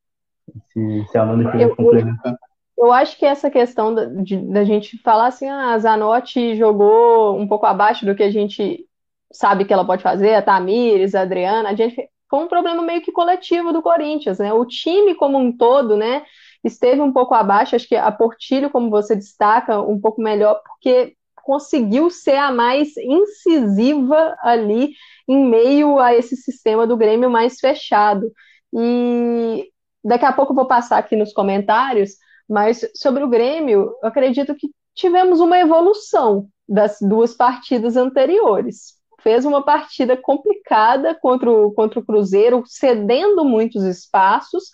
Se, 0.73 1.07
se 1.11 1.19
a 1.19 1.23
Amanda 1.23 1.51
quiser 1.51 1.75
complementar. 1.75 2.37
Eu 2.77 2.91
acho 2.93 3.19
que 3.19 3.27
essa 3.27 3.51
questão 3.51 3.95
da, 3.95 4.07
de, 4.07 4.39
da 4.39 4.65
gente 4.65 4.97
falar 5.03 5.27
assim, 5.27 5.47
ah, 5.47 5.75
a 5.75 5.79
Zanotti 5.79 6.57
jogou 6.57 7.39
um 7.39 7.47
pouco 7.47 7.67
abaixo 7.67 8.07
do 8.07 8.15
que 8.15 8.23
a 8.23 8.31
gente 8.31 8.87
sabe 9.33 9.65
que 9.65 9.73
ela 9.73 9.85
pode 9.85 10.03
fazer, 10.03 10.35
a 10.35 10.43
Tamires, 10.43 11.15
a 11.15 11.23
Adriana, 11.23 11.71
a 11.71 11.75
gente 11.75 12.09
foi 12.29 12.39
um 12.39 12.49
problema 12.49 12.83
meio 12.83 13.03
que 13.03 13.13
coletivo 13.13 13.73
do 13.73 13.83
Corinthians, 13.83 14.39
né? 14.39 14.53
O 14.53 14.65
time 14.65 15.15
como 15.15 15.37
um 15.39 15.55
todo, 15.57 15.97
né, 15.97 16.23
esteve 16.63 17.01
um 17.01 17.13
pouco 17.13 17.35
abaixo, 17.35 17.75
acho 17.75 17.89
que 17.89 17.97
a 17.97 18.11
Portilho, 18.13 18.71
como 18.71 18.91
você 18.91 19.17
destaca, 19.17 19.81
um 19.81 20.01
pouco 20.01 20.23
melhor, 20.23 20.61
porque 20.65 21.17
conseguiu 21.43 22.11
ser 22.11 22.37
a 22.37 22.53
mais 22.53 22.97
incisiva 22.97 24.37
ali 24.43 24.93
em 25.27 25.45
meio 25.45 25.99
a 25.99 26.15
esse 26.15 26.37
sistema 26.37 26.87
do 26.87 26.97
Grêmio 26.97 27.31
mais 27.31 27.59
fechado. 27.59 28.31
E 28.73 29.69
daqui 30.05 30.25
a 30.25 30.33
pouco 30.33 30.53
eu 30.53 30.57
vou 30.57 30.67
passar 30.67 30.99
aqui 30.99 31.17
nos 31.17 31.33
comentários, 31.33 32.13
mas 32.49 32.89
sobre 32.95 33.25
o 33.25 33.29
Grêmio, 33.29 33.93
eu 34.03 34.09
acredito 34.09 34.55
que 34.55 34.71
tivemos 34.95 35.41
uma 35.41 35.59
evolução 35.59 36.49
das 36.69 36.99
duas 37.01 37.35
partidas 37.35 37.97
anteriores. 37.97 39.00
Fez 39.23 39.45
uma 39.45 39.63
partida 39.63 40.17
complicada 40.17 41.15
contra 41.15 41.51
o, 41.51 41.73
contra 41.73 42.01
o 42.01 42.05
Cruzeiro, 42.05 42.63
cedendo 42.67 43.45
muitos 43.45 43.85
espaços, 43.85 44.65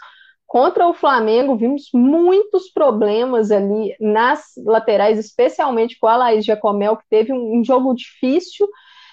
Contra 0.47 0.87
o 0.87 0.95
Flamengo, 0.95 1.57
vimos 1.57 1.91
muitos 1.93 2.71
problemas 2.71 3.51
ali 3.51 3.97
nas 4.01 4.53
laterais, 4.65 5.19
especialmente 5.19 5.99
com 5.99 6.07
a 6.07 6.17
Laís 6.17 6.45
Jacomel, 6.45 6.97
que 6.97 7.05
teve 7.11 7.33
um, 7.33 7.59
um 7.59 7.65
jogo 7.65 7.93
difícil. 7.95 8.69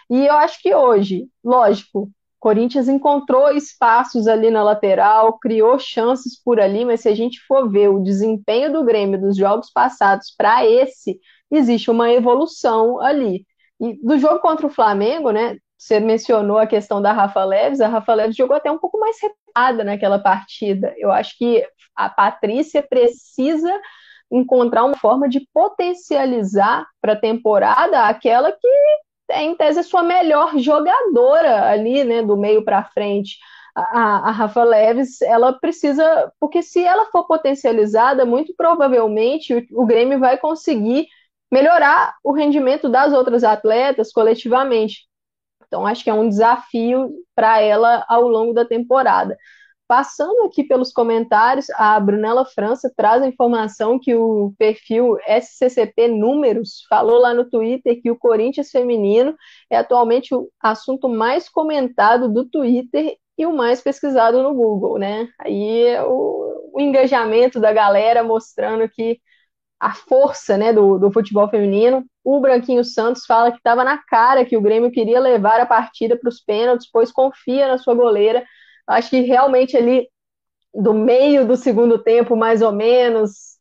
E 0.09 0.27
eu 0.27 0.33
acho 0.33 0.61
que 0.61 0.73
hoje, 0.75 1.27
lógico, 1.43 2.09
Corinthians 2.39 2.87
encontrou 2.87 3.49
espaços 3.51 4.27
ali 4.27 4.51
na 4.51 4.61
lateral, 4.63 5.39
criou 5.39 5.79
chances 5.79 6.39
por 6.39 6.59
ali, 6.59 6.85
mas 6.85 7.01
se 7.01 7.09
a 7.09 7.15
gente 7.15 7.39
for 7.47 7.69
ver 7.69 7.89
o 7.89 8.03
desempenho 8.03 8.71
do 8.71 8.83
Grêmio 8.83 9.19
dos 9.19 9.35
jogos 9.35 9.71
passados 9.71 10.31
para 10.37 10.65
esse, 10.65 11.19
existe 11.49 11.89
uma 11.89 12.11
evolução 12.11 12.99
ali. 13.01 13.43
E 13.83 13.99
do 14.01 14.17
jogo 14.17 14.39
contra 14.39 14.65
o 14.65 14.69
Flamengo, 14.69 15.31
né? 15.31 15.57
Você 15.77 15.99
mencionou 15.99 16.57
a 16.57 16.65
questão 16.65 17.01
da 17.01 17.11
Rafa 17.11 17.43
Leves, 17.43 17.81
a 17.81 17.89
Rafa 17.89 18.13
Leves 18.13 18.37
jogou 18.37 18.55
até 18.55 18.71
um 18.71 18.77
pouco 18.77 18.97
mais 18.97 19.17
recuada 19.21 19.83
naquela 19.83 20.17
partida. 20.17 20.93
Eu 20.97 21.11
acho 21.11 21.37
que 21.37 21.61
a 21.93 22.09
Patrícia 22.09 22.81
precisa 22.81 23.69
encontrar 24.31 24.85
uma 24.85 24.95
forma 24.95 25.27
de 25.27 25.45
potencializar 25.53 26.87
para 27.01 27.13
a 27.13 27.19
temporada 27.19 28.07
aquela 28.07 28.51
que 28.51 28.67
é, 29.29 29.43
em 29.43 29.55
tese, 29.55 29.79
a 29.79 29.83
sua 29.83 30.03
melhor 30.03 30.57
jogadora 30.57 31.69
ali, 31.69 32.03
né, 32.03 32.21
do 32.21 32.37
meio 32.37 32.63
para 32.63 32.83
frente. 32.83 33.37
A, 33.75 34.29
a, 34.29 34.31
Rafa 34.31 34.63
Leves, 34.63 35.21
ela 35.21 35.51
precisa, 35.53 36.31
porque 36.39 36.61
se 36.61 36.83
ela 36.83 37.05
for 37.07 37.25
potencializada, 37.25 38.25
muito 38.25 38.53
provavelmente 38.55 39.53
o, 39.53 39.81
o 39.81 39.85
Grêmio 39.85 40.19
vai 40.19 40.37
conseguir 40.37 41.07
melhorar 41.53 42.15
o 42.23 42.33
rendimento 42.33 42.89
das 42.89 43.13
outras 43.13 43.43
atletas 43.43 44.11
coletivamente. 44.11 45.07
Então, 45.67 45.85
acho 45.85 46.03
que 46.03 46.09
é 46.09 46.13
um 46.13 46.27
desafio 46.27 47.13
para 47.35 47.61
ela 47.61 48.03
ao 48.09 48.27
longo 48.27 48.53
da 48.53 48.65
temporada. 48.65 49.37
Passando 49.87 50.45
aqui 50.45 50.63
pelos 50.63 50.91
comentários, 50.91 51.69
a 51.75 51.99
Brunella 51.99 52.43
França 52.43 52.91
traz 52.97 53.21
a 53.21 53.27
informação 53.27 53.99
que 53.99 54.15
o 54.15 54.51
perfil 54.57 55.15
SCCP 55.27 56.07
Números 56.07 56.83
falou 56.89 57.19
lá 57.19 57.35
no 57.35 57.47
Twitter 57.47 58.01
que 58.01 58.09
o 58.09 58.17
Corinthians 58.17 58.71
feminino 58.71 59.35
é 59.69 59.77
atualmente 59.77 60.33
o 60.33 60.49
assunto 60.59 61.07
mais 61.07 61.47
comentado 61.47 62.33
do 62.33 62.49
Twitter 62.49 63.15
e 63.37 63.45
o 63.45 63.55
mais 63.55 63.79
pesquisado 63.79 64.41
no 64.41 64.55
Google, 64.55 64.97
né? 64.97 65.29
Aí 65.39 65.99
o, 66.07 66.71
o 66.73 66.81
engajamento 66.81 67.59
da 67.59 67.71
galera 67.71 68.23
mostrando 68.23 68.89
que 68.89 69.19
a 69.83 69.91
força 69.93 70.57
né, 70.57 70.71
do, 70.71 70.97
do 70.97 71.11
futebol 71.11 71.49
feminino. 71.49 72.05
O 72.23 72.39
Branquinho 72.39 72.85
Santos 72.85 73.25
fala 73.25 73.51
que 73.51 73.57
estava 73.57 73.83
na 73.83 73.97
cara 73.97 74.45
que 74.45 74.55
o 74.55 74.61
Grêmio 74.61 74.89
queria 74.89 75.19
levar 75.19 75.59
a 75.59 75.65
partida 75.65 76.17
para 76.17 76.29
os 76.29 76.39
pênaltis, 76.39 76.89
pois 76.89 77.11
confia 77.11 77.67
na 77.67 77.77
sua 77.77 77.93
goleira. 77.93 78.45
Acho 78.87 79.09
que 79.09 79.19
realmente 79.19 79.75
ali, 79.75 80.07
do 80.73 80.93
meio 80.93 81.45
do 81.45 81.57
segundo 81.57 81.99
tempo, 81.99 82.33
mais 82.33 82.61
ou 82.61 82.71
menos, 82.71 83.57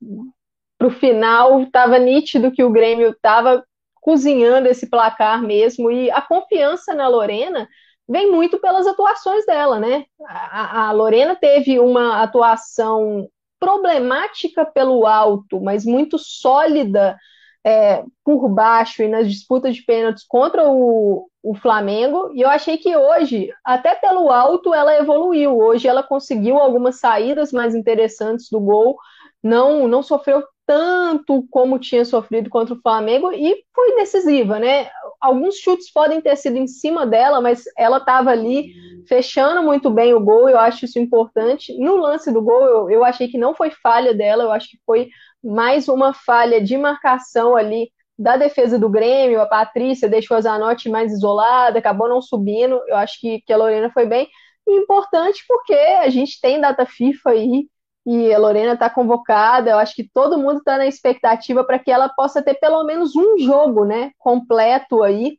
para 0.78 0.86
o 0.86 0.92
final, 0.92 1.62
estava 1.62 1.98
nítido 1.98 2.52
que 2.52 2.62
o 2.62 2.70
Grêmio 2.70 3.10
estava 3.10 3.64
cozinhando 3.94 4.68
esse 4.68 4.88
placar 4.88 5.42
mesmo. 5.42 5.90
E 5.90 6.08
a 6.12 6.22
confiança 6.22 6.94
na 6.94 7.08
Lorena 7.08 7.68
vem 8.08 8.30
muito 8.30 8.60
pelas 8.60 8.86
atuações 8.86 9.44
dela, 9.44 9.80
né? 9.80 10.04
A, 10.24 10.86
a 10.86 10.92
Lorena 10.92 11.34
teve 11.34 11.80
uma 11.80 12.22
atuação 12.22 13.28
problemática 13.62 14.66
pelo 14.66 15.06
alto, 15.06 15.60
mas 15.60 15.84
muito 15.84 16.18
sólida 16.18 17.16
é, 17.64 18.02
por 18.24 18.48
baixo 18.48 19.04
e 19.04 19.08
nas 19.08 19.30
disputas 19.30 19.76
de 19.76 19.82
pênaltis 19.84 20.24
contra 20.26 20.68
o, 20.68 21.28
o 21.40 21.54
Flamengo. 21.54 22.32
E 22.34 22.40
eu 22.40 22.48
achei 22.48 22.76
que 22.76 22.96
hoje, 22.96 23.50
até 23.64 23.94
pelo 23.94 24.30
alto, 24.32 24.74
ela 24.74 24.98
evoluiu. 24.98 25.56
Hoje 25.56 25.86
ela 25.86 26.02
conseguiu 26.02 26.58
algumas 26.58 26.98
saídas 26.98 27.52
mais 27.52 27.72
interessantes 27.76 28.50
do 28.50 28.58
gol, 28.58 28.96
não, 29.40 29.86
não 29.86 30.02
sofreu 30.02 30.42
tanto 30.66 31.46
como 31.48 31.78
tinha 31.78 32.04
sofrido 32.04 32.50
contra 32.50 32.74
o 32.74 32.80
Flamengo 32.80 33.30
e 33.30 33.64
foi 33.72 33.94
decisiva, 33.94 34.58
né? 34.58 34.90
Alguns 35.20 35.56
chutes 35.56 35.92
podem 35.92 36.20
ter 36.20 36.34
sido 36.36 36.56
em 36.56 36.66
cima 36.66 37.06
dela, 37.06 37.40
mas 37.40 37.62
ela 37.78 37.98
estava 37.98 38.30
ali 38.30 38.72
fechando 39.08 39.62
muito 39.62 39.90
bem 39.90 40.14
o 40.14 40.20
gol, 40.20 40.48
eu 40.48 40.58
acho 40.58 40.84
isso 40.84 40.98
importante. 40.98 41.76
No 41.78 41.96
lance 41.96 42.32
do 42.32 42.42
gol, 42.42 42.64
eu, 42.64 42.90
eu 42.90 43.04
achei 43.04 43.28
que 43.28 43.38
não 43.38 43.54
foi 43.54 43.70
falha 43.70 44.14
dela, 44.14 44.44
eu 44.44 44.52
acho 44.52 44.68
que 44.70 44.78
foi 44.84 45.08
mais 45.42 45.88
uma 45.88 46.14
falha 46.14 46.60
de 46.60 46.76
marcação 46.76 47.56
ali 47.56 47.90
da 48.18 48.36
defesa 48.36 48.78
do 48.78 48.88
Grêmio. 48.88 49.40
A 49.40 49.46
Patrícia 49.46 50.08
deixou 50.08 50.36
a 50.36 50.40
Zanotti 50.40 50.88
mais 50.88 51.12
isolada, 51.12 51.78
acabou 51.78 52.08
não 52.08 52.22
subindo. 52.22 52.80
Eu 52.86 52.96
acho 52.96 53.18
que, 53.20 53.40
que 53.42 53.52
a 53.52 53.56
Lorena 53.56 53.90
foi 53.90 54.06
bem. 54.06 54.28
E 54.66 54.76
importante 54.76 55.44
porque 55.48 55.74
a 55.74 56.08
gente 56.08 56.40
tem 56.40 56.60
data 56.60 56.86
FIFA 56.86 57.30
aí 57.30 57.66
e 58.06 58.32
a 58.32 58.38
Lorena 58.38 58.74
está 58.74 58.88
convocada. 58.88 59.70
Eu 59.70 59.78
acho 59.78 59.94
que 59.94 60.08
todo 60.12 60.38
mundo 60.38 60.58
está 60.58 60.78
na 60.78 60.86
expectativa 60.86 61.64
para 61.64 61.78
que 61.78 61.90
ela 61.90 62.08
possa 62.08 62.42
ter 62.42 62.54
pelo 62.54 62.84
menos 62.84 63.16
um 63.16 63.38
jogo, 63.38 63.84
né, 63.84 64.10
completo 64.18 65.02
aí 65.02 65.38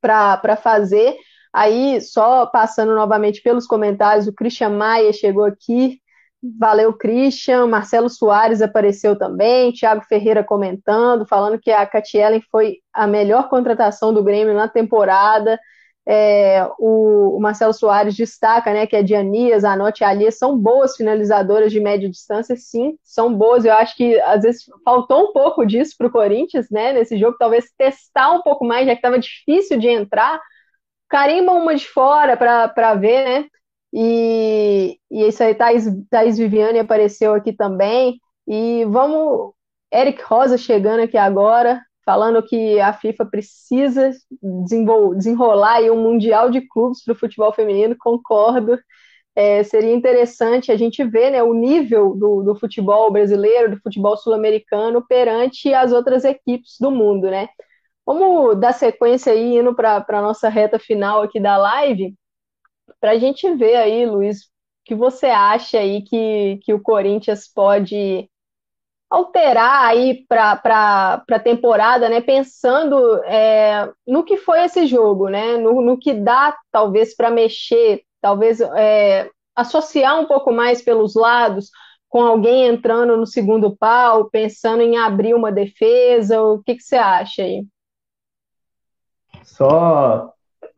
para 0.00 0.56
fazer. 0.56 1.16
Aí, 1.54 2.00
só 2.00 2.46
passando 2.46 2.96
novamente 2.96 3.40
pelos 3.40 3.64
comentários, 3.64 4.26
o 4.26 4.34
Christian 4.34 4.70
Maia 4.70 5.12
chegou 5.12 5.44
aqui. 5.44 6.00
Valeu, 6.58 6.92
Christian. 6.92 7.68
Marcelo 7.68 8.10
Soares 8.10 8.60
apareceu 8.60 9.16
também. 9.16 9.72
Thiago 9.72 10.02
Ferreira 10.08 10.42
comentando, 10.42 11.24
falando 11.24 11.56
que 11.60 11.70
a 11.70 11.86
Catielen 11.86 12.42
foi 12.50 12.78
a 12.92 13.06
melhor 13.06 13.48
contratação 13.48 14.12
do 14.12 14.24
Grêmio 14.24 14.52
na 14.52 14.66
temporada. 14.66 15.56
É, 16.04 16.68
o, 16.76 17.38
Marcelo 17.40 17.72
Soares 17.72 18.16
destaca 18.16 18.72
né, 18.72 18.84
que 18.86 18.96
a 18.96 19.02
Dianias, 19.02 19.64
a 19.64 19.76
Note 19.76 20.00
e 20.00 20.04
a 20.04 20.08
Alia 20.08 20.32
são 20.32 20.58
boas 20.58 20.96
finalizadoras 20.96 21.70
de 21.72 21.80
média 21.80 22.10
distância, 22.10 22.56
sim, 22.56 22.98
são 23.02 23.32
boas. 23.32 23.64
Eu 23.64 23.74
acho 23.74 23.96
que 23.96 24.20
às 24.22 24.42
vezes 24.42 24.64
faltou 24.84 25.30
um 25.30 25.32
pouco 25.32 25.64
disso 25.64 25.94
para 25.96 26.08
o 26.08 26.12
Corinthians, 26.12 26.66
né? 26.68 26.92
Nesse 26.92 27.16
jogo, 27.16 27.36
talvez 27.38 27.70
testar 27.78 28.32
um 28.32 28.42
pouco 28.42 28.64
mais, 28.64 28.86
já 28.86 28.92
que 28.92 28.98
estava 28.98 29.20
difícil 29.20 29.78
de 29.78 29.88
entrar. 29.88 30.40
Carimba 31.14 31.52
uma 31.52 31.76
de 31.76 31.86
fora 31.86 32.36
para 32.36 32.94
ver, 32.96 33.24
né? 33.24 33.48
E, 33.92 34.98
e 35.08 35.28
isso 35.28 35.44
aí, 35.44 35.54
Thaís 35.54 36.36
Viviane 36.36 36.80
apareceu 36.80 37.32
aqui 37.34 37.52
também. 37.52 38.20
E 38.48 38.84
vamos, 38.86 39.52
Eric 39.92 40.20
Rosa 40.24 40.58
chegando 40.58 41.04
aqui 41.04 41.16
agora, 41.16 41.80
falando 42.04 42.42
que 42.42 42.80
a 42.80 42.92
FIFA 42.92 43.26
precisa 43.26 44.10
desenrolar 45.14 45.74
aí 45.76 45.88
um 45.88 46.02
mundial 46.02 46.50
de 46.50 46.62
clubes 46.62 47.04
para 47.04 47.12
o 47.12 47.16
futebol 47.16 47.52
feminino, 47.52 47.94
concordo. 47.96 48.76
É, 49.36 49.62
seria 49.62 49.94
interessante 49.94 50.72
a 50.72 50.76
gente 50.76 51.04
ver 51.04 51.30
né, 51.30 51.44
o 51.44 51.54
nível 51.54 52.16
do, 52.16 52.42
do 52.42 52.56
futebol 52.56 53.12
brasileiro, 53.12 53.70
do 53.70 53.80
futebol 53.80 54.16
sul-americano 54.16 55.06
perante 55.06 55.72
as 55.72 55.92
outras 55.92 56.24
equipes 56.24 56.74
do 56.80 56.90
mundo, 56.90 57.30
né? 57.30 57.48
Vamos 58.06 58.58
dar 58.60 58.72
sequência 58.72 59.32
aí, 59.32 59.56
indo 59.56 59.74
para 59.74 60.04
a 60.08 60.22
nossa 60.22 60.48
reta 60.48 60.78
final 60.78 61.22
aqui 61.22 61.40
da 61.40 61.56
live, 61.56 62.14
para 63.00 63.12
a 63.12 63.18
gente 63.18 63.52
ver 63.54 63.76
aí, 63.76 64.06
Luiz, 64.06 64.44
o 64.44 64.48
que 64.84 64.94
você 64.94 65.26
acha 65.26 65.78
aí 65.78 66.02
que, 66.02 66.58
que 66.62 66.74
o 66.74 66.82
Corinthians 66.82 67.48
pode 67.48 68.28
alterar 69.10 69.86
aí 69.86 70.26
para 70.28 71.22
a 71.30 71.38
temporada, 71.40 72.08
né? 72.08 72.20
Pensando 72.20 73.22
é, 73.24 73.90
no 74.06 74.24
que 74.24 74.36
foi 74.36 74.64
esse 74.64 74.86
jogo, 74.86 75.28
né? 75.28 75.56
No, 75.56 75.80
no 75.82 75.98
que 75.98 76.14
dá, 76.14 76.56
talvez, 76.72 77.14
para 77.14 77.30
mexer, 77.30 78.02
talvez 78.20 78.60
é, 78.60 79.30
associar 79.54 80.20
um 80.20 80.26
pouco 80.26 80.52
mais 80.52 80.82
pelos 80.82 81.14
lados, 81.14 81.70
com 82.08 82.22
alguém 82.22 82.66
entrando 82.66 83.16
no 83.16 83.26
segundo 83.26 83.76
pau, 83.76 84.28
pensando 84.30 84.82
em 84.82 84.96
abrir 84.96 85.34
uma 85.34 85.52
defesa. 85.52 86.42
O 86.42 86.62
que, 86.62 86.74
que 86.76 86.82
você 86.82 86.96
acha 86.96 87.42
aí? 87.42 87.64
Só 89.44 90.32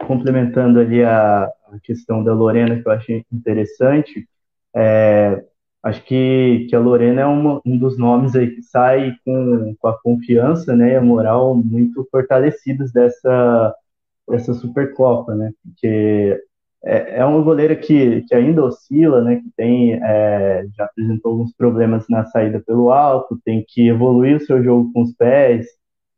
complementando 0.06 0.80
ali 0.80 1.02
a, 1.02 1.44
a 1.44 1.78
questão 1.82 2.22
da 2.22 2.34
Lorena, 2.34 2.80
que 2.80 2.86
eu 2.86 2.92
achei 2.92 3.24
interessante, 3.32 4.28
é, 4.74 5.42
acho 5.82 6.04
que, 6.04 6.66
que 6.68 6.76
a 6.76 6.80
Lorena 6.80 7.22
é 7.22 7.26
uma, 7.26 7.60
um 7.64 7.78
dos 7.78 7.96
nomes 7.98 8.34
aí 8.34 8.50
que 8.50 8.62
sai 8.62 9.14
com, 9.24 9.74
com 9.78 9.88
a 9.88 9.98
confiança 10.02 10.74
né, 10.76 10.92
e 10.92 10.96
a 10.96 11.00
moral 11.00 11.54
muito 11.54 12.06
fortalecidos 12.10 12.92
dessa, 12.92 13.74
dessa 14.28 14.54
Supercopa, 14.54 15.34
né? 15.34 15.52
Porque 15.62 16.40
é, 16.84 17.18
é 17.20 17.24
uma 17.24 17.42
goleira 17.42 17.74
que, 17.76 18.22
que 18.22 18.34
ainda 18.34 18.64
oscila, 18.64 19.22
né? 19.22 19.36
Que 19.36 19.50
tem, 19.56 19.94
é, 19.94 20.66
já 20.76 20.84
apresentou 20.84 21.32
alguns 21.32 21.52
problemas 21.54 22.06
na 22.08 22.24
saída 22.26 22.60
pelo 22.66 22.92
alto, 22.92 23.40
tem 23.44 23.64
que 23.66 23.88
evoluir 23.88 24.36
o 24.36 24.40
seu 24.40 24.62
jogo 24.62 24.92
com 24.92 25.02
os 25.02 25.12
pés, 25.14 25.66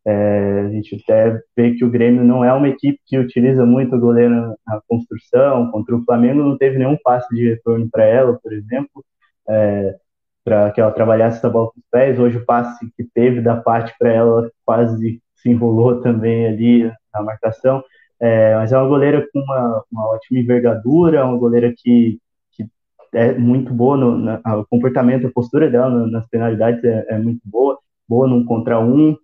é, 0.07 0.61
a 0.67 0.69
gente 0.71 0.97
até 1.03 1.41
vê 1.57 1.75
que 1.75 1.85
o 1.85 1.91
Grêmio 1.91 2.25
não 2.25 2.45
é 2.45 2.53
uma 2.53 2.69
equipe 2.69 2.99
que 3.07 3.19
utiliza 3.19 3.67
muito 3.67 3.97
o 3.97 4.01
goleiro 4.01 4.55
na 4.67 4.81
construção. 4.89 5.71
Contra 5.71 5.97
o 5.97 6.05
Flamengo 6.05 6.43
não 6.43 6.57
teve 6.57 6.79
nenhum 6.79 6.97
passe 7.03 7.29
de 7.35 7.51
retorno 7.51 7.89
para 7.91 8.05
ela, 8.05 8.39
por 8.43 8.53
exemplo, 8.53 9.05
é, 9.49 9.97
para 10.45 10.71
que 10.71 10.81
ela 10.81 10.93
trabalhasse 10.93 11.39
essa 11.39 11.51
bola 11.51 11.71
com 11.73 11.81
os 11.81 11.87
pés. 11.91 12.19
Hoje 12.19 12.39
o 12.39 12.45
passe 12.45 12.91
que 12.97 13.05
teve 13.05 13.41
da 13.41 13.57
parte 13.57 13.95
para 13.99 14.11
ela 14.13 14.51
quase 14.65 15.21
se 15.37 15.51
enrolou 15.51 16.01
também 16.01 16.47
ali 16.47 16.93
na 17.13 17.23
marcação. 17.23 17.83
É, 18.21 18.55
mas 18.57 18.73
é 18.73 18.79
uma 18.79 18.89
goleira 18.89 19.27
com 19.33 19.41
uma, 19.41 19.85
uma 19.93 20.09
ótima 20.09 20.41
envergadura, 20.41 21.25
uma 21.25 21.39
goleira 21.39 21.73
que, 21.77 22.19
que 22.53 22.67
é 23.13 23.33
muito 23.35 23.73
boa 23.73 23.97
no 23.97 24.17
na, 24.19 24.41
o 24.57 24.67
comportamento, 24.67 25.27
a 25.27 25.31
postura 25.31 25.71
dela 25.71 25.91
nas 26.09 26.27
penalidades 26.29 26.83
é, 26.83 27.07
é 27.11 27.19
muito 27.19 27.41
boa, 27.45 27.79
boa 28.09 28.27
num 28.27 28.45
contra 28.45 28.81
um, 28.81 29.17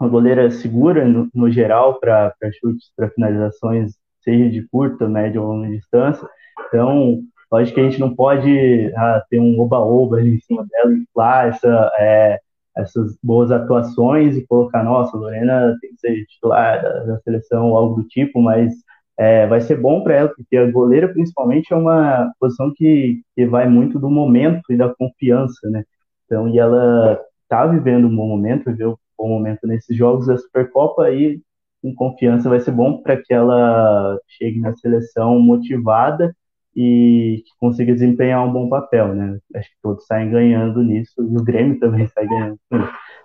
uma 0.00 0.08
goleira 0.08 0.50
segura 0.50 1.06
no, 1.06 1.28
no 1.34 1.50
geral 1.50 1.98
para 1.98 2.32
chutes, 2.60 2.90
para 2.96 3.10
finalizações, 3.10 3.94
seja 4.22 4.48
de 4.48 4.66
curta, 4.68 5.08
média 5.08 5.40
ou 5.40 5.48
longa 5.48 5.68
distância. 5.68 6.28
Então, 6.68 7.20
lógico 7.50 7.74
que 7.74 7.80
a 7.80 7.84
gente 7.84 8.00
não 8.00 8.14
pode 8.14 8.92
ah, 8.96 9.22
ter 9.28 9.40
um 9.40 9.58
oba-oba 9.60 10.20
em 10.22 10.38
cima 10.40 10.66
dela, 10.66 10.92
inflar 10.92 11.48
essa, 11.48 11.92
é, 11.98 12.38
essas 12.76 13.16
boas 13.22 13.50
atuações 13.50 14.36
e 14.36 14.46
colocar, 14.46 14.84
nossa, 14.84 15.16
a 15.16 15.20
Lorena 15.20 15.76
tem 15.80 15.90
que 15.90 16.00
ser 16.00 16.26
titular 16.26 16.82
da, 16.82 17.04
da 17.04 17.20
seleção 17.20 17.76
algo 17.76 18.02
do 18.02 18.08
tipo, 18.08 18.40
mas 18.40 18.72
é, 19.18 19.46
vai 19.48 19.60
ser 19.60 19.80
bom 19.80 20.02
para 20.02 20.14
ela, 20.14 20.28
porque 20.28 20.56
a 20.56 20.70
goleira, 20.70 21.08
principalmente, 21.08 21.72
é 21.72 21.76
uma 21.76 22.32
posição 22.38 22.72
que, 22.74 23.20
que 23.34 23.46
vai 23.46 23.68
muito 23.68 23.98
do 23.98 24.08
momento 24.08 24.72
e 24.72 24.76
da 24.76 24.94
confiança, 24.94 25.68
né? 25.68 25.84
Então, 26.24 26.48
e 26.48 26.58
ela 26.58 27.20
está 27.42 27.66
vivendo 27.66 28.06
um 28.06 28.14
bom 28.14 28.28
momento, 28.28 28.66
viveu 28.66 28.98
bom 29.18 29.28
momento 29.28 29.66
nesses 29.66 29.96
jogos 29.96 30.26
da 30.26 30.36
Supercopa 30.36 31.10
e 31.10 31.40
com 31.82 31.94
confiança 31.94 32.48
vai 32.48 32.60
ser 32.60 32.72
bom 32.72 33.02
para 33.02 33.16
que 33.16 33.32
ela 33.32 34.18
chegue 34.26 34.60
na 34.60 34.74
seleção 34.76 35.38
motivada 35.38 36.34
e 36.74 37.42
que 37.44 37.50
consiga 37.58 37.92
desempenhar 37.92 38.46
um 38.46 38.52
bom 38.52 38.68
papel, 38.68 39.14
né? 39.14 39.38
Acho 39.54 39.68
que 39.68 39.76
todos 39.82 40.06
saem 40.06 40.30
ganhando 40.30 40.82
nisso 40.82 41.14
e 41.18 41.36
o 41.36 41.42
Grêmio 41.42 41.78
também 41.80 42.06
sai 42.06 42.26
ganhando. 42.26 42.58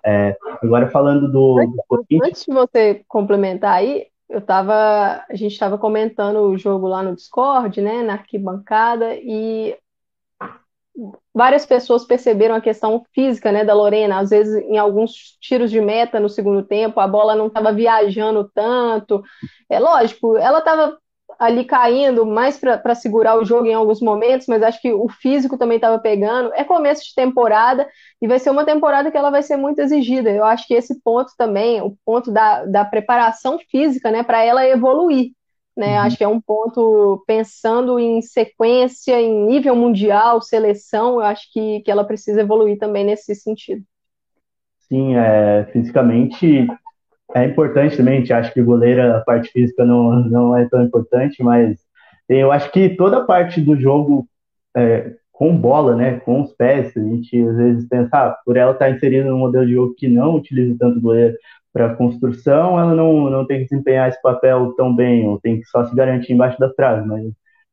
É, 0.05 0.35
agora 0.61 0.89
falando 0.89 1.31
do, 1.31 1.59
antes, 1.59 1.75
do 1.75 1.83
Corinthians... 1.87 2.21
antes 2.23 2.45
de 2.45 2.53
você 2.53 3.03
complementar 3.07 3.75
aí, 3.75 4.07
eu 4.29 4.41
tava, 4.41 5.23
a 5.29 5.35
gente 5.35 5.51
estava 5.53 5.77
comentando 5.77 6.37
o 6.37 6.57
jogo 6.57 6.87
lá 6.87 7.03
no 7.03 7.15
Discord, 7.15 7.79
né, 7.81 8.01
na 8.01 8.13
arquibancada 8.13 9.13
e 9.15 9.75
várias 11.33 11.65
pessoas 11.65 12.05
perceberam 12.05 12.55
a 12.55 12.61
questão 12.61 13.03
física, 13.13 13.51
né, 13.51 13.65
da 13.65 13.73
Lorena. 13.73 14.19
Às 14.19 14.29
vezes, 14.29 14.55
em 14.65 14.77
alguns 14.77 15.37
tiros 15.41 15.71
de 15.71 15.81
meta 15.81 16.19
no 16.19 16.29
segundo 16.29 16.63
tempo, 16.63 16.99
a 16.99 17.07
bola 17.07 17.35
não 17.35 17.47
estava 17.47 17.73
viajando 17.73 18.49
tanto. 18.53 19.23
É 19.69 19.79
lógico, 19.79 20.37
ela 20.37 20.59
estava 20.59 20.97
ali 21.39 21.65
caindo 21.65 22.25
mais 22.25 22.59
para 22.59 22.95
segurar 22.95 23.37
o 23.37 23.45
jogo 23.45 23.65
em 23.65 23.73
alguns 23.73 23.99
momentos, 24.01 24.47
mas 24.47 24.61
acho 24.61 24.79
que 24.81 24.93
o 24.93 25.09
físico 25.09 25.57
também 25.57 25.77
estava 25.77 25.99
pegando. 25.99 26.53
É 26.53 26.63
começo 26.63 27.03
de 27.03 27.15
temporada 27.15 27.87
e 28.21 28.27
vai 28.27 28.39
ser 28.39 28.49
uma 28.51 28.65
temporada 28.65 29.11
que 29.11 29.17
ela 29.17 29.31
vai 29.31 29.41
ser 29.41 29.57
muito 29.57 29.79
exigida. 29.79 30.29
Eu 30.29 30.43
acho 30.45 30.67
que 30.67 30.73
esse 30.73 31.01
ponto 31.01 31.31
também, 31.37 31.81
o 31.81 31.97
ponto 32.05 32.31
da, 32.31 32.65
da 32.65 32.85
preparação 32.85 33.57
física, 33.69 34.11
né, 34.11 34.23
para 34.23 34.43
ela 34.43 34.65
evoluir. 34.67 35.31
Né? 35.75 35.97
Uhum. 35.97 36.05
Acho 36.05 36.17
que 36.17 36.23
é 36.23 36.27
um 36.27 36.39
ponto, 36.39 37.23
pensando 37.25 37.99
em 37.99 38.21
sequência, 38.21 39.19
em 39.19 39.45
nível 39.47 39.75
mundial, 39.75 40.41
seleção, 40.41 41.15
eu 41.15 41.21
acho 41.21 41.51
que, 41.51 41.81
que 41.81 41.89
ela 41.89 42.03
precisa 42.03 42.41
evoluir 42.41 42.77
também 42.77 43.03
nesse 43.03 43.33
sentido. 43.35 43.83
Sim, 44.87 45.15
é, 45.15 45.67
fisicamente 45.71 46.67
é 47.35 47.45
importante 47.45 47.97
também, 47.97 48.15
a 48.15 48.19
gente 48.19 48.33
acha 48.33 48.51
que 48.51 48.61
goleira, 48.61 49.17
a 49.17 49.21
parte 49.21 49.49
física 49.51 49.83
não, 49.83 50.19
não 50.29 50.55
é 50.55 50.67
tão 50.69 50.83
importante, 50.83 51.41
mas 51.41 51.79
eu 52.29 52.51
acho 52.51 52.71
que 52.71 52.89
toda 52.89 53.17
a 53.17 53.25
parte 53.25 53.59
do 53.59 53.75
jogo 53.79 54.27
é, 54.75 55.13
com 55.31 55.57
bola, 55.57 55.95
né, 55.95 56.19
com 56.19 56.41
os 56.41 56.53
pés, 56.53 56.95
a 56.95 57.01
gente 57.01 57.41
às 57.41 57.57
vezes 57.57 57.87
pensa, 57.87 58.09
ah, 58.13 58.37
por 58.45 58.55
ela 58.55 58.73
estar 58.73 58.91
inserida 58.91 59.29
num 59.29 59.39
modelo 59.39 59.65
de 59.65 59.73
jogo 59.73 59.95
que 59.95 60.07
não 60.07 60.35
utiliza 60.35 60.77
tanto 60.79 61.01
goleiro, 61.01 61.35
para 61.73 61.95
construção, 61.95 62.79
ela 62.79 62.93
não, 62.93 63.29
não 63.29 63.45
tem 63.47 63.59
que 63.59 63.69
desempenhar 63.69 64.07
esse 64.07 64.21
papel 64.21 64.73
tão 64.77 64.95
bem, 64.95 65.27
ou 65.27 65.39
tem 65.41 65.59
que 65.59 65.65
só 65.65 65.83
se 65.85 65.95
garantir 65.95 66.33
embaixo 66.33 66.59
das 66.59 66.73
traves, 66.75 67.05
mas 67.07 67.23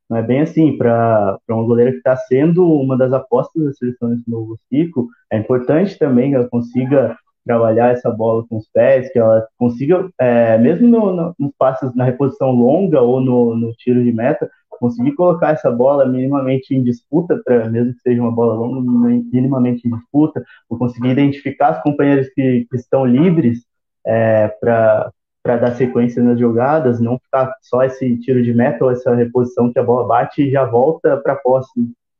não 0.08 0.16
é 0.16 0.22
bem 0.22 0.40
assim. 0.40 0.76
Para 0.76 1.38
uma 1.48 1.64
goleira 1.64 1.92
que 1.92 1.98
está 1.98 2.16
sendo 2.16 2.66
uma 2.66 2.96
das 2.96 3.12
apostas 3.12 3.62
da 3.62 3.72
seleção 3.74 4.08
nesse 4.08 4.28
novo 4.28 4.58
ciclo, 4.68 5.08
é 5.30 5.38
importante 5.38 5.98
também 5.98 6.30
que 6.30 6.36
ela 6.36 6.48
consiga 6.48 7.16
trabalhar 7.44 7.92
essa 7.92 8.10
bola 8.10 8.44
com 8.48 8.56
os 8.56 8.68
pés, 8.72 9.12
que 9.12 9.18
ela 9.18 9.46
consiga, 9.58 10.08
é, 10.18 10.58
mesmo 10.58 10.88
no, 10.88 11.12
no, 11.14 11.34
nos 11.38 11.52
passes 11.58 11.94
na 11.94 12.04
reposição 12.04 12.50
longa 12.50 13.00
ou 13.00 13.20
no, 13.20 13.56
no 13.56 13.72
tiro 13.74 14.02
de 14.02 14.12
meta, 14.12 14.50
conseguir 14.78 15.12
colocar 15.12 15.50
essa 15.50 15.70
bola 15.70 16.06
minimamente 16.06 16.74
em 16.74 16.82
disputa, 16.82 17.40
pra, 17.44 17.68
mesmo 17.68 17.92
que 17.92 18.00
seja 18.00 18.22
uma 18.22 18.32
bola 18.32 18.54
longa, 18.54 18.80
minimamente 18.80 19.86
em 19.86 19.90
disputa, 19.90 20.42
ou 20.70 20.78
conseguir 20.78 21.10
identificar 21.10 21.76
os 21.76 21.82
companheiros 21.82 22.28
que, 22.30 22.66
que 22.68 22.76
estão 22.76 23.04
livres 23.04 23.69
é, 24.10 24.48
para 24.60 25.12
dar 25.44 25.74
sequência 25.76 26.20
nas 26.20 26.38
jogadas, 26.38 27.00
não 27.00 27.16
ficar 27.18 27.54
só 27.62 27.84
esse 27.84 28.18
tiro 28.18 28.42
de 28.42 28.52
meta 28.52 28.84
ou 28.84 28.90
essa 28.90 29.14
reposição 29.14 29.72
que 29.72 29.78
a 29.78 29.84
bola 29.84 30.06
bate 30.06 30.42
e 30.42 30.50
já 30.50 30.64
volta 30.64 31.16
para 31.16 31.34
a 31.34 31.36
posse 31.36 31.70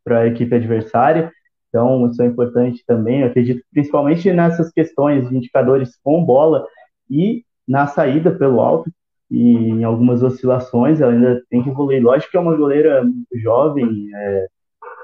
para 0.05 0.21
a 0.21 0.27
equipe 0.29 0.55
adversária. 0.55 1.33
Então, 1.69 2.07
isso 2.07 2.23
é 2.23 2.27
importante 2.27 2.85
também. 2.87 3.21
Eu 3.21 3.27
acredito 3.27 3.63
principalmente 3.73 4.33
nessas 4.33 4.71
questões 4.71 5.29
de 5.29 5.37
indicadores 5.37 5.99
com 6.03 6.25
bola 6.25 6.65
e 7.09 7.45
na 7.67 7.89
saída 7.89 8.31
pelo 8.31 8.61
alto 8.61 8.91
e 9.29 9.69
em 9.71 9.85
algumas 9.85 10.23
oscilações 10.23 11.01
ela 11.01 11.13
ainda 11.13 11.43
tem 11.51 11.63
que 11.63 11.71
evoluir. 11.71 12.03
Lógico 12.03 12.31
que 12.31 12.37
é 12.37 12.41
uma 12.41 12.57
goleira 12.57 13.05
jovem, 13.35 14.11
é, 14.15 14.47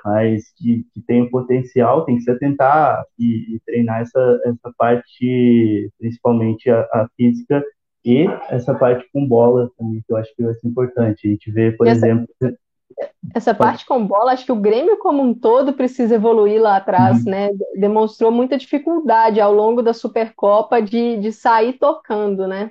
mas 0.07 0.53
que, 0.57 0.87
que 0.95 1.01
tem 1.01 1.23
o 1.23 1.31
potencial, 1.31 2.05
tem 2.05 2.15
que 2.15 2.23
se 2.23 2.31
atentar 2.31 3.05
e, 3.19 3.57
e 3.57 3.61
treinar 3.67 4.03
essa, 4.03 4.41
essa 4.45 4.73
parte, 4.79 5.91
principalmente 5.99 6.71
a, 6.71 6.81
a, 6.93 7.09
física 7.17 7.61
e 8.05 8.25
essa 8.49 8.73
parte 8.73 9.05
com 9.13 9.27
bola 9.27 9.69
também, 9.77 10.01
que 10.07 10.13
eu 10.13 10.17
acho 10.17 10.33
que 10.37 10.45
vai 10.45 10.55
ser 10.55 10.69
importante. 10.69 11.27
A 11.27 11.31
gente 11.33 11.51
vê, 11.51 11.73
por 11.73 11.89
essa, 11.89 12.07
exemplo. 12.07 12.29
Essa 13.35 13.53
parte 13.53 13.85
com 13.85 14.07
bola, 14.07 14.31
acho 14.31 14.47
que 14.47 14.53
o 14.53 14.61
Grêmio 14.61 14.97
como 14.99 15.21
um 15.21 15.35
todo 15.35 15.73
precisa 15.73 16.15
evoluir 16.15 16.63
lá 16.63 16.77
atrás, 16.77 17.25
uhum. 17.25 17.31
né? 17.33 17.51
Demonstrou 17.75 18.31
muita 18.31 18.57
dificuldade 18.57 19.41
ao 19.41 19.53
longo 19.53 19.83
da 19.83 19.93
Supercopa 19.93 20.81
de, 20.81 21.17
de 21.17 21.33
sair 21.33 21.73
tocando, 21.73 22.47
né? 22.47 22.71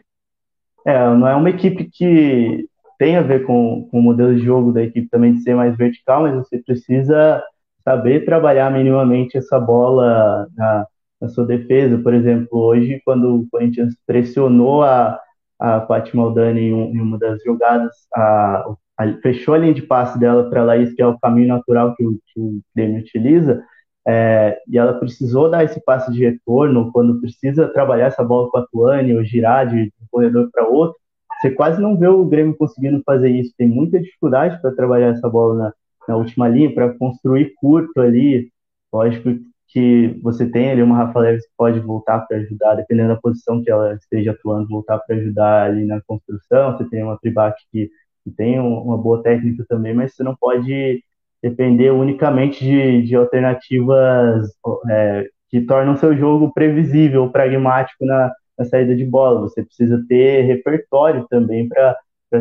É, 0.85 0.97
não 1.13 1.27
é 1.27 1.35
uma 1.35 1.49
equipe 1.49 1.89
que 1.91 2.65
tem 2.97 3.17
a 3.17 3.21
ver 3.21 3.45
com, 3.45 3.87
com 3.89 3.99
o 3.99 4.01
modelo 4.03 4.35
de 4.35 4.43
jogo 4.43 4.71
da 4.71 4.83
equipe 4.83 5.09
também 5.09 5.33
de 5.33 5.41
ser 5.41 5.55
mais 5.55 5.75
vertical, 5.77 6.23
mas 6.23 6.35
você 6.35 6.59
precisa 6.59 7.43
saber 7.83 8.25
trabalhar 8.25 8.71
minimamente 8.71 9.37
essa 9.37 9.59
bola 9.59 10.47
na, 10.55 10.85
na 11.21 11.29
sua 11.29 11.45
defesa. 11.45 11.97
Por 11.97 12.13
exemplo, 12.13 12.59
hoje, 12.59 13.01
quando 13.05 13.41
o 13.41 13.47
Corinthians 13.49 13.93
pressionou 14.07 14.83
a, 14.83 15.19
a 15.59 15.81
Fátima 15.81 16.23
Aldani 16.23 16.61
em, 16.61 16.73
um, 16.73 16.95
em 16.95 17.01
uma 17.01 17.17
das 17.17 17.41
jogadas, 17.43 17.93
a, 18.13 18.65
a, 18.97 19.13
fechou 19.21 19.53
a 19.53 19.57
linha 19.57 19.73
de 19.73 19.81
passe 19.81 20.19
dela 20.19 20.49
para 20.49 20.61
a 20.61 20.65
Laís, 20.65 20.93
que 20.93 21.01
é 21.01 21.07
o 21.07 21.19
caminho 21.19 21.49
natural 21.49 21.95
que 21.95 22.05
o, 22.05 22.19
que 22.27 22.39
o 22.39 22.59
Grêmio 22.75 23.01
utiliza, 23.01 23.63
é, 24.07 24.59
e 24.67 24.77
ela 24.77 24.93
precisou 24.93 25.49
dar 25.49 25.63
esse 25.63 25.83
passe 25.83 26.11
de 26.11 26.23
retorno, 26.23 26.91
quando 26.91 27.19
precisa 27.19 27.67
trabalhar 27.67 28.07
essa 28.07 28.23
bola 28.23 28.49
com 28.51 28.57
a 28.57 28.65
Tuane 28.67 29.15
ou 29.15 29.23
girar 29.23 29.67
de 29.67 29.91
um 30.01 30.05
corredor 30.11 30.49
para 30.51 30.67
outro, 30.67 30.97
você 31.45 31.51
quase 31.51 31.79
não 31.79 31.95
vê 31.95 32.07
o 32.07 32.25
Grêmio 32.25 32.55
conseguindo 32.57 33.01
fazer 33.05 33.29
isso. 33.29 33.53
Tem 33.55 33.67
muita 33.67 33.99
dificuldade 33.99 34.59
para 34.59 34.75
trabalhar 34.75 35.09
essa 35.09 35.29
bola 35.29 35.55
na, 35.55 35.73
na 36.07 36.17
última 36.17 36.47
linha, 36.47 36.73
para 36.73 36.93
construir 36.97 37.53
curto 37.55 38.01
ali. 38.01 38.51
Lógico 38.91 39.29
que 39.67 40.17
você 40.23 40.49
tem 40.49 40.71
ali 40.71 40.81
uma 40.81 40.97
Rafa 40.97 41.19
Leves 41.19 41.45
que 41.45 41.53
pode 41.55 41.79
voltar 41.79 42.21
para 42.21 42.37
ajudar, 42.37 42.75
dependendo 42.75 43.09
da 43.09 43.21
posição 43.21 43.61
que 43.61 43.69
ela 43.69 43.93
esteja 43.93 44.31
atuando, 44.31 44.69
voltar 44.69 44.97
para 44.99 45.15
ajudar 45.17 45.65
ali 45.67 45.85
na 45.85 46.01
construção. 46.01 46.75
Você 46.75 46.89
tem 46.89 47.03
uma 47.03 47.17
Tribac 47.19 47.55
que, 47.71 47.91
que 48.23 48.31
tem 48.31 48.59
uma 48.59 48.97
boa 48.97 49.21
técnica 49.21 49.63
também, 49.67 49.93
mas 49.93 50.15
você 50.15 50.23
não 50.23 50.35
pode 50.35 51.03
depender 51.43 51.91
unicamente 51.91 52.63
de, 52.63 53.03
de 53.03 53.15
alternativas 53.15 54.49
é, 54.89 55.27
que 55.49 55.61
tornam 55.61 55.95
seu 55.97 56.17
jogo 56.17 56.51
previsível, 56.53 57.29
pragmático 57.29 58.03
na, 58.03 58.31
na, 58.57 58.65
saída 58.65 58.95
de 58.95 59.05
bola. 59.05 59.41
Você 59.41 59.63
precisa 59.63 60.03
ter 60.07 60.41
repertório 60.41 61.25
também 61.29 61.67
para 61.67 61.97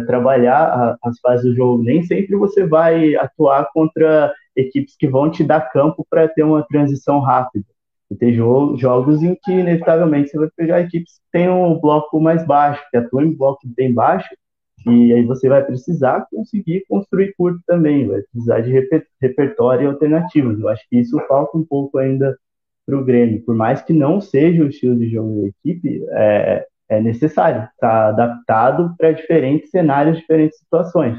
trabalhar 0.07 0.97
as 1.03 1.19
fases 1.21 1.47
do 1.47 1.55
jogo. 1.55 1.83
Nem 1.83 2.03
sempre 2.03 2.37
você 2.37 2.67
vai 2.67 3.15
atuar 3.17 3.69
contra 3.73 4.33
equipes 4.57 4.97
que 4.97 5.09
vão 5.09 5.31
te 5.31 5.45
dar 5.45 5.73
campo 5.73 6.07
para 6.09 6.29
ter 6.29 6.43
uma 6.43 6.65
transição 6.67 7.21
rápida. 7.21 7.65
Você 8.09 8.17
tem 8.17 8.35
jo 8.35 8.77
jogos 8.77 9.23
em 9.23 9.35
que, 9.43 9.53
inevitavelmente, 9.53 10.31
você 10.31 10.39
vai 10.39 10.49
pegar 10.57 10.81
equipes 10.81 11.15
que 11.15 11.25
têm 11.33 11.49
um 11.49 11.79
bloco 11.81 12.21
mais 12.21 12.47
baixo, 12.47 12.83
que 12.91 12.97
atuam 12.97 13.25
em 13.25 13.35
bloco 13.35 13.61
bem 13.65 13.93
baixo, 13.93 14.29
e 14.87 15.13
aí 15.15 15.25
você 15.25 15.49
vai 15.49 15.65
precisar 15.65 16.27
conseguir 16.31 16.85
construir 16.89 17.35
curto 17.37 17.59
também, 17.67 18.07
vai 18.07 18.21
precisar 18.21 18.61
de 18.61 18.71
reper 18.71 19.07
repertório 19.21 19.85
e 19.85 19.87
alternativas. 19.87 20.61
Eu 20.61 20.69
acho 20.69 20.87
que 20.89 20.99
isso 20.99 21.19
falta 21.27 21.57
um 21.57 21.65
pouco 21.65 21.97
ainda 21.99 22.37
para 22.87 22.99
o 22.99 23.05
Grêmio. 23.05 23.43
Por 23.45 23.55
mais 23.55 23.83
que 23.83 23.93
não 23.93 24.21
seja 24.21 24.63
o 24.63 24.69
estilo 24.69 24.97
de 24.97 25.09
jogo 25.09 25.43
da 25.43 25.49
equipe, 25.49 26.05
é, 26.11 26.67
é 26.89 27.01
necessário 27.01 27.63
estar 27.63 27.79
tá 27.79 28.09
adaptado 28.09 28.95
para 28.99 29.13
diferentes 29.13 29.71
cenários, 29.71 30.19
diferentes 30.19 30.59
situações. 30.59 31.19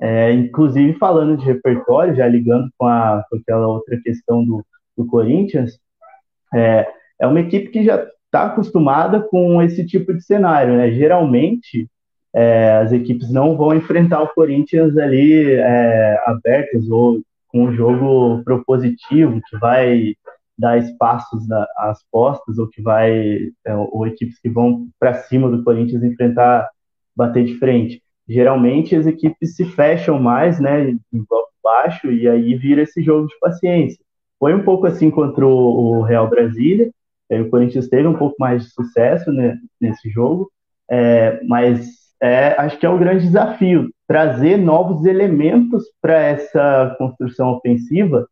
É, 0.00 0.32
inclusive, 0.32 0.98
falando 0.98 1.36
de 1.36 1.44
repertório, 1.44 2.16
já 2.16 2.26
ligando 2.26 2.68
com, 2.76 2.86
a, 2.86 3.24
com 3.30 3.36
aquela 3.36 3.66
outra 3.68 3.98
questão 4.02 4.44
do, 4.44 4.64
do 4.96 5.06
Corinthians, 5.06 5.78
é, 6.52 6.86
é 7.20 7.26
uma 7.26 7.40
equipe 7.40 7.68
que 7.68 7.84
já 7.84 8.06
está 8.26 8.46
acostumada 8.46 9.20
com 9.20 9.62
esse 9.62 9.86
tipo 9.86 10.12
de 10.12 10.22
cenário. 10.22 10.76
Né? 10.76 10.90
Geralmente, 10.90 11.88
é, 12.34 12.78
as 12.78 12.92
equipes 12.92 13.30
não 13.30 13.56
vão 13.56 13.74
enfrentar 13.74 14.20
o 14.22 14.34
Corinthians 14.34 14.96
ali 14.98 15.52
é, 15.52 16.20
abertas 16.26 16.88
ou 16.90 17.20
com 17.48 17.66
um 17.66 17.72
jogo 17.72 18.42
propositivo 18.42 19.40
que 19.48 19.56
vai 19.58 20.16
dar 20.56 20.78
espaços 20.78 21.44
às 21.76 21.98
postas 22.10 22.58
ou 22.58 22.68
que 22.68 22.80
vai 22.80 23.50
é, 23.64 23.74
ou 23.74 24.06
equipes 24.06 24.38
que 24.40 24.48
vão 24.48 24.88
para 24.98 25.14
cima 25.14 25.50
do 25.50 25.62
Corinthians 25.64 26.02
enfrentar 26.02 26.68
bater 27.16 27.44
de 27.44 27.54
frente. 27.58 28.02
Geralmente 28.28 28.96
as 28.96 29.06
equipes 29.06 29.56
se 29.56 29.64
fecham 29.64 30.18
mais, 30.18 30.58
né, 30.60 30.90
em 30.90 31.24
bloco 31.28 31.50
baixo 31.62 32.10
e 32.10 32.28
aí 32.28 32.54
vira 32.54 32.82
esse 32.82 33.02
jogo 33.02 33.26
de 33.26 33.38
paciência. 33.40 34.02
Foi 34.38 34.54
um 34.54 34.62
pouco 34.62 34.86
assim 34.86 35.10
contra 35.10 35.46
o 35.46 36.02
Real 36.02 36.28
Brasília. 36.28 36.90
O 37.30 37.48
Corinthians 37.50 37.88
teve 37.88 38.06
um 38.06 38.14
pouco 38.14 38.36
mais 38.38 38.64
de 38.64 38.70
sucesso 38.70 39.32
né, 39.32 39.58
nesse 39.80 40.08
jogo, 40.10 40.50
é, 40.90 41.42
mas 41.44 41.88
é, 42.22 42.48
acho 42.60 42.78
que 42.78 42.86
é 42.86 42.90
um 42.90 42.98
grande 42.98 43.24
desafio 43.24 43.90
trazer 44.06 44.56
novos 44.56 45.04
elementos 45.04 45.84
para 46.00 46.18
essa 46.18 46.94
construção 46.98 47.50
ofensiva 47.50 48.26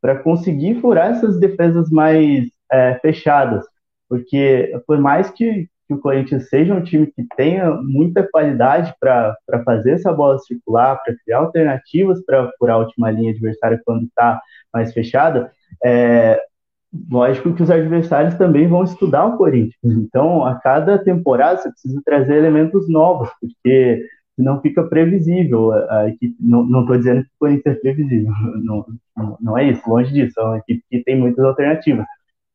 para 0.00 0.18
conseguir 0.18 0.80
furar 0.80 1.10
essas 1.10 1.38
defesas 1.38 1.90
mais 1.90 2.48
é, 2.70 2.94
fechadas. 3.00 3.64
Porque, 4.08 4.72
por 4.86 4.98
mais 4.98 5.30
que, 5.30 5.68
que, 5.86 5.94
o 5.94 5.98
Corinthians 5.98 6.48
seja 6.48 6.74
um 6.74 6.82
time 6.82 7.06
que 7.06 7.26
tenha 7.36 7.70
muita 7.72 8.26
qualidade 8.30 8.94
para 8.98 9.36
fazer 9.64 9.92
essa 9.92 10.12
bola 10.12 10.38
circular, 10.38 11.00
para 11.04 11.14
criar 11.24 11.38
alternativas 11.38 12.24
para 12.24 12.50
furar 12.58 12.76
a 12.76 12.80
última 12.80 13.10
linha 13.10 13.32
adversária 13.32 13.80
quando 13.84 14.04
está 14.04 14.40
mais 14.72 14.92
fechada, 14.92 15.50
é, 15.84 16.40
lógico 17.10 17.52
que 17.54 17.62
os 17.62 17.70
adversários 17.70 18.34
também 18.34 18.66
vão 18.66 18.84
estudar 18.84 19.26
o 19.26 19.36
Corinthians. 19.36 19.74
Então, 19.84 20.44
a 20.44 20.54
cada 20.56 20.98
temporada 20.98 21.60
você 21.60 21.70
precisa 21.70 22.00
trazer 22.04 22.36
elementos 22.36 22.88
novos, 22.88 23.28
porque 23.40 24.02
senão 24.38 24.60
fica 24.60 24.84
previsível. 24.84 25.72
A 25.90 26.08
equipe, 26.08 26.36
não 26.40 26.80
estou 26.82 26.96
dizendo 26.96 27.22
que 27.22 27.28
o 27.28 27.38
Corinthians 27.40 27.76
é 27.76 27.80
previsível, 27.80 28.32
não, 28.62 28.86
não, 29.16 29.38
não, 29.40 29.58
é 29.58 29.64
isso, 29.64 29.82
longe 29.90 30.12
disso. 30.12 30.38
É 30.38 30.44
uma 30.44 30.58
equipe 30.58 30.82
que 30.88 31.02
tem 31.02 31.18
muitas 31.18 31.44
alternativas. 31.44 32.06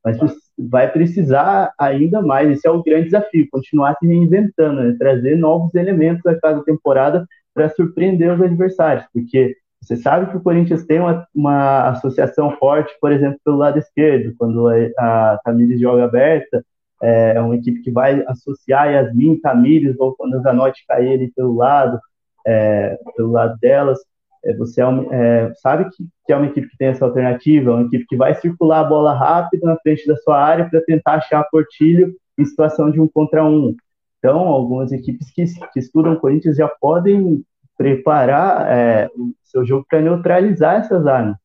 Mas 0.03 0.17
vai 0.57 0.91
precisar 0.91 1.73
ainda 1.77 2.21
mais, 2.21 2.49
esse 2.49 2.67
é 2.67 2.71
o 2.71 2.83
grande 2.83 3.05
desafio, 3.05 3.47
continuar 3.51 3.95
se 3.99 4.07
reinventando, 4.07 4.81
né? 4.81 4.95
trazer 4.97 5.37
novos 5.37 5.73
elementos 5.75 6.25
a 6.25 6.39
cada 6.39 6.63
temporada 6.63 7.25
para 7.53 7.69
surpreender 7.69 8.33
os 8.33 8.41
adversários, 8.41 9.05
porque 9.13 9.55
você 9.81 9.97
sabe 9.97 10.29
que 10.29 10.37
o 10.37 10.41
Corinthians 10.41 10.85
tem 10.85 10.99
uma, 10.99 11.25
uma 11.35 11.89
associação 11.89 12.51
forte, 12.57 12.93
por 13.01 13.11
exemplo, 13.11 13.39
pelo 13.43 13.57
lado 13.57 13.77
esquerdo, 13.77 14.33
quando 14.37 14.67
a, 14.67 14.73
a 14.97 15.39
Tamires 15.43 15.79
joga 15.79 16.05
aberta, 16.05 16.65
é, 17.03 17.33
é 17.35 17.41
uma 17.41 17.55
equipe 17.55 17.81
que 17.81 17.91
vai 17.91 18.23
associar 18.27 18.89
Yasmin, 18.89 19.39
Tamires, 19.41 19.99
ou 19.99 20.15
quando 20.15 20.35
a 20.35 20.39
Zanotti 20.39 20.85
cair 20.87 21.13
ali 21.13 21.31
pelo 21.33 21.53
lado, 21.53 21.99
é, 22.47 22.97
pelo 23.17 23.31
lado 23.31 23.57
delas. 23.59 23.99
É, 24.45 24.55
você 24.55 24.81
é, 24.81 24.85
é, 25.11 25.53
sabe 25.55 25.89
que, 25.89 26.07
que, 26.25 26.31
é 26.31 26.37
uma 26.37 26.45
equipe 26.45 26.69
que 26.69 26.77
tem 26.77 26.87
essa 26.87 27.03
alternativa, 27.03 27.71
é 27.71 27.73
uma 27.73 27.85
equipe 27.85 28.05
que 28.07 28.15
vai 28.15 28.33
circular 28.35 28.79
a 28.79 28.83
bola 28.85 29.13
rápido 29.13 29.65
na 29.65 29.77
frente 29.77 30.07
da 30.07 30.15
sua 30.15 30.41
área 30.41 30.69
para 30.69 30.81
tentar 30.81 31.15
achar 31.15 31.43
Portilho 31.51 32.15
em 32.37 32.45
situação 32.45 32.89
de 32.89 33.01
um 33.01 33.07
contra 33.07 33.43
um. 33.43 33.75
Então, 34.19 34.39
algumas 34.39 34.93
equipes 34.93 35.29
que, 35.31 35.43
que 35.73 35.79
estudam 35.79 36.15
Corinthians 36.15 36.55
já 36.55 36.69
podem 36.79 37.43
preparar 37.77 38.71
é, 38.71 39.09
o 39.17 39.33
seu 39.43 39.65
jogo 39.65 39.85
para 39.89 39.99
neutralizar 39.99 40.75
essas 40.75 41.05
armas. 41.05 41.35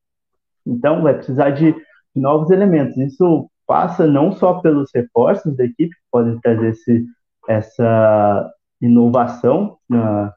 Então, 0.65 1.03
vai 1.03 1.15
precisar 1.15 1.51
de 1.51 1.75
novos 2.15 2.51
elementos. 2.51 2.97
Isso 2.97 3.51
passa 3.69 4.07
não 4.07 4.33
só 4.33 4.55
pelos 4.55 4.91
reforços 4.95 5.55
da 5.55 5.65
equipe, 5.65 5.91
que 5.91 6.03
podem 6.11 6.41
trazer 6.41 6.71
esse, 6.71 7.05
essa 7.47 8.51
inovação 8.81 9.77
na, 9.87 10.33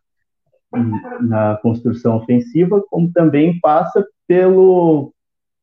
na 1.22 1.58
construção 1.62 2.18
ofensiva, 2.18 2.84
como 2.90 3.10
também 3.14 3.58
passa 3.62 4.06
pelo, 4.28 5.14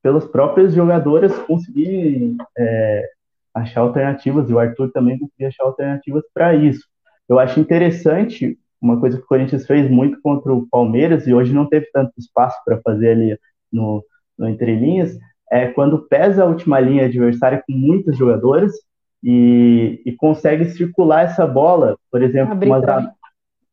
pelas 0.03 0.25
próprias 0.25 0.73
jogadoras 0.73 1.39
conseguirem 1.41 2.39
é, 2.57 3.07
achar 3.55 3.83
alternativas, 3.83 4.49
e 4.49 4.55
o 4.55 4.59
Arthur 4.59 4.91
também 4.91 5.19
conseguir 5.19 5.45
achar 5.45 5.65
alternativas 5.65 6.25
para 6.33 6.55
isso. 6.55 6.87
Eu 7.29 7.39
acho 7.39 7.61
interessante 7.61 8.59
uma 8.81 8.99
coisa 8.99 9.19
que 9.19 9.25
o 9.25 9.29
Corinthians 9.29 9.67
fez 9.67 9.91
muito 9.91 10.19
contra 10.23 10.55
o 10.55 10.67
Palmeiras 10.69 11.27
e 11.27 11.35
hoje 11.35 11.53
não 11.53 11.69
teve 11.69 11.87
tanto 11.93 12.13
espaço 12.17 12.57
para 12.65 12.81
fazer 12.81 13.11
ali 13.11 13.39
no, 13.71 14.03
no 14.39 14.49
entrelinhas, 14.49 15.19
é 15.51 15.69
quando 15.69 16.07
pesa 16.09 16.43
a 16.43 16.47
última 16.47 16.79
linha 16.81 17.07
adversária 17.07 17.63
com 17.67 17.73
muitos 17.73 18.17
jogadores 18.17 18.73
e, 19.23 20.01
e 20.05 20.13
consegue 20.13 20.67
circular 20.67 21.25
essa 21.25 21.47
bola, 21.47 21.97
por 22.11 22.23
exemplo, 22.23 22.59
com 22.59 22.75
as, 22.75 22.85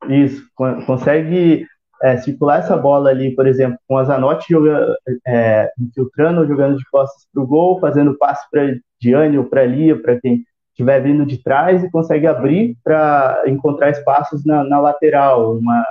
isso, 0.10 0.44
consegue 0.86 1.66
é, 2.02 2.18
circular 2.18 2.60
essa 2.60 2.78
bola 2.78 3.10
ali, 3.10 3.34
por 3.36 3.48
exemplo, 3.48 3.78
com 3.88 3.98
a 3.98 4.04
Zanotti 4.04 4.48
joga, 4.50 4.96
é, 5.26 5.72
infiltrando, 5.80 6.48
jogando 6.48 6.78
de 6.78 6.86
costas 6.90 7.28
para 7.34 7.44
o 7.44 7.48
gol, 7.48 7.80
fazendo 7.80 8.18
passe 8.18 8.46
para 8.52 8.76
Diane 9.00 9.38
ou 9.38 9.46
para 9.46 9.66
Lia, 9.66 10.00
para 10.00 10.20
quem 10.20 10.44
estiver 10.70 11.02
vindo 11.02 11.26
de 11.26 11.42
trás 11.42 11.84
e 11.84 11.90
consegue 11.90 12.28
abrir 12.28 12.78
para 12.84 13.44
encontrar 13.48 13.90
espaços 13.92 14.46
na, 14.46 14.64
na, 14.64 14.80
lateral, 14.80 15.58
uma, 15.58 15.86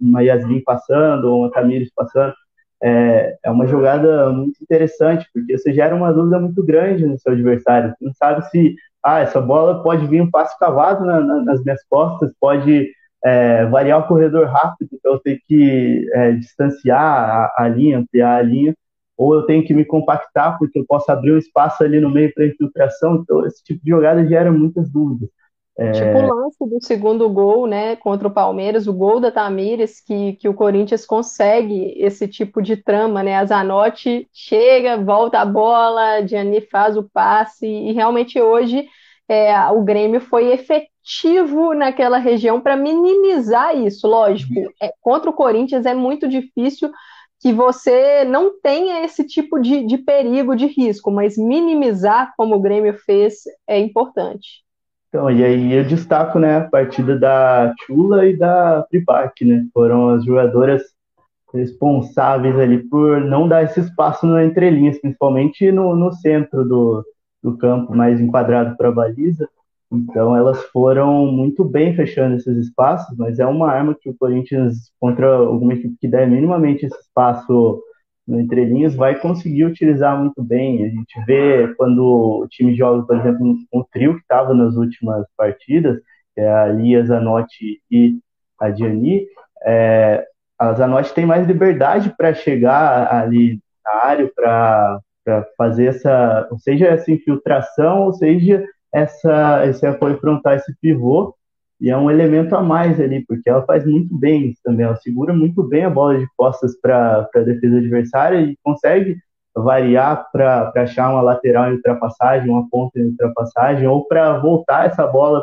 uma 0.00 0.22
Yasmin 0.22 0.62
passando, 0.62 1.24
ou 1.24 1.40
uma 1.40 1.50
Tamires 1.50 1.90
passando. 1.94 2.34
É, 2.82 3.36
é 3.44 3.50
uma 3.50 3.66
jogada 3.66 4.30
muito 4.30 4.62
interessante, 4.62 5.26
porque 5.32 5.56
você 5.56 5.72
gera 5.72 5.94
uma 5.94 6.12
dúvida 6.12 6.38
muito 6.38 6.62
grande 6.64 7.06
no 7.06 7.18
seu 7.18 7.32
adversário. 7.32 7.90
Você 7.90 8.04
não 8.04 8.12
sabe 8.14 8.48
se 8.50 8.74
ah, 9.02 9.20
essa 9.20 9.40
bola 9.40 9.82
pode 9.82 10.06
vir 10.06 10.20
um 10.20 10.30
passo 10.30 10.58
cavado 10.58 11.04
na, 11.04 11.20
na, 11.20 11.42
nas 11.42 11.62
minhas 11.62 11.82
costas, 11.88 12.32
pode 12.40 12.90
é, 13.24 13.64
variar 13.66 14.00
o 14.00 14.06
corredor 14.06 14.46
rápido, 14.46 14.90
então 14.92 15.14
eu 15.14 15.18
tenho 15.20 15.38
que 15.46 16.08
é, 16.12 16.32
distanciar 16.32 17.00
a, 17.00 17.64
a 17.64 17.68
linha, 17.68 17.98
ampliar 17.98 18.38
a 18.38 18.42
linha 18.42 18.74
ou 19.16 19.34
eu 19.34 19.42
tenho 19.44 19.64
que 19.64 19.72
me 19.72 19.84
compactar 19.84 20.58
porque 20.58 20.78
eu 20.78 20.84
posso 20.86 21.10
abrir 21.10 21.32
um 21.32 21.38
espaço 21.38 21.82
ali 21.82 22.00
no 22.00 22.10
meio 22.10 22.32
para 22.34 22.46
infiltração. 22.46 23.16
Então, 23.16 23.46
esse 23.46 23.64
tipo 23.64 23.82
de 23.82 23.90
jogada 23.90 24.26
gera 24.26 24.52
muitas 24.52 24.90
dúvidas. 24.90 25.30
É... 25.78 25.92
Tipo 25.92 26.18
o 26.18 26.34
lance 26.34 26.56
do 26.58 26.82
segundo 26.82 27.28
gol, 27.28 27.66
né, 27.66 27.96
contra 27.96 28.26
o 28.26 28.30
Palmeiras, 28.30 28.86
o 28.86 28.94
gol 28.94 29.20
da 29.20 29.30
Tamires, 29.30 30.00
que, 30.00 30.32
que 30.34 30.48
o 30.48 30.54
Corinthians 30.54 31.04
consegue 31.04 31.94
esse 31.98 32.26
tipo 32.26 32.62
de 32.62 32.76
trama, 32.78 33.22
né, 33.22 33.36
a 33.36 33.44
Zanotti 33.44 34.26
chega, 34.32 34.96
volta 34.96 35.38
a 35.38 35.44
bola, 35.44 36.26
Gianni 36.26 36.62
faz 36.62 36.96
o 36.96 37.02
passe, 37.02 37.66
e 37.66 37.92
realmente 37.92 38.40
hoje 38.40 38.88
é, 39.28 39.54
o 39.70 39.82
Grêmio 39.82 40.20
foi 40.20 40.50
efetivo 40.50 41.74
naquela 41.74 42.16
região 42.16 42.58
para 42.58 42.74
minimizar 42.74 43.76
isso, 43.76 44.08
lógico, 44.08 44.54
é, 44.82 44.90
contra 45.02 45.28
o 45.28 45.34
Corinthians 45.34 45.84
é 45.84 45.92
muito 45.92 46.26
difícil 46.26 46.90
que 47.38 47.52
você 47.52 48.24
não 48.24 48.58
tenha 48.62 49.04
esse 49.04 49.26
tipo 49.26 49.60
de, 49.60 49.86
de 49.86 49.98
perigo, 49.98 50.56
de 50.56 50.66
risco, 50.66 51.10
mas 51.10 51.36
minimizar, 51.36 52.32
como 52.34 52.56
o 52.56 52.60
Grêmio 52.60 52.94
fez, 52.94 53.42
é 53.66 53.78
importante. 53.78 54.65
Então, 55.16 55.30
e 55.30 55.42
aí 55.42 55.72
eu 55.72 55.82
destaco, 55.82 56.38
né, 56.38 56.58
a 56.58 56.68
partida 56.68 57.18
da 57.18 57.74
Chula 57.80 58.26
e 58.26 58.36
da 58.36 58.84
Pripac, 58.90 59.42
né, 59.46 59.66
foram 59.72 60.10
as 60.10 60.22
jogadoras 60.26 60.82
responsáveis 61.54 62.54
ali 62.58 62.86
por 62.86 63.22
não 63.22 63.48
dar 63.48 63.64
esse 63.64 63.80
espaço 63.80 64.26
na 64.26 64.44
entrelinhas, 64.44 65.00
principalmente 65.00 65.72
no, 65.72 65.96
no 65.96 66.12
centro 66.12 66.68
do, 66.68 67.02
do 67.42 67.56
campo, 67.56 67.96
mais 67.96 68.20
enquadrado 68.20 68.76
para 68.76 68.90
a 68.90 68.92
baliza. 68.92 69.48
Então 69.90 70.36
elas 70.36 70.62
foram 70.64 71.24
muito 71.24 71.64
bem 71.64 71.96
fechando 71.96 72.36
esses 72.36 72.66
espaços, 72.66 73.16
mas 73.16 73.38
é 73.38 73.46
uma 73.46 73.70
arma 73.70 73.96
que 73.98 74.10
o 74.10 74.16
Corinthians, 74.18 74.92
contra 75.00 75.34
alguma 75.34 75.72
equipe 75.72 75.96
que 75.98 76.08
der 76.08 76.28
minimamente 76.28 76.84
esse 76.84 77.00
espaço 77.00 77.82
no 78.26 78.40
entrelinhas, 78.40 78.94
vai 78.94 79.18
conseguir 79.18 79.64
utilizar 79.64 80.18
muito 80.18 80.42
bem. 80.42 80.84
A 80.84 80.88
gente 80.88 81.24
vê 81.26 81.74
quando 81.76 82.42
o 82.42 82.48
time 82.48 82.74
joga, 82.74 83.06
por 83.06 83.16
exemplo, 83.16 83.56
um 83.72 83.84
trio 83.90 84.14
que 84.14 84.22
estava 84.22 84.52
nas 84.52 84.76
últimas 84.76 85.26
partidas, 85.36 86.00
é 86.36 86.50
a 86.50 86.66
Lia 86.66 87.04
Zanotti 87.04 87.80
e 87.90 88.18
a 88.60 88.68
Diani, 88.68 89.26
é, 89.64 90.26
a 90.58 90.72
Zanotti 90.74 91.14
tem 91.14 91.24
mais 91.24 91.46
liberdade 91.46 92.14
para 92.16 92.34
chegar 92.34 93.12
ali 93.12 93.60
na 93.84 93.92
área, 94.04 94.30
para 94.34 95.00
fazer 95.56 95.86
essa, 95.86 96.48
ou 96.50 96.58
seja, 96.58 96.86
essa 96.86 97.10
infiltração, 97.10 98.02
ou 98.02 98.12
seja, 98.12 98.64
essa, 98.92 99.66
esse 99.66 99.86
apoio 99.86 100.18
frontal, 100.18 100.54
esse 100.54 100.74
pivô, 100.80 101.34
e 101.80 101.90
é 101.90 101.96
um 101.96 102.10
elemento 102.10 102.54
a 102.56 102.62
mais 102.62 103.00
ali, 103.00 103.24
porque 103.26 103.50
ela 103.50 103.64
faz 103.64 103.84
muito 103.84 104.16
bem 104.16 104.48
isso 104.48 104.60
também, 104.64 104.86
ela 104.86 104.96
segura 104.96 105.32
muito 105.32 105.62
bem 105.62 105.84
a 105.84 105.90
bola 105.90 106.18
de 106.18 106.26
costas 106.36 106.78
para 106.80 107.28
a 107.34 107.40
defesa 107.40 107.78
adversária 107.78 108.40
e 108.40 108.56
consegue 108.62 109.16
variar 109.54 110.28
para 110.32 110.72
achar 110.76 111.10
uma 111.10 111.22
lateral 111.22 111.70
em 111.70 111.76
ultrapassagem, 111.76 112.50
uma 112.50 112.68
ponta 112.68 112.98
em 112.98 113.06
ultrapassagem, 113.06 113.86
ou 113.86 114.06
para 114.06 114.38
voltar 114.38 114.86
essa 114.86 115.06
bola 115.06 115.42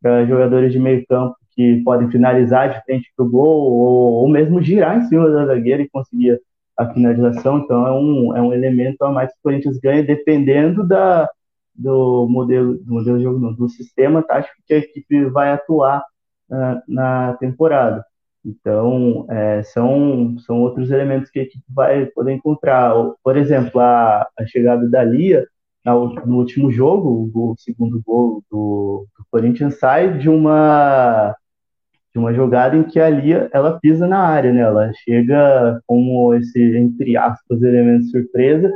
para 0.00 0.26
jogadores 0.26 0.72
de 0.72 0.78
meio 0.78 1.04
campo 1.06 1.36
que 1.54 1.82
podem 1.84 2.10
finalizar 2.10 2.72
de 2.72 2.84
frente 2.84 3.12
para 3.16 3.24
o 3.24 3.30
gol, 3.30 3.72
ou, 3.72 4.12
ou 4.14 4.28
mesmo 4.28 4.62
girar 4.62 4.98
em 4.98 5.04
cima 5.04 5.30
da 5.30 5.46
zagueira 5.46 5.82
e 5.82 5.88
conseguir 5.88 6.40
a 6.76 6.86
finalização. 6.92 7.58
Então 7.58 7.86
é 7.86 7.92
um, 7.92 8.36
é 8.36 8.42
um 8.42 8.52
elemento 8.52 9.02
a 9.02 9.10
mais 9.10 9.30
que 9.30 9.38
o 9.38 9.42
Corinthians 9.42 9.78
ganha, 9.78 10.02
dependendo 10.02 10.86
da, 10.86 11.28
do 11.74 12.26
modelo, 12.28 12.78
do 12.78 12.92
modelo 12.92 13.18
de 13.18 13.24
jogo, 13.24 13.38
não, 13.38 13.54
do 13.54 13.68
sistema 13.68 14.22
tático 14.22 14.54
que 14.66 14.74
a 14.74 14.78
equipe 14.78 15.24
vai 15.26 15.50
atuar 15.50 16.02
uh, 16.50 16.80
na 16.88 17.34
temporada. 17.34 18.04
Então, 18.44 19.26
é, 19.30 19.62
são, 19.62 20.36
são 20.40 20.60
outros 20.60 20.90
elementos 20.90 21.30
que 21.30 21.40
a 21.40 21.42
equipe 21.42 21.64
vai 21.68 22.04
poder 22.06 22.32
encontrar. 22.34 22.92
Por 23.22 23.36
exemplo, 23.36 23.80
a, 23.80 24.28
a 24.38 24.46
chegada 24.46 24.88
da 24.88 25.02
Lia 25.02 25.46
no 25.84 26.38
último 26.38 26.70
jogo, 26.70 27.30
o, 27.34 27.54
segundo 27.58 28.02
gol 28.04 28.42
do, 28.50 29.06
do, 29.16 29.24
Corinthians 29.30 29.78
sai 29.78 30.18
de 30.18 30.28
uma 30.28 31.34
de 32.12 32.18
uma 32.18 32.32
jogada 32.32 32.76
em 32.76 32.84
que 32.84 33.00
a 33.00 33.10
Lia 33.10 33.50
ela 33.52 33.78
pisa 33.80 34.06
na 34.06 34.20
área, 34.20 34.52
né? 34.52 34.60
Ela 34.60 34.92
chega 34.94 35.80
como 35.86 36.32
esse 36.34 36.76
entre 36.76 37.16
aspas 37.16 37.60
elemento 37.60 38.06
surpresa 38.06 38.72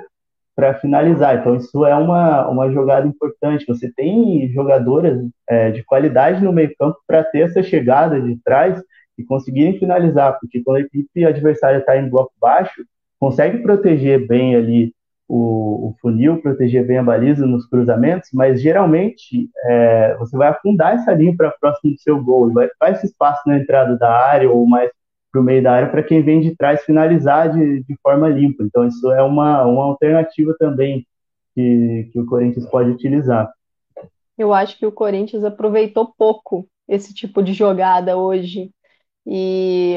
para 0.58 0.74
finalizar. 0.74 1.38
Então, 1.38 1.54
isso 1.54 1.86
é 1.86 1.94
uma, 1.94 2.48
uma 2.48 2.68
jogada 2.72 3.06
importante. 3.06 3.64
Você 3.68 3.92
tem 3.92 4.48
jogadoras 4.48 5.24
é, 5.48 5.70
de 5.70 5.84
qualidade 5.84 6.42
no 6.42 6.52
meio-campo 6.52 6.98
para 7.06 7.22
ter 7.22 7.42
essa 7.42 7.62
chegada 7.62 8.20
de 8.20 8.36
trás 8.44 8.82
e 9.16 9.22
conseguirem 9.22 9.78
finalizar, 9.78 10.36
porque 10.40 10.60
quando 10.64 10.78
a 10.78 10.80
equipe 10.80 11.24
adversária 11.24 11.78
está 11.78 11.96
em 11.96 12.10
bloco 12.10 12.32
baixo, 12.40 12.84
consegue 13.20 13.58
proteger 13.58 14.26
bem 14.26 14.56
ali 14.56 14.92
o, 15.28 15.90
o, 15.90 15.94
funil, 16.00 16.42
proteger 16.42 16.84
bem 16.84 16.98
a 16.98 17.04
baliza 17.04 17.46
nos 17.46 17.64
cruzamentos, 17.64 18.30
mas 18.34 18.60
geralmente 18.60 19.48
é, 19.64 20.16
você 20.18 20.36
vai 20.36 20.48
afundar 20.48 20.96
essa 20.96 21.12
linha 21.12 21.36
para 21.36 21.54
próximo 21.60 21.92
do 21.92 22.00
seu 22.00 22.20
gol, 22.20 22.52
vai 22.52 22.66
ficar 22.66 22.90
esse 22.90 23.06
espaço 23.06 23.42
na 23.46 23.58
entrada 23.58 23.96
da 23.96 24.10
área 24.10 24.50
ou 24.50 24.66
mais 24.66 24.90
para 25.38 25.40
o 25.40 25.44
meio 25.44 25.62
da 25.62 25.72
área 25.72 25.88
para 25.88 26.02
quem 26.02 26.22
vem 26.22 26.40
de 26.40 26.56
trás 26.56 26.82
finalizar 26.84 27.52
de, 27.52 27.84
de 27.84 27.96
forma 28.02 28.28
limpa. 28.28 28.64
Então, 28.64 28.86
isso 28.86 29.10
é 29.12 29.22
uma, 29.22 29.64
uma 29.64 29.84
alternativa 29.84 30.54
também 30.58 31.06
que, 31.54 32.10
que 32.12 32.18
o 32.18 32.26
Corinthians 32.26 32.68
pode 32.68 32.90
utilizar. 32.90 33.50
Eu 34.36 34.52
acho 34.52 34.78
que 34.78 34.86
o 34.86 34.92
Corinthians 34.92 35.44
aproveitou 35.44 36.12
pouco 36.16 36.68
esse 36.88 37.14
tipo 37.14 37.42
de 37.42 37.52
jogada 37.52 38.16
hoje. 38.16 38.70
E, 39.26 39.96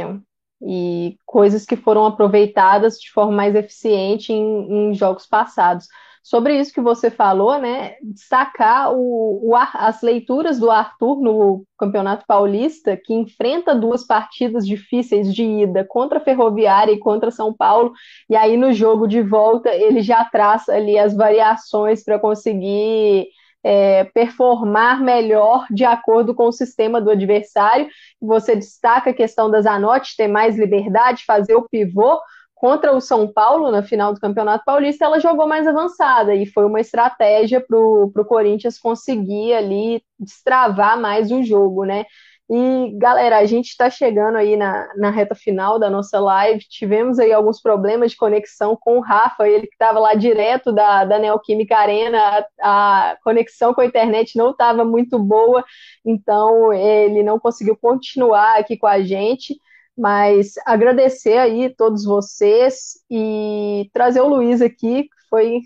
e 0.61 1.17
coisas 1.25 1.65
que 1.65 1.75
foram 1.75 2.05
aproveitadas 2.05 2.97
de 2.97 3.09
forma 3.11 3.31
mais 3.31 3.55
eficiente 3.55 4.33
em, 4.33 4.89
em 4.91 4.93
jogos 4.93 5.25
passados 5.25 5.87
sobre 6.23 6.59
isso 6.59 6.73
que 6.73 6.81
você 6.81 7.09
falou, 7.09 7.57
né? 7.59 7.95
Destacar 8.01 8.93
o, 8.93 9.49
o, 9.49 9.55
as 9.55 10.01
leituras 10.01 10.59
do 10.59 10.69
Arthur 10.69 11.19
no 11.19 11.65
Campeonato 11.77 12.25
Paulista, 12.27 12.95
que 12.95 13.13
enfrenta 13.13 13.73
duas 13.73 14.05
partidas 14.05 14.65
difíceis 14.65 15.33
de 15.33 15.43
ida 15.43 15.83
contra 15.83 16.19
a 16.19 16.21
Ferroviária 16.21 16.91
e 16.91 16.99
contra 16.99 17.31
São 17.31 17.53
Paulo, 17.53 17.93
e 18.29 18.35
aí 18.35 18.55
no 18.55 18.71
jogo 18.71 19.07
de 19.07 19.21
volta 19.21 19.69
ele 19.73 20.01
já 20.01 20.23
traça 20.25 20.73
ali 20.73 20.97
as 20.97 21.15
variações 21.15 22.03
para 22.03 22.19
conseguir 22.19 23.27
é, 23.63 24.03
performar 24.05 25.01
melhor 25.01 25.65
de 25.71 25.85
acordo 25.85 26.33
com 26.33 26.47
o 26.47 26.51
sistema 26.51 27.01
do 27.01 27.09
adversário. 27.09 27.87
Você 28.21 28.55
destaca 28.55 29.09
a 29.09 29.13
questão 29.13 29.49
das 29.49 29.65
anotes, 29.65 30.15
ter 30.15 30.27
mais 30.27 30.57
liberdade, 30.57 31.25
fazer 31.25 31.55
o 31.55 31.67
pivô 31.67 32.19
contra 32.61 32.95
o 32.95 33.01
São 33.01 33.27
Paulo 33.27 33.71
na 33.71 33.81
final 33.81 34.13
do 34.13 34.19
Campeonato 34.19 34.63
Paulista, 34.63 35.03
ela 35.03 35.19
jogou 35.19 35.47
mais 35.47 35.65
avançada 35.65 36.35
e 36.35 36.45
foi 36.45 36.63
uma 36.63 36.79
estratégia 36.79 37.59
para 37.59 37.75
o 37.75 38.25
Corinthians 38.27 38.77
conseguir 38.77 39.51
ali 39.55 40.03
destravar 40.19 41.01
mais 41.01 41.31
o 41.31 41.41
jogo, 41.41 41.85
né? 41.85 42.05
E 42.47 42.95
galera, 42.99 43.39
a 43.39 43.45
gente 43.45 43.69
está 43.69 43.89
chegando 43.89 44.35
aí 44.37 44.55
na, 44.55 44.87
na 44.95 45.09
reta 45.09 45.33
final 45.33 45.79
da 45.79 45.89
nossa 45.89 46.19
live. 46.19 46.63
Tivemos 46.69 47.17
aí 47.17 47.33
alguns 47.33 47.59
problemas 47.59 48.11
de 48.11 48.17
conexão 48.17 48.77
com 48.79 48.97
o 48.97 49.01
Rafa, 49.01 49.47
ele 49.47 49.65
que 49.65 49.73
estava 49.73 49.97
lá 49.97 50.13
direto 50.13 50.71
da, 50.71 51.03
da 51.03 51.17
Neoquímica 51.17 51.75
Arena, 51.77 52.45
a, 52.61 53.11
a 53.11 53.17
conexão 53.23 53.73
com 53.73 53.81
a 53.81 53.85
internet 53.85 54.37
não 54.37 54.51
estava 54.51 54.85
muito 54.85 55.17
boa, 55.17 55.63
então 56.05 56.71
ele 56.71 57.23
não 57.23 57.39
conseguiu 57.39 57.75
continuar 57.75 58.59
aqui 58.59 58.77
com 58.77 58.85
a 58.85 59.01
gente. 59.01 59.55
Mas 59.97 60.53
agradecer 60.65 61.37
aí 61.37 61.73
todos 61.75 62.05
vocês 62.05 62.93
e 63.09 63.89
trazer 63.93 64.21
o 64.21 64.27
Luiz 64.29 64.61
aqui, 64.61 65.03
que 65.03 65.09
foi 65.29 65.61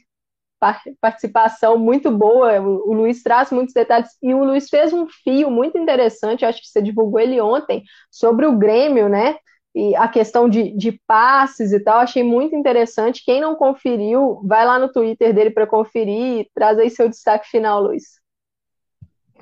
participação 1.02 1.78
muito 1.78 2.12
boa. 2.12 2.60
O 2.62 2.94
Luiz 2.94 3.22
traz 3.24 3.52
muitos 3.52 3.74
detalhes 3.74 4.10
e 4.22 4.34
o 4.34 4.44
Luiz 4.44 4.70
fez 4.70 4.94
um 4.94 5.08
fio 5.08 5.50
muito 5.52 5.78
interessante, 5.78 6.46
acho 6.46 6.62
que 6.62 6.68
você 6.68 6.82
divulgou 6.82 7.20
ele 7.20 7.40
ontem, 7.42 7.84
sobre 8.12 8.46
o 8.46 8.58
Grêmio, 8.58 9.10
né? 9.10 9.38
E 9.76 9.94
a 9.96 10.08
questão 10.08 10.48
de, 10.48 10.72
de 10.76 10.94
passes 11.06 11.74
e 11.74 11.80
tal, 11.82 12.00
achei 12.00 12.24
muito 12.24 12.56
interessante. 12.56 13.24
Quem 13.26 13.42
não 13.42 13.56
conferiu, 13.56 14.42
vai 14.46 14.66
lá 14.66 14.80
no 14.80 14.92
Twitter 14.92 15.34
dele 15.34 15.52
para 15.52 15.68
conferir 15.68 16.42
e 16.42 16.52
traz 16.56 16.80
aí 16.80 16.90
seu 16.90 17.10
destaque 17.10 17.48
final, 17.50 17.82
Luiz. 17.84 18.25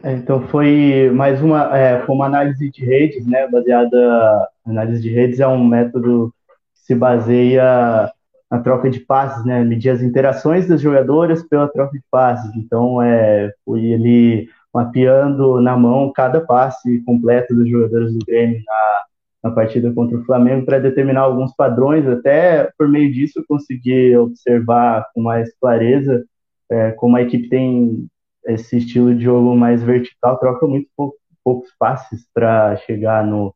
É, 0.03 0.11
então 0.11 0.41
foi 0.47 1.09
mais 1.11 1.41
uma, 1.41 1.77
é, 1.77 2.05
foi 2.05 2.13
uma 2.13 2.25
análise 2.25 2.69
de 2.69 2.83
redes, 2.83 3.25
né, 3.25 3.47
baseada, 3.47 4.49
análise 4.65 5.01
de 5.01 5.09
redes 5.09 5.39
é 5.39 5.47
um 5.47 5.63
método 5.63 6.33
que 6.75 6.81
se 6.81 6.93
baseia 6.93 8.11
na 8.51 8.59
troca 8.59 8.89
de 8.89 8.99
passes, 8.99 9.45
né, 9.45 9.63
medir 9.63 9.89
as 9.89 10.01
interações 10.01 10.67
das 10.67 10.81
jogadoras 10.81 11.41
pela 11.47 11.69
troca 11.69 11.93
de 11.93 12.03
passes, 12.11 12.53
então 12.57 13.01
é, 13.01 13.53
foi 13.63 13.81
ele 13.85 14.49
mapeando 14.73 15.61
na 15.61 15.77
mão 15.77 16.11
cada 16.11 16.41
passe 16.41 16.99
completo 17.05 17.55
dos 17.55 17.69
jogadores 17.69 18.13
do 18.13 18.25
Grêmio 18.25 18.61
na, 18.65 19.49
na 19.49 19.55
partida 19.55 19.93
contra 19.93 20.17
o 20.17 20.25
Flamengo 20.25 20.65
para 20.65 20.79
determinar 20.79 21.21
alguns 21.21 21.55
padrões, 21.55 22.05
até 22.05 22.69
por 22.77 22.89
meio 22.89 23.09
disso 23.09 23.39
eu 23.39 23.45
consegui 23.47 24.17
observar 24.17 25.07
com 25.13 25.21
mais 25.21 25.49
clareza 25.61 26.25
é, 26.69 26.91
como 26.91 27.15
a 27.15 27.21
equipe 27.21 27.47
tem 27.47 28.05
esse 28.47 28.77
estilo 28.77 29.15
de 29.15 29.23
jogo 29.23 29.55
mais 29.55 29.83
vertical 29.83 30.37
troca 30.39 30.67
muito 30.67 30.89
pouco, 30.95 31.17
poucos 31.43 31.69
passes 31.77 32.27
para 32.33 32.75
chegar 32.77 33.25
no 33.25 33.53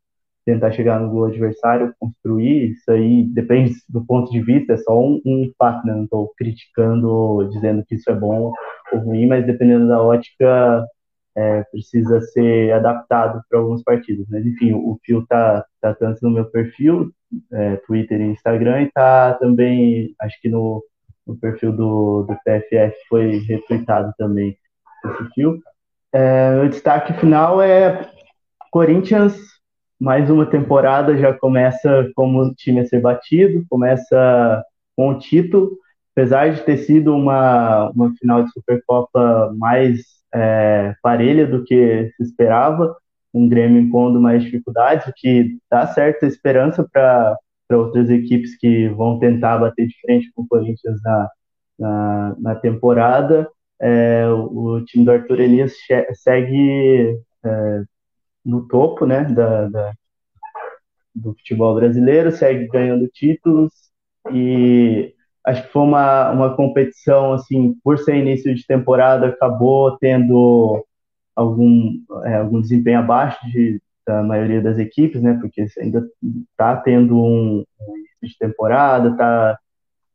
tentar 0.48 0.72
chegar 0.72 0.98
no 0.98 1.10
gol 1.10 1.26
adversário, 1.26 1.94
construir, 2.00 2.72
isso 2.72 2.90
aí 2.90 3.26
depende 3.26 3.74
do 3.90 4.06
ponto 4.06 4.32
de 4.32 4.42
vista, 4.42 4.74
é 4.74 4.78
só 4.78 4.98
um, 4.98 5.22
um 5.26 5.52
né? 5.84 5.94
não 5.94 6.06
estou 6.06 6.34
criticando, 6.38 7.50
dizendo 7.52 7.84
que 7.86 7.96
isso 7.96 8.10
é 8.10 8.14
bom 8.16 8.54
ou 8.94 9.00
ruim, 9.00 9.26
mas 9.28 9.46
dependendo 9.46 9.90
da 9.90 10.02
ótica, 10.02 10.86
é, 11.36 11.64
precisa 11.64 12.22
ser 12.22 12.72
adaptado 12.72 13.42
para 13.50 13.60
alguns 13.60 13.84
partidos. 13.84 14.26
Mas, 14.30 14.46
enfim, 14.46 14.72
o 14.74 14.98
fio 15.04 15.20
está 15.20 15.66
tá 15.82 15.94
tanto 15.94 16.20
no 16.24 16.32
meu 16.32 16.46
perfil, 16.46 17.12
é, 17.52 17.76
Twitter 17.86 18.22
e 18.22 18.32
Instagram, 18.32 18.84
e 18.84 18.86
está 18.86 19.34
também, 19.34 20.16
acho 20.22 20.40
que 20.42 20.48
no, 20.48 20.82
no 21.28 21.38
perfil 21.38 21.74
do, 21.74 22.24
do 22.24 22.36
PFF 22.46 22.96
foi 23.10 23.40
retweetado 23.40 24.14
também 24.18 24.58
fio. 25.34 25.60
É, 26.14 26.62
o 26.64 26.70
destaque 26.70 27.14
final 27.14 27.62
é 27.62 28.10
Corinthians, 28.72 29.38
mais 30.00 30.30
uma 30.30 30.46
temporada 30.46 31.18
já 31.18 31.34
começa 31.34 32.10
como 32.16 32.54
time 32.54 32.82
a 32.82 32.86
ser 32.86 33.02
batido, 33.02 33.66
começa 33.70 34.64
com 34.96 35.10
o 35.10 35.18
título, 35.20 35.78
apesar 36.14 36.52
de 36.52 36.62
ter 36.62 36.78
sido 36.78 37.16
uma, 37.16 37.90
uma 37.92 38.14
final 38.16 38.44
de 38.44 38.52
Supercopa 38.52 39.54
mais 39.58 40.02
é, 40.34 40.96
parelha 41.02 41.48
do 41.48 41.64
que 41.64 42.12
se 42.16 42.24
esperava, 42.24 42.96
um 43.34 43.48
Grêmio 43.48 43.82
impondo 43.82 44.20
mais 44.20 44.44
dificuldades, 44.44 45.08
o 45.08 45.14
que 45.16 45.58
dá 45.70 45.88
certa 45.88 46.26
esperança 46.26 46.88
para 46.92 47.38
outras 47.72 48.10
equipes 48.10 48.58
que 48.58 48.88
vão 48.90 49.20
tentar 49.20 49.58
bater 49.58 49.88
de 49.88 50.00
frente 50.02 50.32
com 50.34 50.44
o 50.44 50.48
Corinthians 50.48 51.00
na, 51.04 51.30
na, 51.80 52.36
na 52.40 52.56
temporada. 52.56 53.48
É, 53.80 54.28
o, 54.28 54.84
time 54.86 55.06
do 55.06 55.12
Arthur 55.12 55.40
Elias 55.40 55.76
segue 56.14 57.16
é, 57.46 57.84
no 58.44 58.68
topo 58.68 59.06
né, 59.06 59.24
da, 59.26 59.68
da, 59.70 59.94
do 61.14 61.34
futebol 61.34 61.76
brasileiro, 61.76 62.32
segue 62.32 62.68
ganhando 62.68 63.08
títulos 63.08 63.72
e 64.32 65.14
acho 65.46 65.64
que 65.64 65.72
foi 65.72 65.84
uma, 65.84 66.32
uma 66.32 66.56
competição, 66.56 67.34
assim, 67.34 67.76
por 67.84 67.98
ser 68.00 68.16
início 68.18 68.54
de 68.54 68.66
temporada, 68.66 69.28
acabou 69.28 69.98
tendo 69.98 70.86
algum, 71.36 71.94
é, 72.26 72.36
algum 72.36 72.60
desempenho 72.60 73.00
abaixo 73.00 73.40
de, 73.52 73.82
da 74.06 74.24
maioria 74.24 74.62
das 74.62 74.78
equipes, 74.78 75.22
né, 75.22 75.38
porque 75.40 75.66
ainda 75.80 76.06
está 76.52 76.76
tendo 76.78 77.18
um, 77.18 77.64
um, 77.80 77.98
início 77.98 78.28
de 78.30 78.38
temporada, 78.40 79.16
tá, 79.16 79.58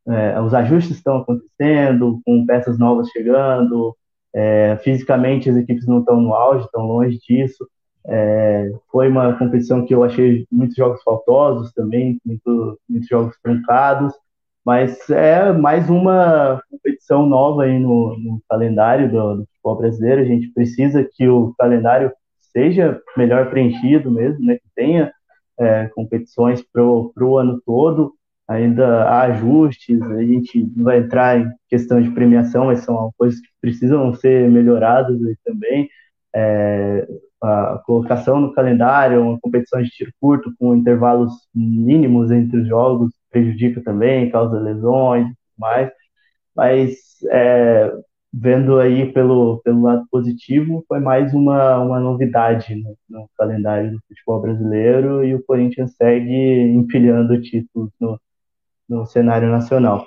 é, 0.07 0.39
os 0.41 0.53
ajustes 0.53 0.97
estão 0.97 1.17
acontecendo, 1.17 2.19
com 2.25 2.45
peças 2.45 2.77
novas 2.77 3.09
chegando, 3.09 3.95
é, 4.33 4.77
fisicamente 4.83 5.49
as 5.49 5.57
equipes 5.57 5.87
não 5.87 5.99
estão 5.99 6.19
no 6.19 6.33
auge, 6.33 6.65
estão 6.65 6.85
longe 6.85 7.19
disso, 7.19 7.67
é, 8.05 8.69
foi 8.91 9.07
uma 9.07 9.33
competição 9.37 9.85
que 9.85 9.95
eu 9.95 10.03
achei 10.03 10.45
muitos 10.51 10.75
jogos 10.75 11.01
faltosos 11.03 11.71
também, 11.73 12.19
muito, 12.25 12.79
muitos 12.89 13.07
jogos 13.07 13.35
truncados, 13.41 14.13
mas 14.65 15.09
é 15.09 15.51
mais 15.51 15.89
uma 15.89 16.61
competição 16.69 17.25
nova 17.25 17.63
aí 17.63 17.79
no, 17.79 18.17
no 18.17 18.41
calendário 18.49 19.09
do, 19.11 19.35
do, 19.37 19.45
futebol 19.45 19.77
brasileiro. 19.77 20.21
A 20.21 20.25
gente 20.25 20.49
precisa 20.53 21.07
que 21.13 21.27
o 21.27 21.53
calendário 21.57 22.11
seja 22.39 23.01
melhor 23.17 23.49
preenchido 23.49 24.11
mesmo, 24.11 24.45
né? 24.45 24.55
que 24.55 24.69
tenha 24.75 25.11
é, 25.59 25.87
competições 25.87 26.61
para 26.61 26.83
o 26.83 27.37
ano 27.37 27.61
todo. 27.65 28.13
Ainda 28.47 29.03
há 29.05 29.21
ajustes, 29.23 30.01
a 30.01 30.23
gente 30.23 30.69
vai 30.75 30.99
entrar 30.99 31.39
em 31.39 31.49
questão 31.69 32.01
de 32.01 32.11
premiação, 32.11 32.65
mas 32.65 32.81
são 32.81 33.11
coisas 33.17 33.39
que 33.39 33.47
precisam 33.61 34.13
ser 34.13 34.49
melhoradas 34.51 35.17
também. 35.45 35.89
É, 36.35 37.07
a 37.41 37.81
colocação 37.85 38.39
no 38.39 38.53
calendário, 38.53 39.21
uma 39.21 39.39
competição 39.39 39.81
de 39.81 39.89
tiro 39.89 40.11
curto 40.19 40.53
com 40.59 40.75
intervalos 40.75 41.31
mínimos 41.53 42.31
entre 42.31 42.61
os 42.61 42.67
jogos, 42.67 43.11
prejudica 43.29 43.81
também, 43.83 44.29
causa 44.29 44.59
lesões 44.59 45.25
e 45.27 45.29
tudo 45.29 45.37
mais. 45.57 45.91
Mas 46.55 46.97
é, 47.31 47.91
vendo 48.33 48.79
aí 48.79 49.11
pelo, 49.13 49.61
pelo 49.63 49.83
lado 49.83 50.05
positivo, 50.11 50.83
foi 50.87 50.99
mais 50.99 51.33
uma, 51.33 51.79
uma 51.79 51.99
novidade 51.99 52.75
no, 52.75 52.97
no, 53.09 53.29
calendário 53.37 53.91
do 53.91 53.99
futebol 54.07 54.41
brasileiro 54.41 55.23
e 55.23 55.35
o 55.35 55.43
Corinthians 55.43 55.95
segue 55.95 56.61
empilhando 56.73 57.41
títulos 57.41 57.91
no, 57.99 58.19
no 58.87 59.05
cenário 59.05 59.49
nacional. 59.49 60.05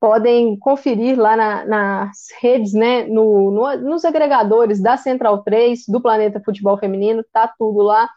podem 0.00 0.56
conferir 0.58 1.18
lá 1.20 1.36
na, 1.36 1.66
nas 1.66 2.28
redes, 2.40 2.72
né, 2.72 3.04
no, 3.04 3.50
no, 3.50 3.76
nos 3.78 4.06
agregadores 4.06 4.80
da 4.80 4.96
Central 4.96 5.42
3, 5.42 5.82
do 5.86 6.00
Planeta 6.00 6.40
Futebol 6.42 6.78
Feminino, 6.78 7.22
tá 7.30 7.52
tudo 7.58 7.82
lá 7.82 8.08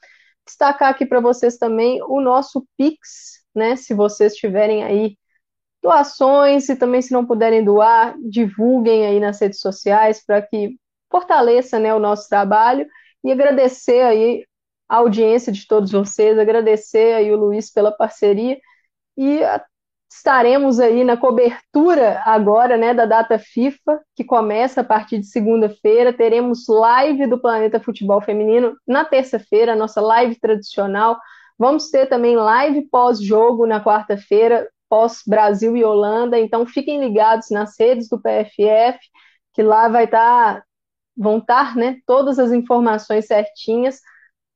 destacar 0.46 0.90
aqui 0.90 1.06
para 1.06 1.20
vocês 1.20 1.58
também 1.58 2.02
o 2.04 2.22
nosso 2.22 2.66
Pix, 2.78 3.44
né? 3.56 3.76
Se 3.76 3.94
vocês 3.94 4.36
tiverem 4.36 4.84
aí 4.84 5.18
doações 5.82 6.70
e 6.70 6.76
também 6.76 7.02
se 7.02 7.12
não 7.12 7.26
puderem 7.26 7.64
doar, 7.64 8.16
divulguem 8.20 9.06
aí 9.06 9.20
nas 9.20 9.40
redes 9.42 9.60
sociais 9.60 10.24
para 10.24 10.42
que 10.42 10.78
fortaleça, 11.10 11.80
né, 11.80 11.94
o 11.94 12.00
nosso 12.00 12.30
trabalho 12.30 12.88
e 13.24 13.32
agradecer 13.32 14.02
aí 14.02 14.46
a 14.88 14.98
audiência 14.98 15.52
de 15.52 15.68
todos 15.68 15.92
vocês, 15.92 16.38
agradecer 16.38 17.16
aí 17.16 17.32
o 17.32 17.38
Luiz 17.38 17.72
pela 17.72 17.92
parceria 17.92 18.60
e 19.18 19.42
estaremos 20.12 20.78
aí 20.80 21.06
na 21.06 21.16
cobertura 21.16 22.22
agora, 22.26 22.76
né, 22.76 22.94
da 22.94 23.06
data 23.06 23.40
FIFA, 23.40 24.02
que 24.14 24.26
começa 24.26 24.82
a 24.82 24.84
partir 24.84 25.20
de 25.20 25.28
segunda-feira. 25.28 26.12
Teremos 26.12 26.68
live 26.68 27.28
do 27.28 27.40
Planeta 27.40 27.80
Futebol 27.80 28.20
Feminino 28.22 28.76
na 28.86 29.06
terça-feira, 29.06 29.76
nossa 29.76 30.02
live 30.02 30.38
tradicional. 30.38 31.18
Vamos 31.58 31.90
ter 31.90 32.08
também 32.08 32.36
live 32.36 32.90
pós-jogo 32.90 33.66
na 33.66 33.82
quarta-feira, 33.82 34.70
pós-Brasil 34.90 35.78
e 35.78 35.84
Holanda. 35.84 36.38
Então 36.38 36.66
fiquem 36.66 37.00
ligados 37.00 37.50
nas 37.50 37.80
redes 37.80 38.10
do 38.10 38.22
PFF, 38.22 39.00
que 39.54 39.64
lá 39.64 39.88
vai 39.88 40.04
estar 40.04 40.56
tá, 40.56 40.64
vão 41.16 41.38
estar, 41.38 41.76
né, 41.78 42.00
todas 42.06 42.38
as 42.38 42.52
informações 42.52 43.28
certinhas 43.28 44.02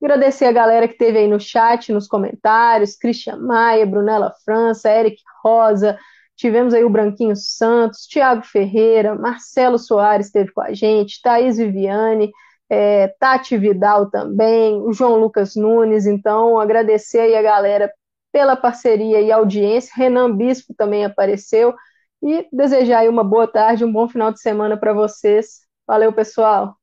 Agradecer 0.02 0.46
a 0.46 0.52
galera 0.52 0.88
que 0.88 0.98
teve 0.98 1.20
aí 1.20 1.28
no 1.28 1.39
chat, 1.39 1.91
nos 1.91 2.08
comentários, 2.08 2.96
Christian 2.96 3.38
Maia, 3.38 3.86
Brunella 3.86 4.34
França, 4.43 4.89
Eric 4.89 5.22
Rosa, 5.43 5.98
tivemos 6.36 6.74
aí 6.74 6.84
o 6.84 6.89
Branquinho 6.89 7.36
Santos, 7.36 8.06
Tiago 8.06 8.43
Ferreira, 8.43 9.16
Marcelo 9.16 9.80
Soares 9.80 10.28
esteve 10.28 10.52
com 10.52 10.62
a 10.62 10.74
gente, 10.74 11.22
Thaís 11.22 11.58
Viviane, 11.58 12.32
é, 12.70 13.08
Tati 13.20 13.58
Vidal 13.58 14.10
também, 14.10 14.82
o 14.82 14.91
João 14.91 15.18
Lucas 15.18 15.56
Nunes, 15.56 16.06
então 16.06 16.60
agradecer 16.60 17.20
aí 17.20 17.36
a 17.36 17.41
galera 17.41 17.91
pela 18.32 18.56
parceria 18.56 19.22
e 19.22 19.32
audiência, 19.32 19.93
Renan 19.96 20.36
Bispo 20.36 20.74
também 20.76 21.06
apareceu, 21.06 21.74
e 22.22 22.48
desejar 22.52 23.00
aí 23.00 23.10
uma 23.10 23.24
boa 23.24 23.48
tarde, 23.48 23.86
um 23.86 23.91
bom 23.91 24.10
final 24.10 24.32
de 24.32 24.41
semana 24.41 24.76
para 24.78 24.93
vocês. 24.93 25.62
Valeu, 25.88 26.12
pessoal! 26.12 26.76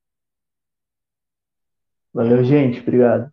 Valeu, 2.15 2.43
gente. 2.45 2.81
Obrigado. 2.81 3.32